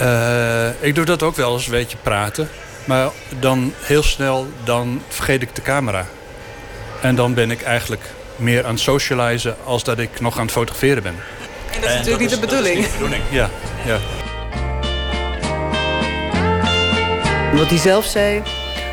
[0.00, 2.48] Uh, ik doe dat ook wel eens, een beetje praten.
[2.84, 3.08] Maar
[3.38, 6.06] dan heel snel, dan vergeet ik de camera.
[7.00, 8.02] En dan ben ik eigenlijk
[8.36, 9.56] meer aan het socializen...
[9.64, 11.14] als dat ik nog aan het fotograferen ben.
[11.72, 12.76] En dat is en natuurlijk dat niet, is, de bedoeling.
[12.76, 13.22] niet de bedoeling.
[13.30, 13.50] Ja,
[13.84, 13.98] ja.
[17.56, 18.42] Wat hij zelf zei,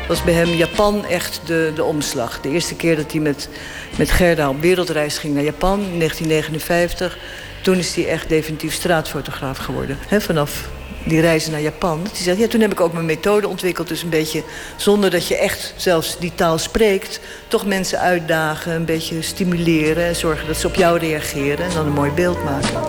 [0.08, 2.40] was bij hem Japan echt de, de omslag.
[2.40, 3.48] De eerste keer dat hij met,
[3.96, 7.18] met Gerda op wereldreis ging naar Japan in 1959...
[7.62, 9.98] toen is hij echt definitief straatfotograaf geworden.
[10.10, 10.68] Vanaf
[11.04, 12.00] die reizen naar Japan.
[12.02, 13.88] Die zegt, ja, toen heb ik ook mijn methode ontwikkeld.
[13.88, 14.42] Dus een beetje,
[14.76, 17.20] zonder dat je echt zelfs die taal spreekt...
[17.48, 20.04] toch mensen uitdagen, een beetje stimuleren...
[20.04, 22.80] en zorgen dat ze op jou reageren en dan een mooi beeld maken.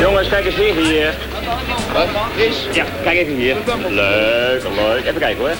[0.00, 1.14] Jongens, kijk eens hier.
[1.92, 2.08] Wat?
[2.72, 3.56] Ja, kijk even hier.
[3.88, 5.04] Leuk, leuk.
[5.04, 5.54] Even kijken hoor.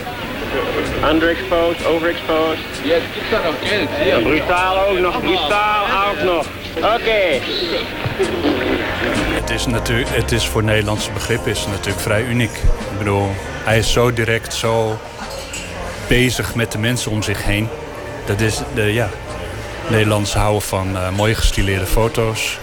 [1.10, 2.58] Underexposed, overexposed.
[2.84, 4.22] Ja, het is nog oké.
[4.22, 6.46] Brutaal ook nog, brutaal ook nog.
[6.76, 7.40] Oké.
[9.40, 12.56] Het is, natuurlijk, het is voor Nederlandse begrip is natuurlijk vrij uniek.
[12.90, 13.28] Ik bedoel,
[13.64, 14.98] hij is zo direct, zo
[16.08, 17.68] bezig met de mensen om zich heen.
[18.26, 19.08] Dat is, de, ja,
[19.88, 22.58] Nederlanders houden van uh, mooi gestileerde foto's.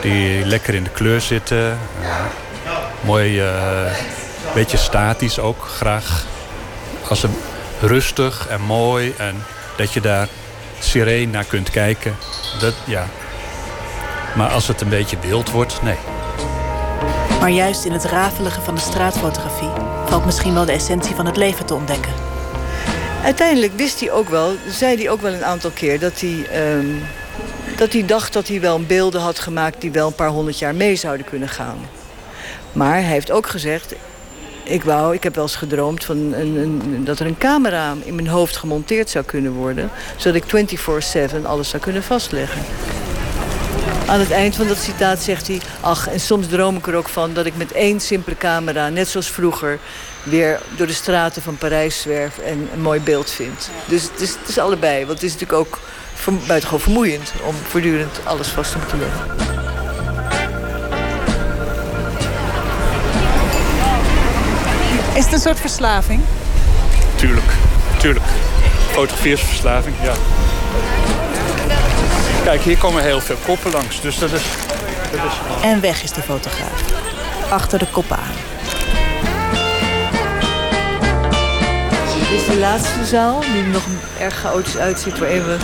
[0.00, 1.78] Die lekker in de kleur zitten.
[2.02, 2.24] Uh,
[3.00, 3.92] mooi, uh,
[4.54, 6.26] beetje statisch ook graag.
[7.08, 7.36] Als een
[7.80, 9.44] rustig en mooi en
[9.76, 10.28] dat je daar
[10.78, 12.16] sereen naar kunt kijken.
[12.60, 13.06] Dat, ja.
[14.36, 15.96] Maar als het een beetje wild wordt, nee.
[17.40, 19.70] Maar juist in het rafelige van de straatfotografie
[20.06, 22.12] valt misschien wel de essentie van het leven te ontdekken.
[23.24, 26.46] Uiteindelijk wist hij ook wel, zei hij ook wel een aantal keer, dat hij,
[26.76, 27.02] um,
[27.76, 30.74] dat hij dacht dat hij wel beelden had gemaakt die wel een paar honderd jaar
[30.74, 31.78] mee zouden kunnen gaan.
[32.72, 33.94] Maar hij heeft ook gezegd,
[34.62, 38.14] ik wou, ik heb wel eens gedroomd van een, een, dat er een camera in
[38.14, 40.68] mijn hoofd gemonteerd zou kunnen worden, zodat ik
[41.40, 42.62] 24/7 alles zou kunnen vastleggen.
[44.08, 45.60] Aan het eind van dat citaat zegt hij...
[45.80, 48.88] ach, en soms droom ik er ook van dat ik met één simpele camera...
[48.88, 49.78] net zoals vroeger
[50.22, 52.38] weer door de straten van Parijs zwerf...
[52.38, 53.70] en een mooi beeld vind.
[53.84, 55.06] Dus het is, het is allebei.
[55.06, 55.78] Want het is natuurlijk ook
[56.46, 57.32] buitengewoon vermoeiend...
[57.44, 59.77] om voortdurend alles vast te moeten leggen.
[65.14, 66.20] Is het een soort verslaving?
[67.14, 67.52] Tuurlijk,
[67.98, 68.26] tuurlijk.
[68.90, 70.12] Fotografie is verslaving, ja.
[72.44, 74.42] Kijk, hier komen heel veel koppen langs, dus dat is...
[75.10, 75.62] Dat is...
[75.62, 76.82] En weg is de fotograaf.
[77.50, 78.34] Achter de koppen aan.
[82.20, 83.84] Dit is de laatste zaal, die er nog
[84.20, 85.18] erg chaotisch uitziet...
[85.18, 85.56] waarin we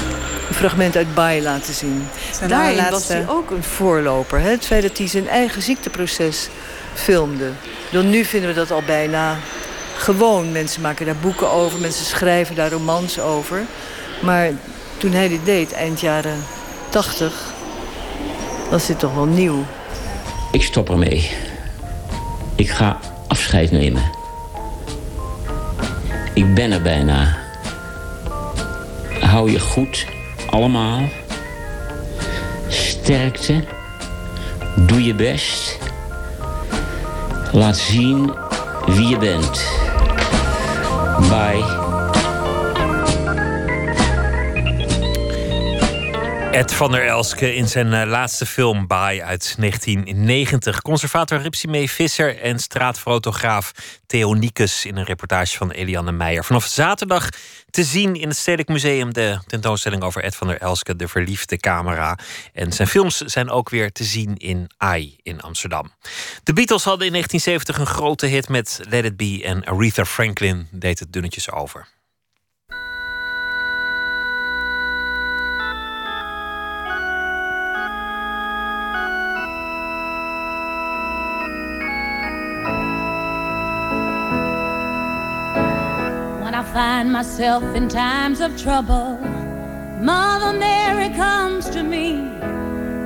[0.48, 2.08] een fragment uit Bai laten zien.
[2.48, 2.92] Daarin laatste...
[2.92, 4.40] was hij ook een voorloper.
[4.40, 4.50] Hè?
[4.50, 6.48] Het feit dat hij zijn eigen ziekteproces
[6.94, 7.50] filmde.
[7.90, 9.36] Dan nu vinden we dat al bijna
[9.96, 10.52] gewoon.
[10.52, 13.62] Mensen maken daar boeken over, mensen schrijven daar romans over.
[14.20, 14.50] Maar
[14.96, 16.44] toen hij dit deed, eind jaren
[16.88, 17.52] 80,
[18.70, 19.64] was dit toch wel nieuw.
[20.52, 21.30] Ik stop ermee.
[22.56, 22.98] Ik ga
[23.28, 24.10] afscheid nemen.
[26.34, 27.36] Ik ben er bijna.
[29.20, 30.06] Hou je goed,
[30.50, 31.08] allemaal.
[32.68, 33.64] Sterkte.
[34.76, 35.78] Doe je best.
[37.55, 38.32] Laat zien
[38.86, 39.64] wie je bent.
[41.28, 41.84] Bye.
[46.55, 50.82] Ed van der Elske in zijn uh, laatste film Baai uit 1990.
[50.82, 53.72] Conservator Ripsimee Visser en straatfotograaf
[54.06, 56.44] Theo Niekus in een reportage van Eliane Meijer.
[56.44, 57.28] Vanaf zaterdag
[57.70, 61.56] te zien in het Stedelijk Museum de tentoonstelling over Ed van der Elske, de verliefde
[61.56, 62.18] camera.
[62.52, 65.93] En zijn films zijn ook weer te zien in AI in Amsterdam.
[66.43, 70.68] De Beatles hadden in 1970 een grote hit met Let It Be en Aretha Franklin
[70.70, 71.86] deed het dunnetjes over.
[87.05, 89.18] Find myself in times of trouble,
[90.01, 92.31] Mother Mary comes to me,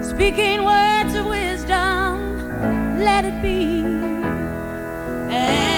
[0.02, 2.48] speaking words of wisdom.
[2.98, 3.82] Let it be.
[5.34, 5.77] And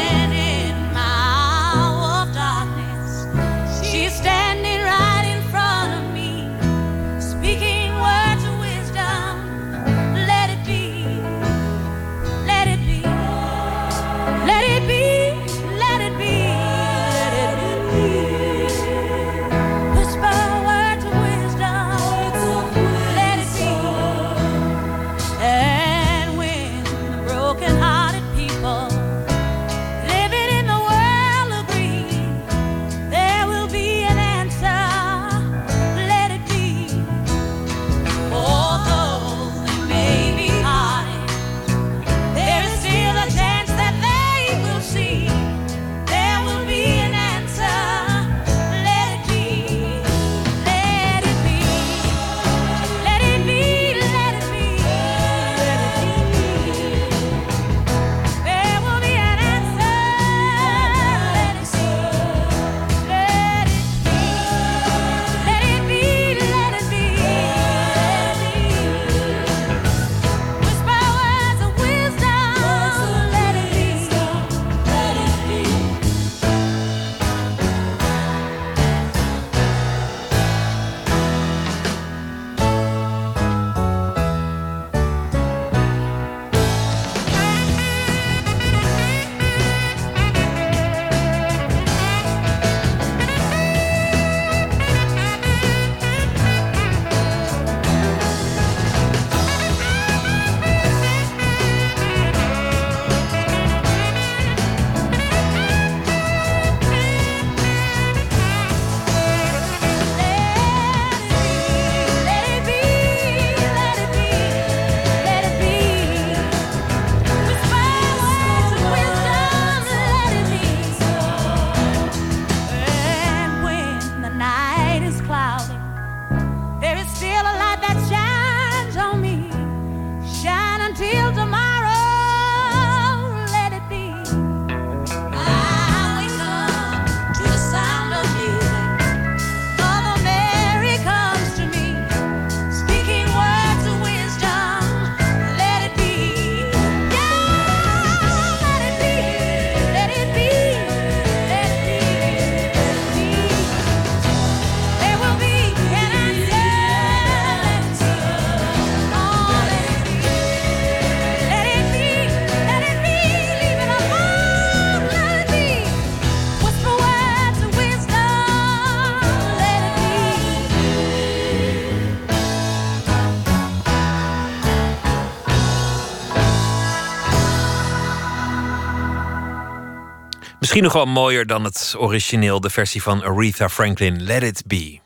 [180.70, 184.98] Misschien nog wel mooier dan het origineel, de versie van Aretha Franklin, Let It Be.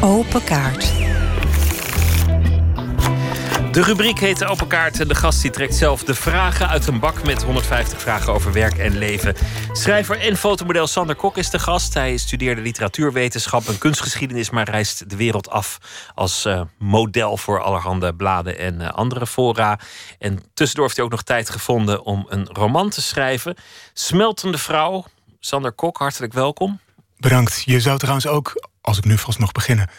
[0.00, 0.95] Open kaart.
[3.76, 7.24] De rubriek heet Open Kaart de gast die trekt zelf de vragen uit een bak
[7.24, 9.34] met 150 vragen over werk en leven.
[9.72, 11.94] Schrijver en fotomodel Sander Kok is de gast.
[11.94, 15.78] Hij studeerde literatuurwetenschap en kunstgeschiedenis, maar reist de wereld af
[16.14, 19.78] als eh, model voor allerhande bladen en eh, andere fora.
[20.18, 23.56] En tussendoor heeft hij ook nog tijd gevonden om een roman te schrijven.
[23.92, 25.04] Smeltende vrouw.
[25.40, 26.80] Sander Kok, hartelijk welkom.
[27.16, 27.62] Bedankt.
[27.64, 29.90] Je zou trouwens ook, als ik nu vast mag beginnen,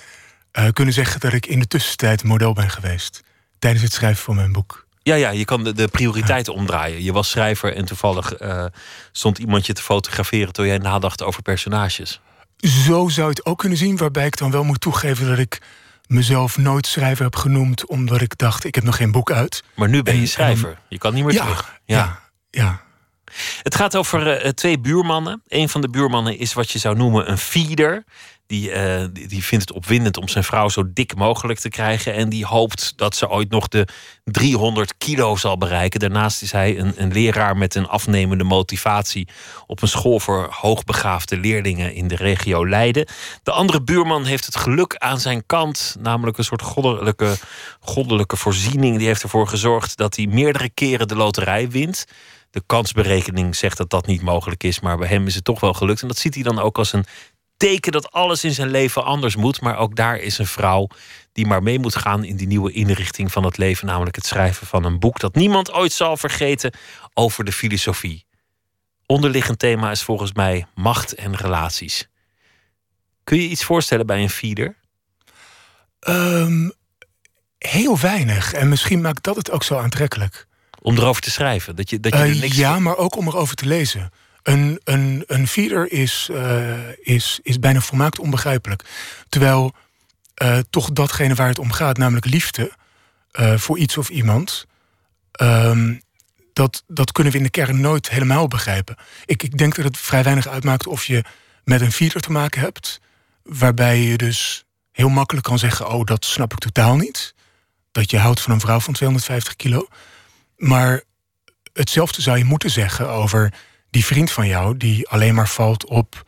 [0.52, 3.26] eh, kunnen zeggen dat ik in de tussentijd model ben geweest.
[3.60, 4.86] Tijdens het schrijven van mijn boek.
[5.04, 7.04] Ja, ja, je kan de, de prioriteiten omdraaien.
[7.04, 8.66] Je was schrijver en toevallig eh,
[9.12, 12.22] stond iemand je te fotograferen terwijl jij nadacht over personages.
[12.58, 15.62] Zo zou je het ook kunnen zien, waarbij ik dan wel moet toegeven dat ik
[16.08, 19.64] mezelf nooit schrijver heb genoemd, omdat ik dacht, ik heb nog geen boek uit.
[19.76, 20.70] Maar nu ben je En- schrijver.
[20.70, 21.80] en- Je kan niet meer Ja, terug.
[21.86, 22.20] ja,
[22.50, 22.82] ja.
[23.64, 25.42] Het gaat over eh, twee buurmannen.
[25.48, 28.04] Een van de buurmannen is wat je zou noemen een feeder.
[28.48, 32.14] Die, eh, die, die vindt het opwindend om zijn vrouw zo dik mogelijk te krijgen.
[32.14, 33.88] En die hoopt dat ze ooit nog de
[34.24, 36.00] 300 kilo zal bereiken.
[36.00, 39.28] Daarnaast is hij een, een leraar met een afnemende motivatie.
[39.66, 43.08] op een school voor hoogbegaafde leerlingen in de regio Leiden.
[43.44, 45.96] De andere buurman heeft het geluk aan zijn kant.
[46.00, 47.36] Namelijk een soort goddelijke,
[47.80, 48.98] goddelijke voorziening.
[48.98, 52.06] Die heeft ervoor gezorgd dat hij meerdere keren de loterij wint.
[52.52, 55.74] De kansberekening zegt dat dat niet mogelijk is, maar bij hem is het toch wel
[55.74, 56.02] gelukt.
[56.02, 57.06] En dat ziet hij dan ook als een
[57.58, 59.62] teken dat alles in zijn leven anders moet.
[59.62, 60.88] Maar ook daar is een vrouw
[61.34, 64.68] die maar mee moet gaan in die nieuwe inrichting van het leven, namelijk het schrijven
[64.68, 66.72] van een boek dat niemand ooit zal vergeten
[67.14, 68.26] over de filosofie.
[69.06, 72.08] Onderliggend thema is volgens mij macht en relaties.
[73.24, 74.76] Kun je iets voorstellen bij een feeder?
[76.00, 76.70] Ehm,
[77.58, 78.54] heel weinig.
[78.54, 80.48] En misschien maakt dat het ook zo aantrekkelijk.
[80.82, 81.76] Om erover te schrijven.
[81.76, 84.12] Dat je, dat je er Eh, niks ja, maar ook om erover te lezen.
[84.48, 88.84] Een, een, een feeder is, eh, is, is bijna volmaakt onbegrijpelijk.
[89.30, 89.76] Terwijl
[90.34, 92.72] eh, toch datgene waar het om gaat, namelijk liefde
[93.32, 94.66] eh, voor iets of iemand,
[95.32, 95.96] ehm,
[96.54, 98.96] dat, dat kunnen we in de kern nooit helemaal begrijpen.
[99.26, 101.24] Ik, ik denk dat het vrij weinig uitmaakt of je
[101.64, 103.02] met een feeder te maken hebt,
[103.44, 107.34] waarbij je dus heel makkelijk kan zeggen: Oh, dat snap ik totaal niet.
[107.92, 109.88] Dat je houdt van een vrouw van 250 kilo.
[110.58, 111.04] Maar
[111.74, 113.54] hetzelfde zou je moeten zeggen over
[113.90, 116.26] die vriend van jou, die alleen maar valt op,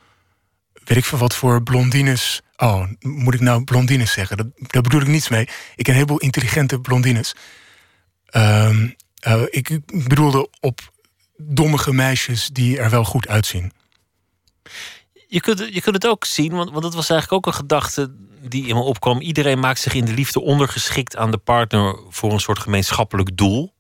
[0.84, 2.42] weet ik veel wat voor blondines.
[2.58, 4.38] Oh, moet ik nou blondines zeggen?
[4.38, 5.42] Dat, daar bedoel ik niets mee.
[5.42, 7.36] Ik ken een heleboel intelligente blondines.
[8.26, 10.92] Ehm, eh, ik, bedoelde op
[11.38, 13.72] dommige meisjes die er wel goed uitzien.
[15.28, 18.16] Je kunt, je kunt het ook zien, want, want dat was eigenlijk ook een gedachte
[18.42, 19.22] die in me opkwam.
[19.22, 23.74] Iedereen maakt zich in de liefde ondergeschikt aan de partner voor een soort gemeenschappelijk doel.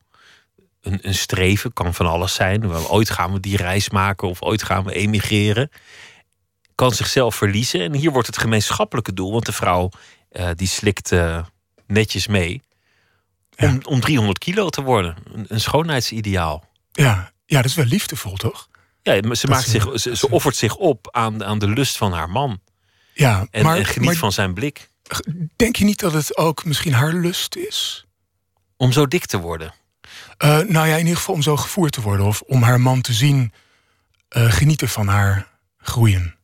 [0.81, 2.67] Een, een streven kan van alles zijn.
[2.69, 5.71] Wel, Ooit gaan we die reis maken of ooit gaan we emigreren.
[6.75, 7.81] Kan zichzelf verliezen.
[7.81, 9.89] En hier wordt het gemeenschappelijke doel, want de vrouw
[10.29, 11.45] eh, die slikt eh,
[11.87, 12.61] netjes mee.
[13.57, 15.15] Om, om 300 kilo te worden.
[15.33, 16.65] Een, een schoonheidsideaal.
[16.91, 18.67] Ja, ja, dat is wel liefdevol, toch?
[19.01, 21.97] Ja, maar ze, Dat maakt zich, ze, ze offert zich op aan, aan de lust
[21.97, 22.59] van haar man.
[23.13, 24.89] Ja, En, maar, en geniet maar van zijn blik.
[25.55, 28.05] denk je niet dat het ook misschien haar lust is?
[28.77, 29.73] Om zo dik te worden.
[30.39, 32.25] Eh, nou ja, in ieder geval om zo gevoerd te worden.
[32.25, 33.53] Of om haar man te zien
[34.29, 35.47] eh, genieten van haar
[35.77, 36.39] groeien.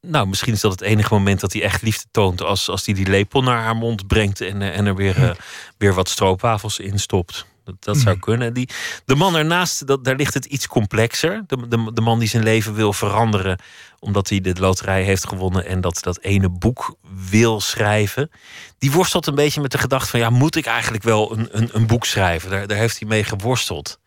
[0.00, 2.42] Nou, misschien is dat het enige moment dat hij echt liefde toont.
[2.42, 5.30] Als, als hij die lepel naar haar mond brengt en, eh, en er weer, eh,
[5.78, 7.46] weer wat stroopwafels in stopt.
[7.80, 8.24] Dat, zou Mhm.
[8.24, 8.54] kunnen.
[8.54, 8.68] Die,
[9.04, 11.42] de man ernaast, dat, daar ligt het iets complexer.
[11.46, 13.58] De, de, de man die zijn leven wil veranderen.
[14.00, 15.66] omdat hij de loterij heeft gewonnen.
[15.66, 16.96] en dat, dat ene boek
[17.30, 18.30] wil schrijven.
[18.78, 21.68] Die worstelt een beetje met de gedachte van: ja, moet ik eigenlijk wel een, een,
[21.72, 22.50] een boek schrijven?
[22.50, 23.98] Daar, daar heeft hij mee geworsteld.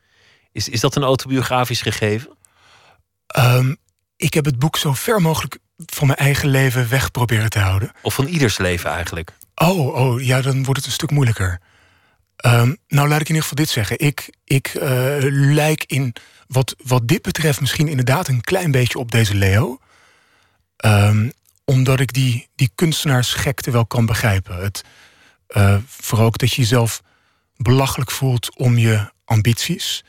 [0.52, 2.38] Is, is dat een autobiografisch gegeven?
[3.28, 3.74] Ehm,
[4.16, 7.92] ik heb het boek zo ver mogelijk van mijn eigen leven weg proberen te houden.
[8.02, 9.32] Of van ieders leven eigenlijk?
[9.56, 11.60] Oh, oh, ja, dan wordt het een stuk moeilijker.
[12.42, 14.00] Ehm, nou, laat ik in ieder geval dit zeggen.
[14.00, 16.14] Ik, ik eh, lijk in
[16.48, 19.80] wat, wat dit betreft misschien inderdaad een klein beetje op deze Leo.
[20.78, 21.30] Ehm,
[21.66, 24.58] omdat ik die, die kunstenaarsgekte wel kan begrijpen.
[24.58, 24.84] Het,
[25.48, 27.02] eh, vooral ook dat je jezelf
[27.56, 30.04] belachelijk voelt om je ambities.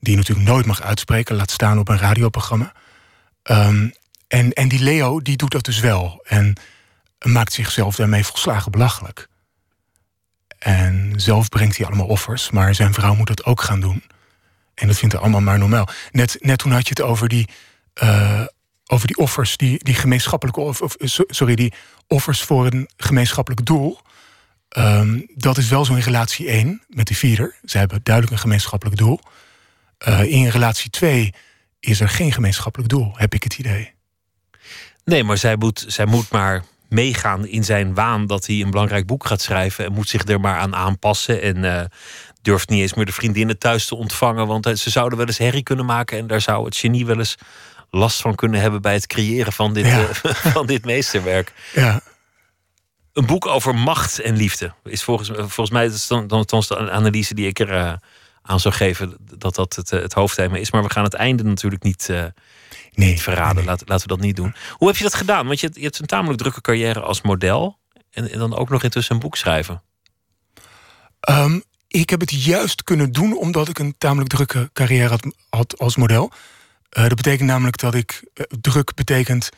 [0.00, 2.72] Die je natuurlijk nooit mag uitspreken, laat staan op een radioprogramma.
[3.42, 3.88] Ehm,
[4.28, 6.24] en, en die Leo, die doet dat dus wel.
[6.24, 6.56] En
[7.18, 9.28] maakt zichzelf daarmee volslagen belachelijk.
[10.66, 14.02] En zelf brengt hij allemaal offers, maar zijn vrouw moet dat ook gaan doen.
[14.74, 15.88] En dat vindt hij allemaal maar normaal.
[16.10, 17.48] Net, net toen had je het over die,
[17.94, 18.44] eh,
[18.86, 21.72] over die offers, die, die gemeenschappelijke of, of, so- sorry, die
[22.06, 24.00] offers voor een gemeenschappelijk doel.
[24.68, 27.56] Ehm, dat is wel zo in relatie 1 met die vierder.
[27.64, 29.20] Ze hebben duidelijk een gemeenschappelijk doel.
[29.98, 31.34] Eh, in relatie 2
[31.80, 33.92] is er geen gemeenschappelijk doel, heb ik het idee.
[35.04, 39.06] Nee, maar zij moet, zij moet maar meegaan in zijn waan dat hij een belangrijk
[39.06, 39.84] boek gaat schrijven.
[39.84, 41.42] En moet zich er maar aan aanpassen.
[41.42, 41.84] En eh,
[42.42, 44.46] durft niet eens meer de vriendinnen thuis te ontvangen.
[44.46, 46.18] Want eh, ze zouden wel eens herrie kunnen maken.
[46.18, 47.34] En daar zou het genie wel eens
[47.90, 50.08] last van kunnen hebben bij het creëren van dit, Ja.
[50.22, 51.52] eh, van dit meesterwerk.
[51.74, 52.00] Ja.
[53.12, 56.62] Een boek over macht en liefde is volgens, volgens mij dat is dan, dan, dan
[56.68, 57.98] de analyse die ik er
[58.42, 59.16] aan zou geven.
[59.38, 60.70] Dat dat het, het hoofdthema is.
[60.70, 62.10] Maar we gaan het einde natuurlijk niet,
[62.96, 63.64] niet verraden.
[63.64, 64.54] Laten, laten we dat niet doen.
[64.72, 65.46] Hoe heb je dat gedaan?
[65.46, 67.78] Want je, hebt- je hebt een tamelijk drukke carrière als model.
[68.10, 69.82] En, en dan ook nog intussen een boek schrijven.
[71.20, 75.78] Ehm, ik heb het juist kunnen doen omdat ik een tamelijk drukke carrière had, had
[75.78, 76.32] als model.
[76.88, 78.24] Eh, dat betekent namelijk dat ik.
[78.34, 79.48] eh, druk betekent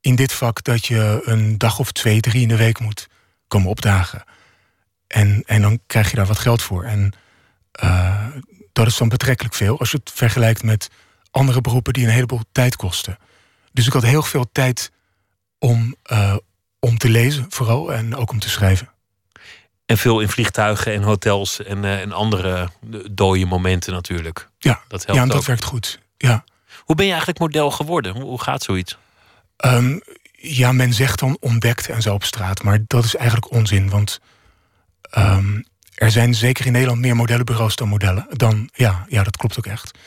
[0.00, 3.08] in dit vak dat je een dag of twee, drie in de week moet
[3.48, 4.24] komen opdagen.
[5.06, 6.84] En, en dan krijg je daar wat geld voor.
[6.84, 7.12] En
[7.72, 8.26] eh,
[8.72, 10.88] dat is dan betrekkelijk veel als je het vergelijkt met
[11.32, 13.18] andere beroepen die een heleboel tijd kosten.
[13.72, 14.92] Dus ik had heel veel tijd
[15.58, 16.36] om, eh,
[16.78, 18.90] om te lezen, vooral, en ook om te schrijven.
[19.86, 24.48] En veel in vliegtuigen en hotels en, eh, en andere eh, dode momenten natuurlijk.
[24.58, 25.44] Ja, Dat helpt ja en dat ook.
[25.44, 25.98] werkt goed.
[26.16, 26.44] Ja.
[26.78, 28.12] Hoe ben je eigenlijk model geworden?
[28.12, 28.98] Hoe, hoe gaat zoiets?
[29.56, 29.98] Ehm,
[30.32, 33.90] ja, men zegt dan ontdekt en zo op straat, maar dat is eigenlijk onzin.
[33.90, 34.20] Want
[35.10, 35.60] ehm,
[35.94, 38.26] er zijn zeker in Nederland meer modellenbureaus dan modellen.
[38.30, 39.98] Dan, ja, ja, dat klopt ook echt.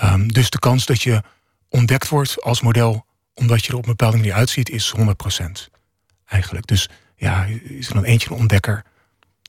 [0.00, 1.22] Ehm, dus de kans dat je
[1.68, 5.68] ontdekt wordt als model omdat je er op een bepaalde manier uitziet, is 100%
[6.26, 6.66] eigenlijk.
[6.66, 8.84] Dus ja, is er dan eentje een ontdekker?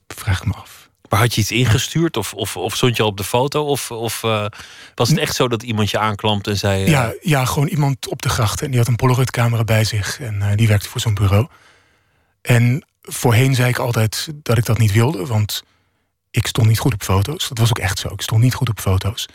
[0.08, 0.90] Vraag ik me af.
[1.08, 3.64] Maar had je iets ingestuurd of, of, of stond je al op de foto?
[3.64, 4.46] Of, of eh,
[4.94, 6.84] was het echt zo dat iemand je aanklampt en zei...
[6.84, 8.62] eh, Ja, ja, gewoon iemand op de gracht.
[8.62, 10.20] En die had een Polaroid-camera bij zich.
[10.20, 11.46] En eh, die werkte voor zo'n bureau.
[12.42, 15.26] En voorheen zei ik altijd dat ik dat niet wilde.
[15.26, 15.62] Want
[16.30, 17.48] ik stond niet goed op foto's.
[17.48, 18.08] Dat was ook echt zo.
[18.08, 19.28] Ik stond niet goed op foto's.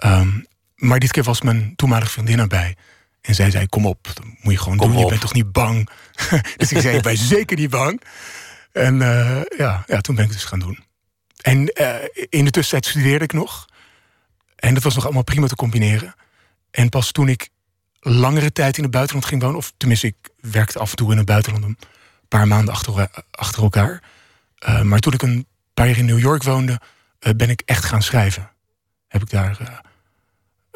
[0.00, 0.28] Ehm,
[0.74, 2.76] maar dit keer was mijn toenmalige vriendin erbij.
[3.20, 4.98] En zij zei, kom op, dat moet je gewoon doen.
[4.98, 5.88] Je bent toch niet bang?
[6.56, 8.02] dus ik zei, ik ben zeker niet bang.
[8.72, 10.84] En eh, ja, ja, toen ben ik het dus gaan doen.
[11.40, 11.94] En eh,
[12.28, 13.66] in de tussentijd studeerde ik nog.
[14.56, 16.14] En dat was nog allemaal prima te combineren.
[16.70, 17.48] En pas toen ik
[18.00, 19.56] langere tijd in het buitenland ging wonen...
[19.56, 21.64] of tenminste, ik werkte af en toe in het buitenland...
[21.64, 21.78] een
[22.28, 24.02] paar maanden achter, achter elkaar.
[24.58, 26.80] Eh, maar toen ik een paar jaar in New York woonde...
[27.36, 28.50] ben ik echt gaan schrijven.
[29.08, 29.82] Heb ik daar...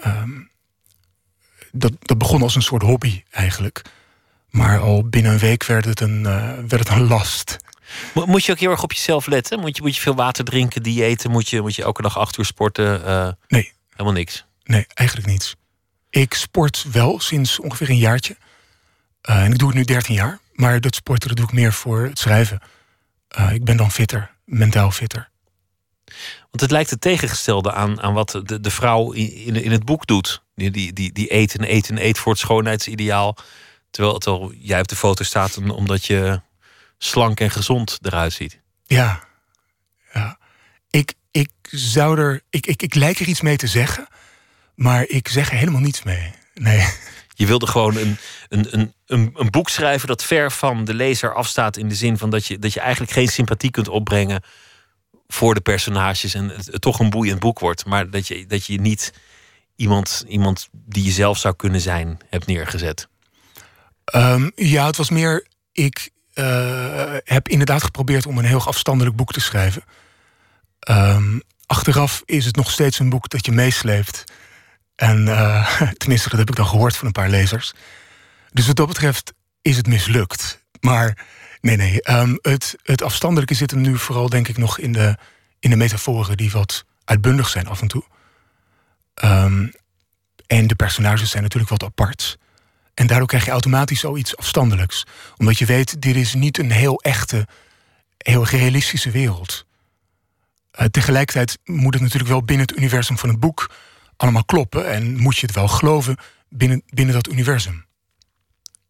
[0.05, 0.31] eh, ehm,
[1.73, 3.83] dat, dat begon als een soort hobby eigenlijk.
[4.51, 7.57] Maar al binnen een week werd het een, eh, werd het een last.
[8.15, 9.61] Mo- Moet je ook heel erg op jezelf letten?
[9.61, 11.31] Moet je, moet je veel water drinken, diëten?
[11.31, 13.05] Moet je, moet je elke dag acht uur sporten?
[13.07, 13.73] Eh, Nee.
[13.91, 14.45] Helemaal niks.
[14.65, 15.57] Nee, eigenlijk niets.
[16.11, 18.37] Ik sport wel sinds ongeveer een jaartje.
[19.21, 20.39] Eh, en ik doe het nu 13 jaar.
[20.53, 22.61] Maar dat sporten dat doe ik meer voor het schrijven.
[23.53, 25.29] Ik ben dan fitter, mentaal fitter.
[26.41, 30.07] Want het lijkt het tegengestelde aan, aan wat de, de vrouw in, in, het boek
[30.07, 30.43] doet.
[30.55, 33.37] Die, die, die, die eet en eet en eet voor het schoonheidsideaal.
[33.91, 36.41] Terwijl, terwijl jij op de foto staat om- omdat je
[36.99, 38.61] slank en gezond eruit ziet.
[38.87, 39.25] Ja,
[40.13, 40.39] ja.
[40.91, 42.43] Ik, ik zou er.
[42.51, 44.07] Ik, ik, ik lijk er iets mee te zeggen.
[44.75, 46.33] Maar ik zeg er helemaal niets mee.
[46.55, 46.87] Nee.
[47.37, 48.17] Je wilde gewoon een,
[48.49, 51.77] een, een, een, een boek schrijven dat ver van de lezer afstaat.
[51.77, 54.43] In de zin van dat je, dat je eigenlijk geen sympathie kunt opbrengen
[55.35, 56.35] voor de personages.
[56.35, 57.87] En het, toch een boeiend boek wordt.
[57.87, 59.13] Maar dat je, dat je niet
[59.77, 63.09] iemand, iemand die je zelf zou kunnen zijn hebt neergezet.
[64.05, 65.47] Ehm, ja, het was meer.
[65.73, 69.85] Ik eh, heb inderdaad geprobeerd om een heel afstandelijk boek te schrijven.
[70.79, 74.25] Ehm, achteraf is het nog steeds een boek dat je meesleept.
[74.97, 77.73] En eh, tenminste, dat heb ik dan gehoord van een paar lezers.
[78.53, 79.33] Dus wat dat betreft
[79.63, 80.65] is het mislukt.
[80.81, 81.27] Maar
[81.65, 82.03] nee, nee.
[82.03, 85.17] ehm, het, het afstandelijke zit hem nu vooral, denk ik, nog in de,
[85.59, 88.05] in de metaforen die wat uitbundig zijn af en toe.
[89.15, 89.67] Ehm,
[90.47, 92.39] en de personages zijn natuurlijk wat apart.
[92.95, 95.07] En daardoor krijg je automatisch zoiets afstandelijks.
[95.37, 97.47] Omdat je weet, dit is niet een heel echte,
[98.19, 99.67] heel realistische wereld.
[100.71, 103.75] Eh, tegelijkertijd moet het natuurlijk wel binnen het universum van het boek
[104.17, 104.91] allemaal kloppen.
[104.91, 106.17] En moet je het wel geloven
[106.49, 107.85] binnen, binnen dat universum.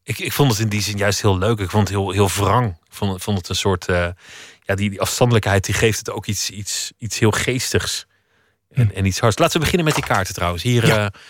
[0.05, 1.59] Ik, ik vond het in die zin juist heel leuk.
[1.59, 2.71] Ik vond het heel, heel wrang.
[2.71, 3.87] Ik vond, het- vond het een soort.
[3.89, 4.09] eh,
[4.63, 8.07] ja, die, die afstandelijkheid die geeft het ook iets, iets, iets heel geestigs.
[8.71, 9.39] En, en iets hards.
[9.39, 10.63] Laten we beginnen met die kaarten trouwens.
[10.63, 11.05] Hier, Ja.
[11.05, 11.21] eh,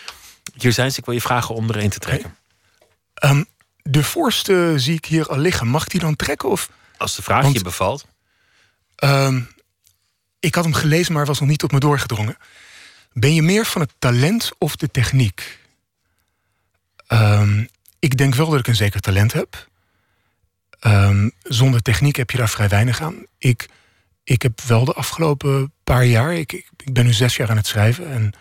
[0.57, 0.99] hier zijn ze.
[0.99, 2.37] Ik wil je vragen om er een te trekken.
[3.15, 3.45] Ehm,
[3.83, 5.67] de voorste zie ik hier al liggen.
[5.67, 6.49] Mag die dan trekken?
[6.49, 6.71] Of?
[6.97, 8.07] Als de vraag Want- je bevalt.
[8.97, 9.41] Ehm,
[10.41, 12.37] ik had hem gelezen, maar was nog niet tot me doorgedrongen.
[13.13, 15.59] Ben je meer van het talent of de techniek?
[17.07, 17.65] Ehm,
[18.05, 19.69] ik denk wel dat ik een zeker talent heb.
[20.81, 23.27] Ehm, zonder techniek heb je daar vrij weinig aan.
[23.39, 23.69] Ik,
[24.25, 27.67] ik heb wel de afgelopen paar jaar, ik, ik, ben nu zes jaar aan het
[27.67, 28.33] schrijven en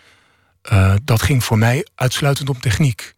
[0.62, 3.14] eh, dat ging voor mij uitsluitend om techniek.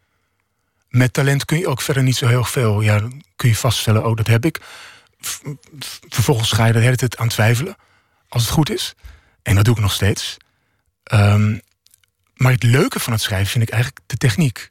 [0.88, 2.80] Met talent kun je ook verder niet zo heel veel.
[2.80, 4.60] Ja, dan kun je vaststellen, oh, dat heb ik.
[6.08, 7.76] Vervolgens ga je de hele tijd aan twijfelen,
[8.28, 8.94] als het goed is.
[9.42, 10.36] En dat doe ik nog steeds.
[11.02, 11.58] Ehm,
[12.34, 14.70] maar het leuke van het schrijven vind ik eigenlijk de techniek.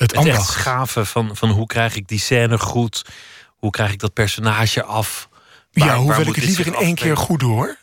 [0.00, 3.04] Het Het echt schaven van, van hoe krijg ik die scène goed?
[3.46, 5.28] Hoe krijg ik dat personage af?
[5.72, 7.78] Waar- ja, hoewel moet ik het liever in één keer goed doe hoor.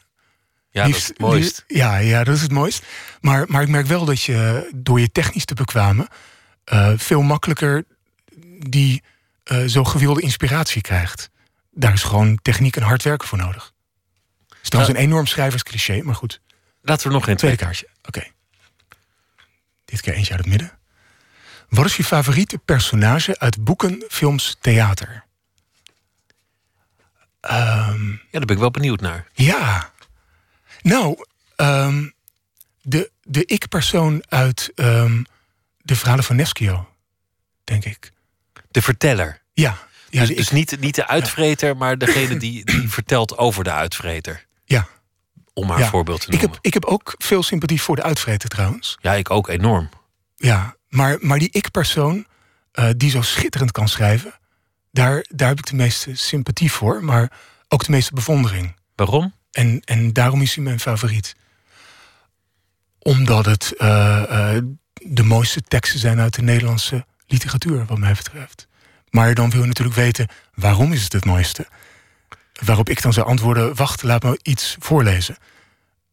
[0.69, 1.64] Ja, dat is het mooist.
[1.68, 2.85] Ja, ja, dat is het mooist.
[3.22, 6.07] Maar, maar ik merk wel dat je door je technisch te bekwamen...
[6.64, 7.85] eh, veel makkelijker
[8.60, 9.03] die
[9.44, 11.30] eh, zo gewilde inspiratie krijgt.
[11.72, 13.73] Daar is gewoon techniek en hard werken voor nodig.
[14.49, 16.41] Het is trouwens een enorm schrijverscliché, maar goed.
[16.81, 17.88] Laten we nog een tweede kaartje.
[18.06, 18.23] Oké.
[19.85, 20.80] Dit keer eentje uit het midden.
[21.69, 25.23] Wat is je favoriete personage uit boeken, films, theater?
[27.41, 29.27] Ehm, Ja, daar ben ik wel benieuwd naar.
[29.34, 29.91] ja.
[30.81, 31.26] Nou,
[31.56, 32.10] ehm,
[32.81, 35.23] de, de ik-persoon uit ehm,
[35.77, 36.89] de verhalen van Neschio,
[37.64, 38.11] denk ik.
[38.72, 39.41] De verteller.
[39.53, 39.77] Ja.
[40.10, 43.72] ja dus dus ik- niet, niet de uitvreter, maar degene die, die vertelt over de
[43.72, 44.45] uitvreter.
[44.65, 44.88] Ja.
[45.53, 45.84] Om maar Ja.
[45.84, 46.52] een voorbeeld te ik noemen.
[46.52, 48.98] heb, ik heb ook veel sympathie voor de uitvreter trouwens.
[49.02, 49.89] Ja, ik ook enorm.
[50.35, 52.26] Ja, maar, maar die ik-persoon
[52.77, 54.34] eh, die zo schitterend kan schrijven,
[54.91, 57.31] daar, daar heb ik de meeste sympathie voor, maar
[57.68, 58.76] ook de meeste bewondering.
[58.95, 59.34] Waarom?
[59.51, 61.35] En, en daarom is hij mijn favoriet.
[62.99, 68.68] Omdat het eh, eh, de mooiste teksten zijn uit de Nederlandse literatuur, wat mij betreft.
[69.09, 71.68] Maar dan wil je natuurlijk weten, waarom is het het mooiste?
[72.65, 75.38] Waarop ik dan zou antwoorden, wacht, laat me iets voorlezen.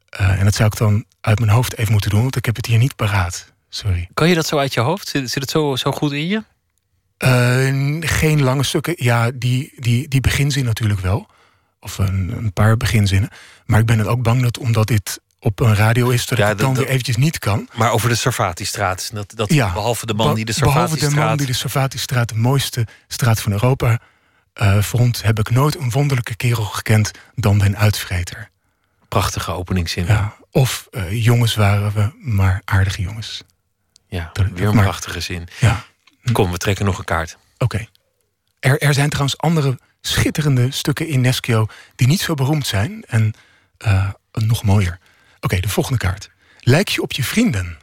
[0.08, 2.66] En dat zou ik dan uit mijn hoofd even moeten doen, want ik heb het
[2.66, 3.53] hier niet paraat.
[3.74, 4.08] Sorry.
[4.14, 5.08] Kan je dat zo uit je hoofd?
[5.08, 6.42] Zit, zit het zo, zo goed in je?
[7.18, 8.94] Eh, geen lange stukken.
[8.96, 11.26] Ja, die, die, die beginzin natuurlijk wel.
[11.80, 13.30] Of een, een paar beginzinnen.
[13.66, 16.26] Maar ik ben het ook bang dat omdat dit op een radio is...
[16.26, 17.68] dat Ja, ik het dan dat- weer eventjes niet kan.
[17.74, 19.10] Maar over de Sarfati-straat.
[19.12, 21.38] Dat, dat, Ja, behalve de man die de Behalve de man Sarfati-straat...
[21.38, 24.00] die de Sarfati-straat, de mooiste straat van Europa,
[24.52, 25.22] eh, vond...
[25.22, 28.50] heb ik nooit een wonderlijke kerel gekend dan den uitvreter.
[29.08, 30.06] Prachtige openingszin.
[30.06, 33.42] Ja, of eh, jongens waren we, maar aardige jongens.
[34.14, 35.48] Ja, weer een maar- prachtige zin.
[35.60, 35.84] Ja.
[36.32, 37.36] Kom, we trekken nog een kaart.
[37.58, 37.86] Oké.
[38.60, 41.66] Er, er zijn trouwens andere schitterende stukken in Neschio
[41.96, 43.34] die niet zo beroemd zijn en
[43.76, 44.98] eh, nog mooier.
[45.40, 46.30] Oké, de volgende kaart.
[46.60, 47.78] Lijk je op je vrienden?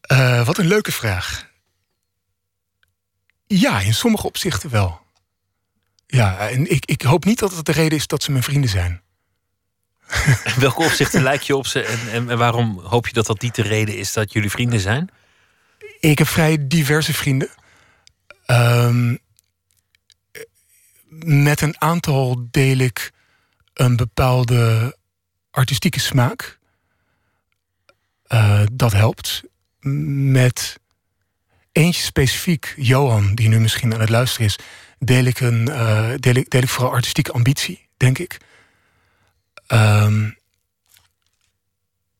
[0.00, 1.46] Eh, wat een leuke vraag.
[3.46, 5.00] Ja, in sommige opzichten wel.
[6.06, 8.70] Ja, en ik, ik hoop niet dat het de reden is dat ze mijn vrienden
[8.70, 9.02] zijn.
[10.54, 13.54] In welke opzichten lijk je op ze en, en, waarom hoop je dat dat niet
[13.54, 15.10] de reden is dat jullie vrienden zijn?
[16.00, 17.48] Ik heb vrij diverse vrienden.
[18.46, 19.16] Ehm,
[21.24, 23.12] met een aantal deel ik
[23.74, 24.96] een bepaalde
[25.50, 26.58] artistieke smaak.
[28.22, 29.42] Eh, dat helpt.
[29.80, 30.80] Met
[31.72, 34.58] eentje specifiek, Johan, die nu misschien aan het luisteren is,
[34.98, 38.36] deel ik, een, eh, deel ik, deel ik vooral artistieke ambitie, denk ik.
[39.68, 40.30] Ehm,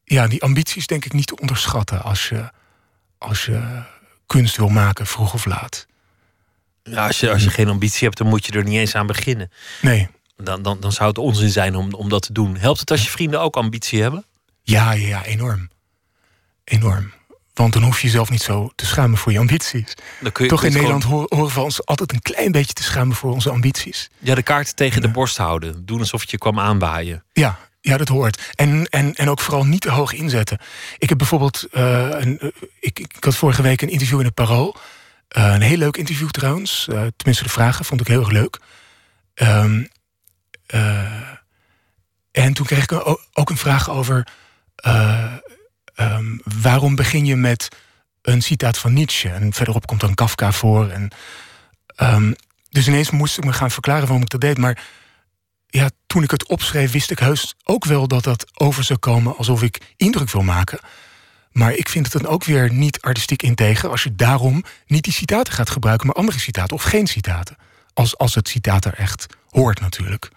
[0.04, 2.50] ja, die ambitie is denk ik niet te onderschatten als je,
[3.18, 3.82] als je
[4.26, 5.86] kunst wil maken, vroeg of laat.
[6.82, 9.06] Ja, als, je, als je geen ambitie hebt, dan moet je er niet eens aan
[9.06, 9.50] beginnen.
[9.80, 10.08] Nee.
[10.36, 12.56] Dan, dan, dan zou het onzin zijn om, om dat te doen.
[12.56, 14.24] Helpt het als je vrienden ook ambitie hebben?
[14.62, 15.70] Ja, ja, ja, enorm.
[16.64, 17.12] Enorm.
[17.58, 19.94] Want dan hoef je jezelf niet zo te schamen voor je ambities.
[20.20, 22.82] Dan kun je, Toch in Nederland gewoon- horen, we ons altijd een klein beetje te
[22.82, 24.10] schamen voor onze ambities.
[24.18, 25.86] Ja, de kaart tegen de borst houden.
[25.86, 27.24] Doen alsof het je kwam aanwaaien.
[27.32, 28.50] Ja, ja dat hoort.
[28.54, 30.58] En, en, en ook vooral niet te hoog inzetten.
[30.98, 32.48] Ik heb bijvoorbeeld, eh, een, eh,
[32.80, 34.76] ik, ik had vorige week een interview in het Parool.
[35.28, 36.84] Eh, een heel leuk interview trouwens.
[37.16, 38.58] Tenminste, de vragen vond ik heel erg leuk.
[39.34, 39.84] Ehm,
[40.66, 41.02] eh,
[42.32, 42.92] en toen kreeg ik
[43.32, 44.26] ook een vraag over...
[45.98, 47.68] eh, ehm, waarom begin je met
[48.22, 49.28] een citaat van Nietzsche?
[49.28, 50.88] En verderop komt dan Kafka voor.
[50.88, 51.10] En,
[51.86, 52.32] ehm,
[52.70, 54.58] dus ineens moest ik me gaan verklaren waarom ik dat deed.
[54.58, 54.82] Maar
[55.66, 59.36] ja, toen ik het opschreef, wist ik heus ook wel dat dat over zou komen
[59.36, 60.78] alsof ik indruk wil maken.
[61.52, 65.12] Maar ik vind het dan ook weer niet artistiek integer als je daarom niet die
[65.12, 67.56] citaten gaat gebruiken, maar andere citaten of geen citaten.
[67.94, 70.30] Als, als het citaat er echt hoort, natuurlijk.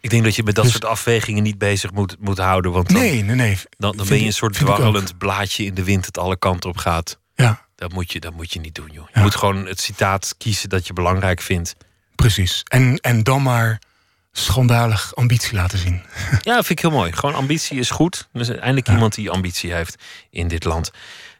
[0.00, 2.72] Ik denk dat je met dat Dus- soort afwegingen niet bezig moet, moet houden.
[2.72, 3.58] Want dan, Nee, nee, nee.
[3.78, 6.76] dan, dan ben je een soort dwarrelend blaadje in de wind dat alle kanten op
[6.76, 7.18] gaat.
[7.34, 7.66] Ja.
[7.74, 9.08] Dat moet je, dat moet je niet doen, joh.
[9.12, 11.74] Je moet gewoon het citaat kiezen dat je belangrijk vindt.
[12.14, 12.62] Precies.
[12.64, 13.78] En, en dan maar
[14.32, 16.02] schandalig ambitie laten zien.
[16.42, 17.12] Ja, vind ik heel mooi.
[17.12, 18.28] Gewoon ambitie is goed.
[18.32, 20.90] Er is eindelijk iemand die ambitie heeft in dit land.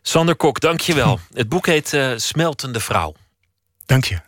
[0.02, 1.20] Sander Kok, dank je wel.
[1.32, 3.14] Het boek heet eh, Smeltende Vrouw.
[3.86, 4.20] Dank je.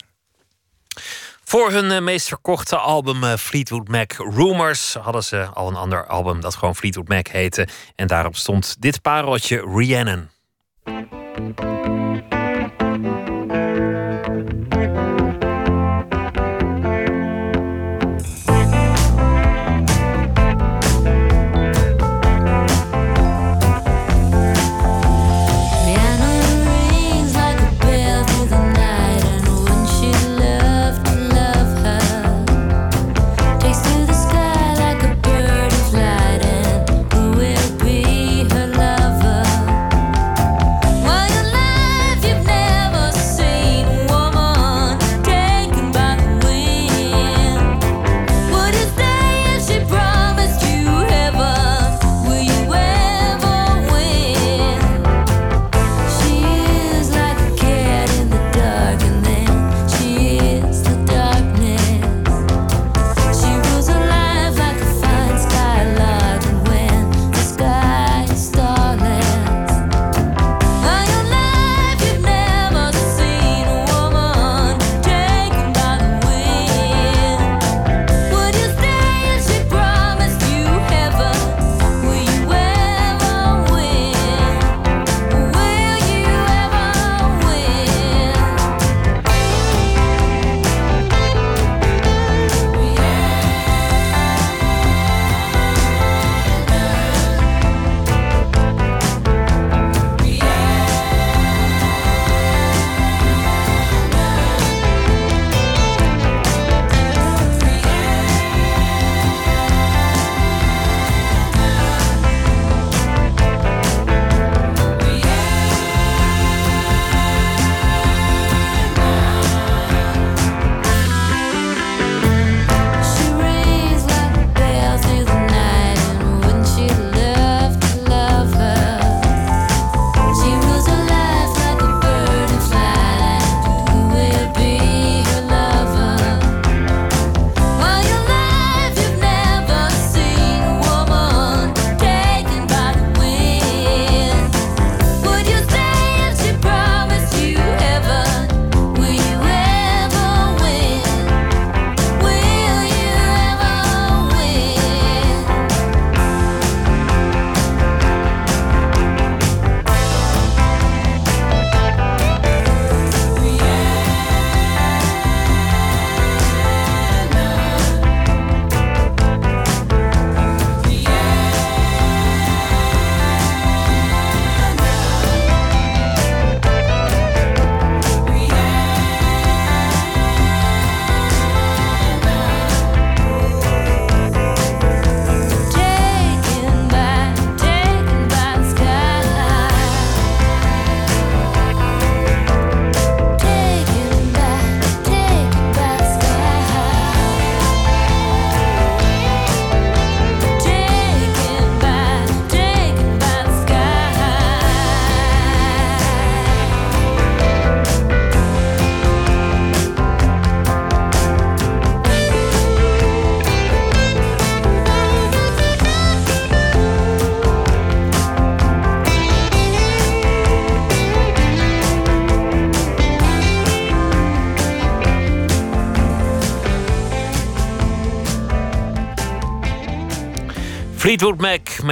[1.52, 6.06] Voor hun eh, meest verkochte album eh, Fleetwood Mac Rumors hadden ze al een ander
[6.06, 7.68] album dat gewoon Fleetwood Mac heette.
[7.96, 10.28] En daarop stond dit pareltje Rhiannon.
[10.84, 11.81] Rhiannon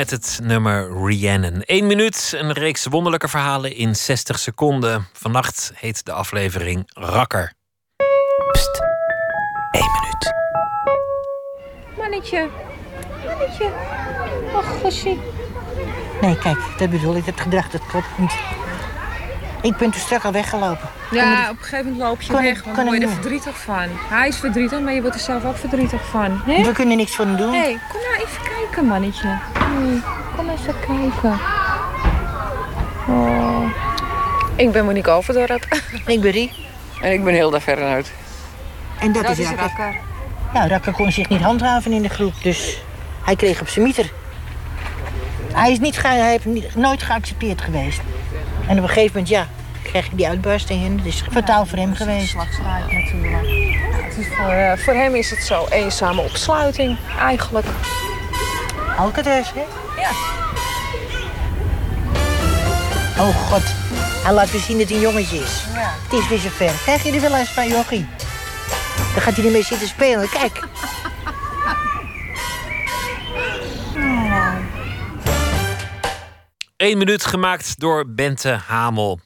[0.01, 1.63] met het nummer Rhiannon.
[1.65, 5.07] Eén minuut, een reeks wonderlijke verhalen in 60 seconden.
[5.13, 7.53] Vannacht heet de aflevering Rakker.
[11.97, 12.49] Mannetje.
[13.27, 13.73] Mannetje.
[14.55, 15.21] Och, gossie.
[16.21, 17.25] Nee, kijk, dat bedoel ik.
[17.25, 18.33] Het gedrag, dat klopt niet.
[19.63, 20.89] Ik ben te strak al weggelopen.
[21.11, 23.87] Ja, op een gegeven moment loop je weg, want dan word je er verdrietig van.
[24.09, 26.43] Hij is verdrietig, maar je wordt er zelf ook verdrietig van.
[26.45, 27.53] We kunnen niks voor hem doen.
[27.53, 29.39] Hé, hey, kom nou even kijken, mannetje.
[29.59, 30.01] Hey,
[30.37, 31.39] kom even kijken.
[33.09, 33.71] Oh.
[34.57, 35.67] Ik ben Monique Overdorp.
[36.07, 36.53] Ik ben Rie.
[37.01, 38.11] En ik ben Hilda Verrenhout.
[39.01, 39.67] En dat, Dat is is Rakker.
[39.67, 40.01] Rakker.
[40.53, 42.83] Nou, Rakker kon zich niet handhaven in de groep, dus
[43.25, 44.11] hij kreeg op zijn mieter.
[45.53, 48.01] Hij is niet, hij heeft nooit geaccepteerd geweest.
[48.71, 49.47] En op een gegeven moment, ja,
[49.83, 52.35] krijg je die uitbarsting en het is fataal voor hem geweest.
[52.35, 53.49] natuurlijk.
[54.05, 57.67] Het is voor, eh, voor hem is het zo eenzame opsluiting, eigenlijk.
[58.99, 59.65] Alcatraz, hè?
[60.01, 60.11] Ja.
[63.23, 63.63] Oh god,
[64.25, 65.65] hij laat weer zien dat hij een jongetje is.
[65.75, 65.95] Ja.
[66.09, 66.73] Het is weer zover.
[66.83, 68.07] Krijg je er wel eens van, jochie?
[69.15, 70.29] Dan gaat hij ermee zitten spelen.
[70.29, 70.61] Kijk.
[76.81, 79.21] Eén minuut gemaakt door Bente Hamel.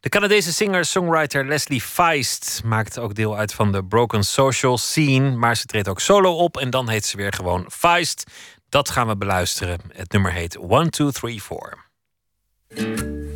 [0.00, 5.30] De Canadese singer-songwriter Leslie Feist maakt ook deel uit van de Broken Social Scene.
[5.30, 8.24] Maar ze treedt ook solo op en dan heet ze weer gewoon Feist.
[8.68, 9.80] Dat gaan we beluisteren.
[9.92, 13.33] Het nummer heet 1, 2, 3, 4.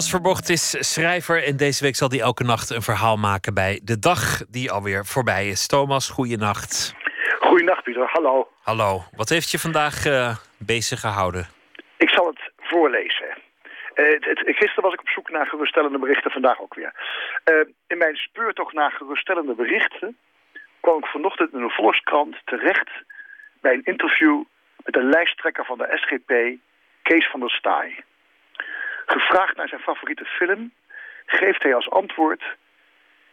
[0.00, 3.80] Thomas Verbocht is schrijver en deze week zal hij elke nacht een verhaal maken bij
[3.84, 5.66] de dag die alweer voorbij is.
[5.66, 6.94] Thomas, goeienacht.
[7.40, 8.08] Goeienacht, Pieter.
[8.12, 8.48] Hallo.
[8.62, 9.02] Hallo.
[9.16, 11.46] Wat heeft je vandaag eh, bezig gehouden?
[11.96, 13.28] Ik zal het voorlezen.
[13.94, 16.92] Eh, het, het- gisteren was ik op zoek naar geruststellende berichten, vandaag ook weer.
[17.44, 17.54] Eh,
[17.86, 20.16] in mijn speurtocht naar geruststellende berichten
[20.80, 22.90] kwam ik vanochtend in een Volkskrant terecht
[23.60, 24.42] bij een interview
[24.84, 26.32] met de lijsttrekker van de SGP,
[27.02, 28.04] Kees van der Staaij.
[29.10, 30.72] Gevraagd naar zijn favoriete film,
[31.26, 32.42] geeft hij als antwoord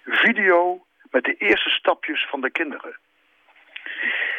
[0.05, 2.97] video met de eerste stapjes van de kinderen.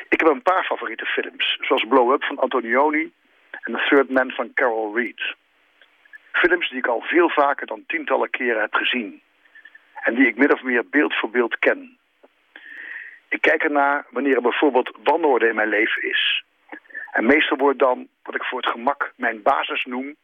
[0.09, 3.13] Ik heb een paar favoriete films, zoals Blow Up van Antonioni
[3.51, 5.35] en The Third Man van Carol Reed.
[6.33, 9.23] Films die ik al veel vaker dan tientallen keren heb gezien.
[10.03, 11.99] En die ik min of meer beeld voor beeld ken.
[13.29, 16.43] Ik kijk ernaar wanneer er bijvoorbeeld wanorde in mijn leven is.
[17.13, 20.17] En meestal wordt dan, wat ik voor het gemak mijn basis noem,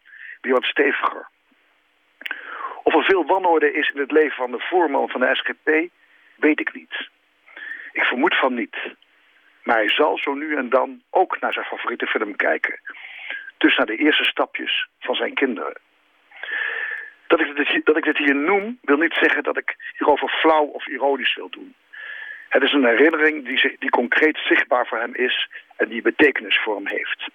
[0.45, 1.29] weer wat steviger.
[2.83, 5.91] Of er veel wanorde is in het leven van de voorman van de SGP,
[6.37, 7.09] weet ik niet.
[7.93, 8.77] Ik vermoed van niet.
[9.63, 12.81] Maar hij zal zo nu en dan ook naar zijn favoriete film kijken.
[13.59, 15.79] Dus naar de eerste stapjes van zijn kinderen.
[17.27, 20.65] Dat ik, dit, dat ik dit hier noem, wil niet zeggen dat ik hierover flauw
[20.65, 21.75] of ironisch wil doen.
[22.49, 26.75] Het is een herinnering die, die concreet zichtbaar voor hem is en die betekenis voor
[26.75, 27.29] hem heeft.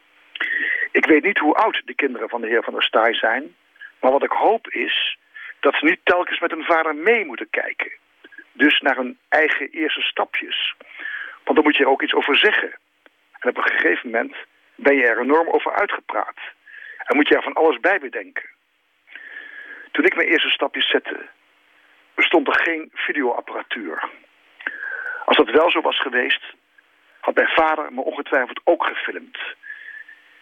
[0.91, 3.56] Ik weet niet hoe oud de kinderen van de heer Van der Staaij zijn.
[3.99, 5.18] Maar wat ik hoop is
[5.60, 7.91] dat ze niet telkens met hun vader mee moeten kijken.
[8.52, 10.76] Dus naar hun eigen eerste stapjes.
[11.44, 12.78] Want dan moet je er ook iets over zeggen.
[13.40, 14.36] En op een gegeven moment
[14.76, 16.38] ben je er enorm over uitgepraat.
[17.06, 18.49] En moet je er van alles bij bedenken.
[19.91, 21.28] Toen ik mijn eerste stapjes zette,
[22.14, 24.10] bestond er geen videoapparatuur.
[25.26, 26.44] Als dat wel zo was geweest,
[27.20, 29.38] had mijn vader me ongetwijfeld ook gefilmd.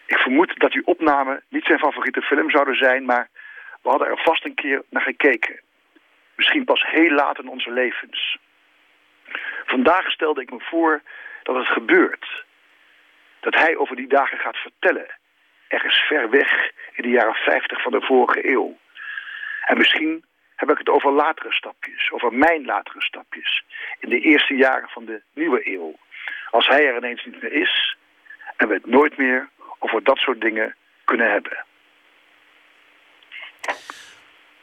[0.07, 3.29] Ik vermoed dat die opnamen niet zijn favoriete film zouden zijn, maar
[3.81, 5.59] we hadden er vast een keer naar gekeken.
[6.35, 8.38] Misschien pas heel laat in onze levens.
[9.65, 11.01] Vandaag stelde ik me voor
[11.43, 12.45] dat het gebeurt.
[13.39, 15.07] Dat hij over die dagen gaat vertellen.
[15.67, 18.77] Ergens ver weg in de jaren 50 van de vorige eeuw.
[19.65, 20.25] En misschien
[20.55, 22.11] heb ik het over latere stapjes.
[22.11, 23.63] Over mijn latere stapjes.
[23.99, 25.95] In de eerste jaren van de nieuwe eeuw.
[26.49, 27.97] Als hij er ineens niet meer is.
[28.57, 30.75] En we het nooit meer over dat soort dingen
[31.05, 31.65] kunnen hebben.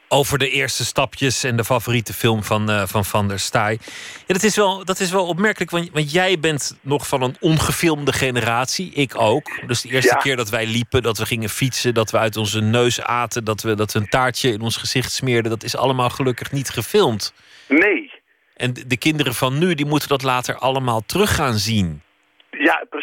[0.07, 3.79] Over de eerste stapjes en de favoriete film van eh, Van, van der Staaij.
[4.27, 7.35] Ja, dat, is wel, dat is wel opmerkelijk, want, want jij bent nog van een
[7.39, 8.91] ongefilmde generatie.
[8.93, 9.67] Ik ook.
[9.67, 10.21] Dus de eerste Ja.
[10.21, 13.61] keer dat wij liepen, dat we gingen fietsen, dat we uit onze neus aten, dat
[13.61, 17.33] we, dat we een taartje in ons gezicht smeerden, dat is allemaal gelukkig niet gefilmd.
[17.67, 18.11] Nee.
[18.55, 22.01] En de kinderen van nu, die moeten dat later allemaal terug gaan zien.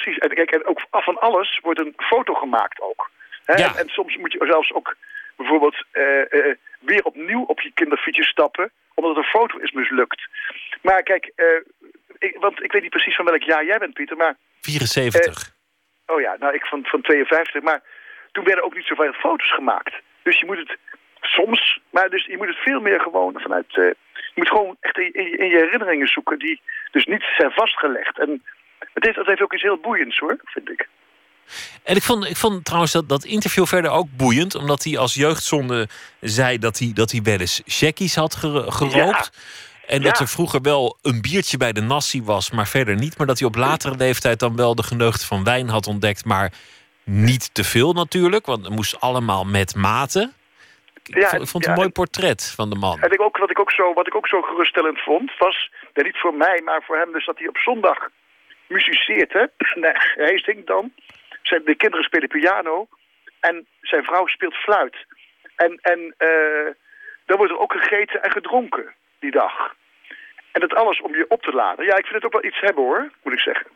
[0.03, 0.23] Precies.
[0.23, 3.11] En kijk, en ook af van alles wordt een foto gemaakt ook.
[3.45, 3.55] Hè?
[3.55, 4.97] En, en soms moet je zelfs ook
[5.37, 10.29] bijvoorbeeld eh, eh, weer opnieuw op je kinderfietsje stappen, omdat een foto is mislukt.
[10.83, 11.47] Maar kijk, eh,
[12.19, 14.37] ik, want ik weet niet precies van welk jaar jij bent, Pieter, maar...
[14.61, 15.55] 74.
[16.07, 17.83] Oh ja, nou ik van, van 52, maar
[18.33, 19.95] toen werden ook niet zoveel foto's gemaakt.
[20.23, 20.77] Dus je moet het
[21.21, 23.73] soms, maar dus je moet het veel meer gewoon vanuit...
[23.73, 23.97] je
[24.35, 26.61] moet gewoon echt in, in je herinneringen zoeken die
[26.91, 28.19] dus niet zijn vastgelegd.
[28.19, 28.43] En
[28.93, 30.89] het heeft, dat heeft ook iets heel boeiends hoor, vind ik.
[31.83, 34.55] En ik vond, ik vond trouwens dat, dat interview verder ook boeiend.
[34.55, 35.89] Omdat hij als jeugdzonde
[36.21, 39.31] zei dat hij, dat hij wel eens checkies had gero- gerookt.
[39.87, 43.19] En dat er vroeger wel een biertje bij de nassi was, maar verder niet.
[43.19, 46.25] Maar dat hij op latere leeftijd dan wel de geneugd van wijn had ontdekt.
[46.25, 46.53] Maar
[47.05, 50.33] niet te veel natuurlijk, want het moest allemaal met mate.
[51.05, 53.01] Ik Ja, vond, het ja, een mooi portret van de man.
[53.01, 56.05] En ik ook, wat, ik ook zo, wat ik ook zo geruststellend vond, was, nee,
[56.05, 57.99] niet voor mij, maar voor hem, dus dat hij op zondag
[58.73, 59.33] muziceert.
[59.33, 59.45] Hè?
[59.85, 59.93] Nee,
[60.27, 60.93] hij zingt dan,
[61.43, 62.89] zijn, de kinderen spelen piano
[63.41, 64.97] en zijn vrouw speelt fluit.
[65.57, 66.71] En, en eh,
[67.27, 69.75] dan wordt er ook gegeten en gedronken die dag.
[70.53, 71.85] En dat alles om je op te laden.
[71.85, 73.67] Ja, ik vind het ook wel iets hebben hoor, moet ik zeggen.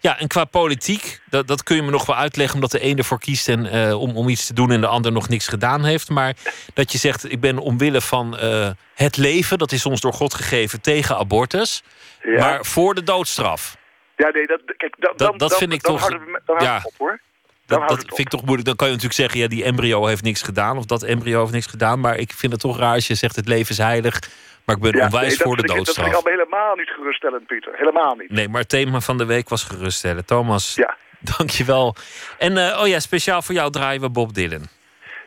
[0.00, 2.96] Ja, en qua politiek, dat, dat kun je me nog wel uitleggen, omdat de ene
[2.96, 5.84] ervoor kiest en, eh, om, om iets te doen en de ander nog niks gedaan
[5.84, 6.08] heeft.
[6.10, 6.34] Maar
[6.74, 10.34] dat je zegt, ik ben omwille van eh, het leven, dat is ons door God
[10.34, 11.82] gegeven, tegen abortus,
[12.22, 12.38] Ja.
[12.38, 13.75] maar voor de doodstraf.
[14.16, 16.40] Ja, nee, dat, kijk, dan, Dat- dan, dat dan- vind ik dan toch- houden we-
[16.44, 16.80] Dan ja.
[16.82, 17.20] op hoor.
[17.66, 18.66] Dat, vind ik toch moeilijk.
[18.66, 21.52] Dan kan je natuurlijk zeggen, ja, die embryo heeft niks gedaan, of dat embryo heeft
[21.52, 22.00] niks gedaan.
[22.00, 24.20] Maar ik vind het toch raar als je zegt, het leven is heilig,
[24.64, 26.24] maar ik ben Ja, onwijs nee, voor de ik- Dat vind ik doodstraf.
[26.24, 27.72] allemaal helemaal niet geruststellend, Pieter.
[27.76, 28.30] Helemaal niet.
[28.30, 30.24] Nee, maar het thema van de week was geruststellen.
[30.24, 30.96] Thomas, Ja.
[31.36, 31.94] dankjewel.
[32.38, 34.62] En eh, oh ja, speciaal voor jou draaien we Bob Dylan.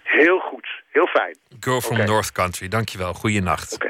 [0.04, 0.68] Heel goed.
[0.92, 1.38] Heel fijn.
[1.60, 2.68] Girl from North Country.
[2.68, 3.14] Dankjewel.
[3.14, 3.74] Goeienacht.
[3.74, 3.89] Oké.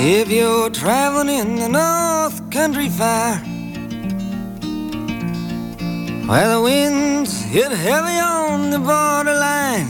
[0.00, 3.38] If you're traveling in the North Country Fire,
[6.24, 9.88] where the winds hit heavy on the borderline,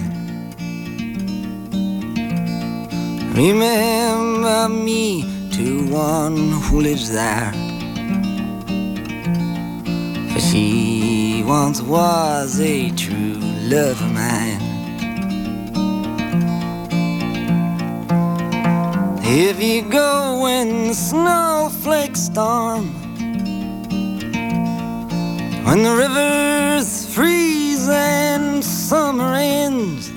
[3.35, 7.53] remember me to one who lives there.
[10.33, 13.35] For she once was a true
[13.69, 14.78] love of mine.
[19.31, 22.95] If you go when the snowflakes storm,
[25.67, 30.09] when the rivers freeze and summer ends,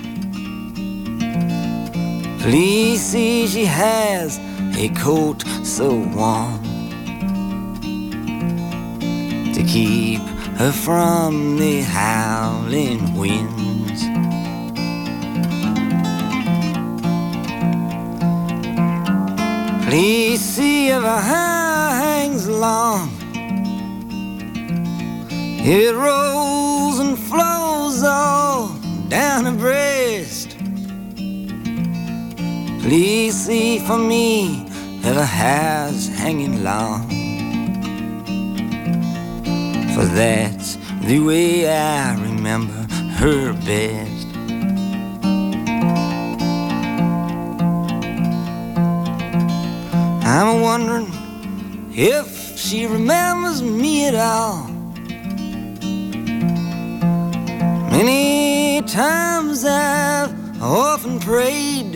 [2.41, 4.39] please see she has
[4.77, 6.63] a coat so warm
[9.53, 10.21] to keep
[10.57, 14.30] her from the howling winds.
[19.91, 23.09] Please see if her hair hangs long.
[25.59, 28.69] It rolls and flows all
[29.09, 30.55] down her breast.
[32.83, 34.65] Please see for me
[35.03, 37.09] if her hair's hanging long.
[39.93, 42.87] For that's the way I remember
[43.19, 44.10] her best.
[50.33, 51.11] I'm wondering
[51.91, 54.65] if she remembers me at all.
[57.91, 61.95] Many times I've often prayed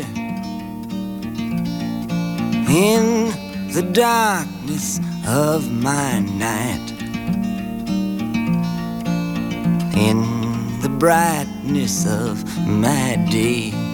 [2.67, 3.31] in
[3.71, 6.91] the darkness of my night,
[9.95, 13.84] in the brightness of my day.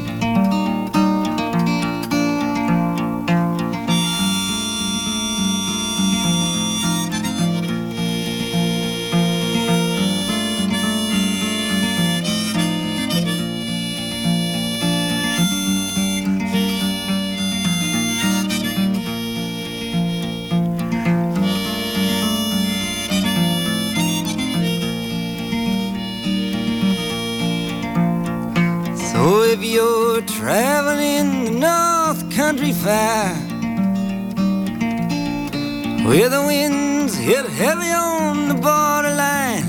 [37.61, 39.67] Heavy on the borderline,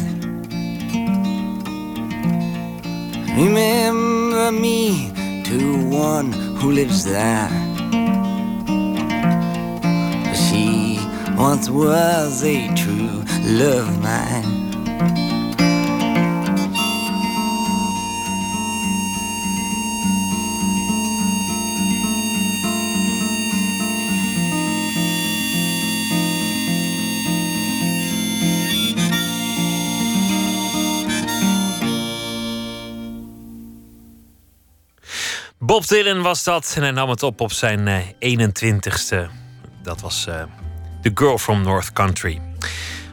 [3.37, 5.13] remember me
[5.45, 5.59] to
[5.91, 7.51] one who lives there.
[10.35, 10.99] She
[11.37, 13.25] once was a true
[13.61, 14.42] love of mine.
[35.93, 39.31] Dylan was dat en hij nam het op op zijn eh, 21ste.
[39.83, 40.43] Dat was eh,
[41.03, 42.52] The Girl from North Country.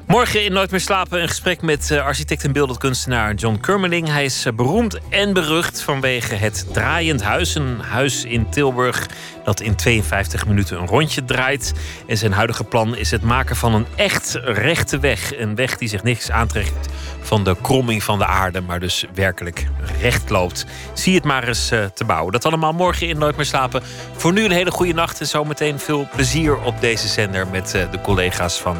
[0.10, 4.08] Morgen in Nooit meer slapen een gesprek met eh, architect en beeldend kunstenaar John Kermeling.
[4.08, 7.56] Hij is eh, beroemd en berucht vanwege het Draaiend Huis.
[7.56, 9.08] Een huis in Tilburg
[9.44, 11.74] dat in 52 minuten een rondje draait.
[12.08, 15.38] En zijn huidige plan is het maken van een echt rechte weg.
[15.38, 16.88] Een weg die zich niks aantrekt
[17.22, 19.68] van de kromming van de aarde, maar dus werkelijk
[20.02, 20.66] recht loopt.
[20.94, 22.32] Zie het maar eens eh, te bouwen.
[22.32, 23.84] Dat allemaal morgen in Nooit meer slapen.
[24.16, 28.02] Voor nu een hele goede nacht en zometeen veel plezier op deze zender met de
[28.02, 28.78] collega's van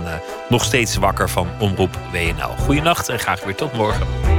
[0.50, 2.56] Nog Steeds Wakker van Omroep WNL.
[2.58, 4.39] Goeienacht en graag weer tot morgen.